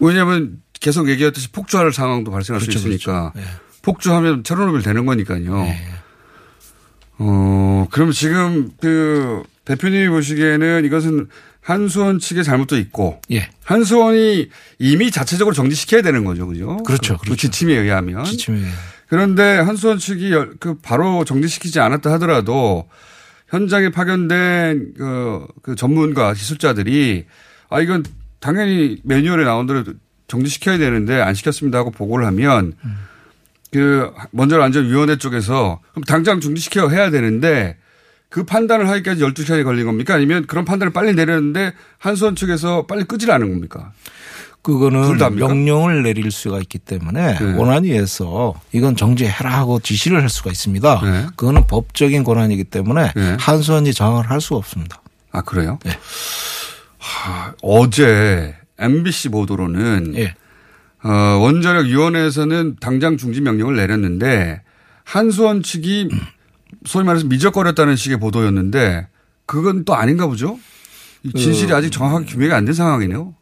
왜냐하면 0.00 0.62
계속 0.80 1.08
얘기했듯이 1.08 1.48
폭주할 1.50 1.92
상황도 1.92 2.30
발생할 2.30 2.60
그렇죠, 2.60 2.78
수 2.78 2.88
있으니까 2.88 3.32
그렇죠. 3.32 3.48
예. 3.48 3.60
폭주하면 3.82 4.44
체로노빌 4.44 4.82
되는 4.82 5.04
거니까요. 5.06 5.66
어 7.18 7.86
그러면 7.90 8.12
지금 8.12 8.70
그 8.80 9.42
대표님이 9.64 10.08
보시기에는 10.08 10.84
이것은 10.84 11.28
한수원 11.60 12.18
측의 12.18 12.42
잘못도 12.44 12.76
있고 12.78 13.20
예. 13.30 13.48
한수원이 13.64 14.48
이미 14.78 15.10
자체적으로 15.10 15.54
정지시켜야 15.54 16.02
되는 16.02 16.24
거죠, 16.24 16.46
그죠? 16.46 16.76
그렇죠, 16.78 17.16
그 17.18 17.36
지침에 17.36 17.72
의하면. 17.74 18.24
지침에 18.24 18.58
그런데 19.08 19.42
한수원 19.58 19.98
측이 19.98 20.32
열- 20.32 20.54
그 20.58 20.74
바로 20.82 21.24
정지시키지 21.24 21.80
않았다 21.80 22.12
하더라도 22.14 22.88
현장에 23.48 23.90
파견된 23.90 24.94
그, 24.96 25.46
그 25.62 25.74
전문가 25.76 26.32
기술자들이 26.32 27.26
아 27.70 27.80
이건 27.80 28.04
당연히 28.40 28.98
매뉴얼에 29.04 29.44
나온 29.44 29.66
대로 29.66 29.84
정지시켜야 30.28 30.78
되는데 30.78 31.20
안 31.20 31.34
시켰습니다 31.34 31.78
하고 31.78 31.90
보고를 31.90 32.26
하면 32.26 32.74
그 33.72 34.10
먼저 34.30 34.60
안전위원회 34.60 35.16
쪽에서 35.16 35.80
그럼 35.92 36.04
당장 36.04 36.40
중지시켜 36.40 36.88
해야 36.88 37.10
되는데 37.10 37.76
그 38.28 38.44
판단을 38.44 38.88
하기까지 38.88 39.22
12시간이 39.22 39.62
걸린 39.64 39.86
겁니까? 39.86 40.14
아니면 40.14 40.46
그런 40.46 40.64
판단을 40.64 40.92
빨리 40.92 41.12
내렸는데 41.14 41.72
한수원 41.98 42.34
측에서 42.36 42.86
빨리 42.86 43.04
끄질 43.04 43.30
않은 43.30 43.48
겁니까? 43.48 43.92
그거는? 44.64 45.18
명령을 45.36 46.02
내릴 46.02 46.30
수가 46.30 46.58
있기 46.60 46.78
때문에 46.78 47.38
네. 47.38 47.52
원안위에서 47.54 48.54
이건 48.72 48.96
정지해라 48.96 49.50
하고 49.52 49.78
지시를 49.78 50.22
할 50.22 50.30
수가 50.30 50.50
있습니다. 50.50 51.00
네. 51.02 51.26
그거는 51.36 51.66
법적인 51.66 52.24
권한이기 52.24 52.64
때문에 52.64 53.12
네. 53.14 53.36
한수원이 53.38 53.92
정을 53.92 54.30
할 54.30 54.40
수가 54.40 54.56
없습니다. 54.56 55.02
아 55.32 55.42
그래요? 55.42 55.78
네. 55.84 55.92
하, 56.98 57.52
어제 57.60 58.54
MBC 58.78 59.28
보도로는 59.28 60.14
예. 60.16 60.34
어, 61.04 61.10
원자력 61.10 61.84
위원회에서는 61.84 62.76
당장 62.80 63.18
중지 63.18 63.42
명령을 63.42 63.76
내렸는데 63.76 64.62
한수원 65.04 65.62
측이 65.62 66.08
소위 66.86 67.04
말해서 67.04 67.26
미적거렸다는 67.26 67.96
식의 67.96 68.18
보도였는데 68.18 69.08
그건 69.44 69.84
또 69.84 69.94
아닌가 69.94 70.26
보죠? 70.26 70.58
이 71.24 71.32
진실이 71.38 71.68
그- 71.68 71.76
아직 71.76 71.90
정확하게 71.90 72.26
규명이 72.26 72.52
안 72.52 72.64
된 72.64 72.74
상황이네요. 72.74 73.34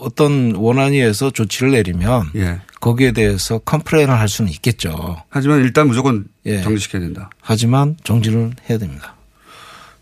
어떤 0.00 0.54
원안위에서 0.54 1.30
조치를 1.30 1.72
내리면 1.72 2.28
예. 2.36 2.60
거기에 2.80 3.12
대해서 3.12 3.58
컴플레인을 3.58 4.12
할 4.18 4.28
수는 4.28 4.50
있겠죠. 4.50 5.16
하지만 5.30 5.60
일단 5.60 5.86
무조건 5.88 6.26
예. 6.46 6.62
정지시켜야 6.62 7.00
된다. 7.00 7.30
하지만 7.40 7.96
정지를 8.04 8.52
해야 8.68 8.78
됩니다. 8.78 9.14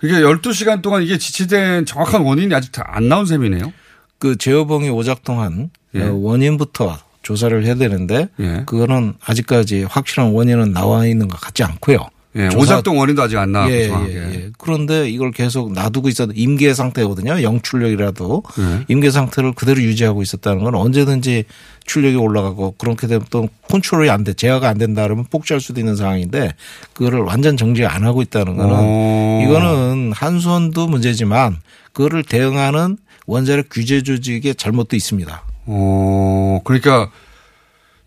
이게 0.03 0.15
12시간 0.15 0.81
동안 0.83 1.03
이게 1.03 1.19
지치된 1.19 1.85
정확한 1.87 2.23
원인이 2.23 2.55
아직 2.55 2.73
다 2.73 2.83
안 2.87 3.09
나온 3.09 3.27
셈이네요. 3.27 3.73
그 4.19 4.37
제어봉이 4.37 4.89
오작동한 4.91 5.71
예. 5.95 6.03
어, 6.03 6.15
원인부터 6.15 6.99
조사를 7.23 7.65
해야 7.65 7.75
되는데 7.75 8.29
예. 8.41 8.63
그거는 8.67 9.15
아직까지 9.25 9.85
확실한 9.85 10.33
원인은 10.33 10.73
나와 10.73 11.07
있는 11.07 11.29
것 11.29 11.39
같지 11.41 11.63
않고요. 11.63 11.99
예, 12.37 12.49
조사- 12.49 12.75
오작동 12.75 12.99
원인도 12.99 13.23
아직 13.23 13.37
안 13.39 13.51
나왔고 13.51 13.75
예, 13.75 13.89
정확하게. 13.89 14.15
예, 14.15 14.35
예. 14.35 14.51
그런데 14.57 15.09
이걸 15.11 15.33
계속 15.33 15.73
놔두고 15.73 16.09
있어도 16.09 16.33
임계 16.37 16.75
상태거든요. 16.75 17.43
영출력이라도 17.43 18.43
예. 18.61 18.85
임계 18.89 19.11
상태를 19.11 19.53
그대로 19.55 19.81
유지하고 19.83 20.23
있었다는 20.23 20.63
건 20.63 20.77
언제든지 20.77 21.45
출력이 21.87 22.15
올라가고 22.17 22.77
그렇게 22.79 23.09
되면 23.09 23.25
또 23.31 23.49
컨트롤이 23.69 24.09
안 24.11 24.23
돼, 24.23 24.33
제어가 24.33 24.69
안 24.69 24.79
된다 24.79 25.03
그러면 25.03 25.25
폭주할 25.29 25.61
수도 25.61 25.81
있는 25.81 25.97
상황인데 25.97 26.53
그거를 26.93 27.21
완전 27.21 27.57
정지 27.57 27.85
안 27.85 28.05
하고 28.05 28.23
있다는 28.23 28.57
거는 28.57 28.75
오. 28.79 29.43
이거는 29.45 30.13
한수원도 30.15 30.87
문제지만 30.87 31.57
그거를 31.93 32.23
대응하는 32.23 32.97
원자력 33.27 33.67
규제 33.73 34.03
조직의 34.03 34.55
잘못도 34.55 34.95
있습니다. 34.95 35.43
어, 35.67 36.61
그러니까 36.65 37.11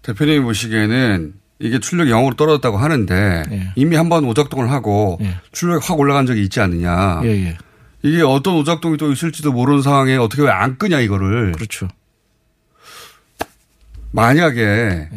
대표님이 0.02 0.40
보시기에는 0.46 1.34
이게 1.64 1.80
출력이 1.80 2.12
0으로 2.12 2.36
떨어졌다고 2.38 2.78
하는데 2.78 3.44
예. 3.52 3.72
이미 3.76 3.96
한 3.96 4.10
번 4.10 4.26
오작동을 4.26 4.70
하고 4.70 5.18
출력이 5.54 5.86
확 5.88 6.00
올라간 6.00 6.26
적이 6.26 6.44
있지 6.44 6.60
않느냐. 6.60 7.22
예, 7.24 7.30
예. 7.30 7.58
이게 8.04 8.22
어떤 8.22 8.56
오작동이 8.56 8.98
또 8.98 9.12
있을지도 9.12 9.52
모르는 9.54 9.82
상황에 9.82 10.18
어떻게 10.18 10.42
왜 10.44 10.50
안 10.50 10.78
끄냐 10.78 11.00
이거를. 11.00 11.54
그렇죠. 11.54 11.88
만약에 14.12 14.62
예. 14.62 15.10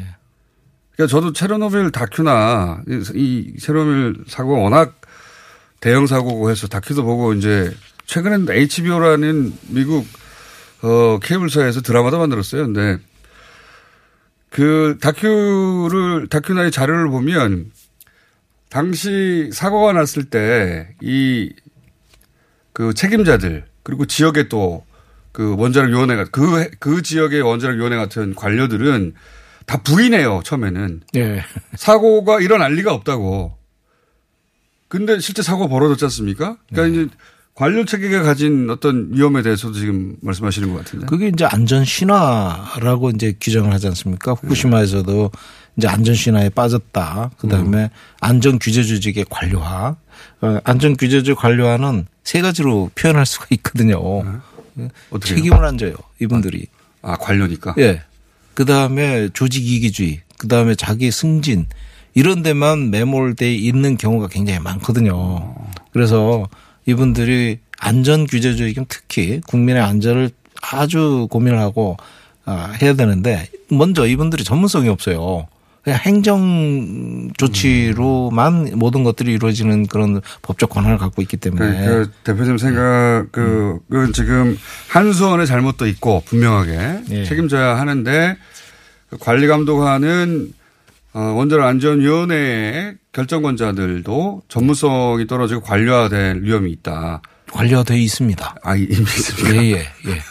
그러니까 0.96 1.10
저도 1.10 1.32
체르노빌 1.32 1.90
다큐나 1.90 2.80
이- 2.88 3.02
이 3.14 3.58
체르노빌 3.60 4.24
사고가 4.28 4.58
워낙 4.60 5.00
대형 5.80 6.06
사고고 6.06 6.50
해서 6.50 6.66
다큐도 6.68 7.04
보고 7.04 7.34
이제 7.34 7.70
최근엔 8.06 8.46
HBO라는 8.48 9.52
미국 9.68 10.06
어 10.82 11.18
케이블사에서 11.22 11.82
드라마도 11.82 12.18
만들었어요. 12.18 12.64
근데 12.64 12.98
그 14.56 14.96
다큐를 15.02 16.28
다큐나 16.28 16.64
이 16.64 16.70
자료를 16.70 17.08
보면 17.10 17.70
당시 18.70 19.50
사고가 19.52 19.92
났을 19.92 20.24
때 20.24 20.88
이 21.02 21.52
그 22.72 22.92
책임자들 22.94 23.64
그리고 23.82 24.06
지역의 24.06 24.48
또 24.48 24.84
그 25.36 25.54
원자력 25.58 25.90
위원회가 25.90 26.24
그, 26.32 26.70
그 26.78 27.02
지역의 27.02 27.42
원자력 27.42 27.76
위원회 27.76 27.96
같은 27.98 28.34
관료들은 28.34 29.12
다 29.66 29.82
부인해요, 29.82 30.40
처음에는. 30.42 31.02
예. 31.16 31.42
사고가 31.74 32.40
일어날 32.40 32.72
리가 32.72 32.94
없다고. 32.94 33.54
근데 34.88 35.18
실제 35.20 35.42
사고가 35.42 35.68
벌어졌지 35.68 36.06
않습니까? 36.06 36.56
그러니까 36.70 37.02
이제 37.02 37.14
관료 37.56 37.86
체계가 37.86 38.22
가진 38.22 38.68
어떤 38.68 39.08
위험에 39.12 39.40
대해서도 39.40 39.72
지금 39.72 40.16
말씀하시는 40.20 40.70
것 40.72 40.84
같은데. 40.84 41.06
그게 41.06 41.28
이제 41.28 41.46
안전 41.46 41.86
신화라고 41.86 43.10
이제 43.10 43.34
규정을 43.40 43.72
하지 43.72 43.86
않습니까? 43.88 44.32
후쿠시마에서도 44.32 45.30
이제 45.78 45.88
안전 45.88 46.14
신화에 46.14 46.50
빠졌다. 46.50 47.30
그 47.38 47.48
다음에 47.48 47.90
안전 48.20 48.58
규제 48.58 48.82
조직의 48.82 49.24
관료화. 49.30 49.96
어, 50.42 50.58
안전 50.64 50.98
규제 50.98 51.22
조직 51.22 51.38
관료화는 51.38 52.06
세 52.24 52.42
가지로 52.42 52.90
표현할 52.94 53.24
수가 53.24 53.46
있거든요. 53.52 53.98
어떻게요? 55.10 55.36
책임을 55.36 55.64
안 55.64 55.78
져요. 55.78 55.94
이분들이. 56.20 56.66
아, 57.00 57.16
관료니까? 57.16 57.74
예. 57.78 58.02
그 58.52 58.66
다음에 58.66 59.30
조직 59.32 59.66
이기주의. 59.66 60.20
그 60.36 60.46
다음에 60.46 60.74
자기 60.74 61.10
승진. 61.10 61.66
이런 62.12 62.42
데만 62.42 62.90
매몰돼 62.90 63.54
있는 63.54 63.96
경우가 63.96 64.28
굉장히 64.28 64.60
많거든요. 64.60 65.54
그래서 65.92 66.48
이분들이 66.86 67.58
안전 67.78 68.26
규제 68.26 68.54
조직은 68.54 68.86
특히 68.88 69.40
국민의 69.46 69.82
안전을 69.82 70.30
아주 70.62 71.28
고민을 71.30 71.58
하고 71.58 71.96
아, 72.44 72.72
해야 72.80 72.94
되는데 72.94 73.48
먼저 73.70 74.06
이분들이 74.06 74.44
전문성이 74.44 74.88
없어요. 74.88 75.48
그냥 75.82 76.00
행정 76.00 77.30
조치로만 77.36 78.72
모든 78.74 79.04
것들이 79.04 79.32
이루어지는 79.34 79.86
그런 79.86 80.20
법적 80.42 80.70
권한을 80.70 80.98
갖고 80.98 81.22
있기 81.22 81.36
때문에 81.36 81.86
그, 81.86 81.86
그 81.86 82.10
대표님 82.24 82.58
생각, 82.58 83.26
그, 83.30 83.78
그 83.88 84.10
지금 84.10 84.58
한수원의 84.88 85.46
잘못도 85.46 85.86
있고 85.86 86.22
분명하게 86.24 87.02
예. 87.10 87.24
책임져야 87.24 87.78
하는데 87.78 88.36
그 89.10 89.18
관리 89.18 89.46
감독하는 89.46 90.52
어, 91.12 91.20
원자력 91.20 91.64
안전위원회의 91.66 92.96
결정권자들도 93.16 94.42
전문성이 94.46 95.26
떨어지고 95.26 95.62
관료화될 95.62 96.42
위험이 96.42 96.72
있다. 96.72 97.22
관료돼 97.50 97.98
있습니다. 97.98 98.56
아, 98.62 98.76
이미 98.76 99.00
있습니까? 99.00 99.56
예, 99.64 99.70
예, 99.70 99.76
예. 99.78 100.22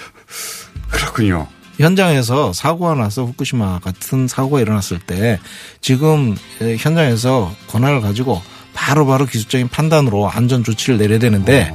그렇군요. 0.90 1.46
현장에서 1.78 2.54
사고가 2.54 2.94
나서 2.94 3.24
후쿠시마 3.24 3.80
같은 3.80 4.28
사고가 4.28 4.60
일어났을 4.60 4.98
때 4.98 5.38
지금 5.82 6.34
현장에서 6.78 7.54
권한을 7.68 8.00
가지고 8.00 8.40
바로바로 8.72 9.26
기술적인 9.26 9.68
판단으로 9.68 10.30
안전 10.30 10.64
조치를 10.64 10.98
내려야 10.98 11.18
되는데 11.18 11.74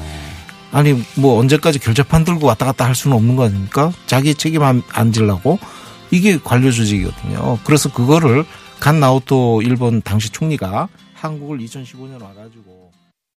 아니 0.71 1.03
뭐 1.15 1.39
언제까지 1.39 1.79
결재판 1.79 2.23
들고 2.23 2.47
왔다 2.47 2.65
갔다 2.65 2.85
할 2.85 2.95
수는 2.95 3.15
없는 3.15 3.35
거 3.35 3.45
아닙니까? 3.45 3.91
자기 4.07 4.33
책임 4.33 4.63
안, 4.63 4.81
안 4.91 5.11
지려고 5.11 5.59
이게 6.09 6.39
관료 6.43 6.71
조직이거든요. 6.71 7.59
그래서 7.63 7.91
그거를 7.91 8.45
간 8.79 8.99
나오토 8.99 9.61
일본 9.63 10.01
당시 10.01 10.29
총리가 10.29 10.87
한국을 11.13 11.57
2015년 11.59 12.21
와가지고 12.21 12.86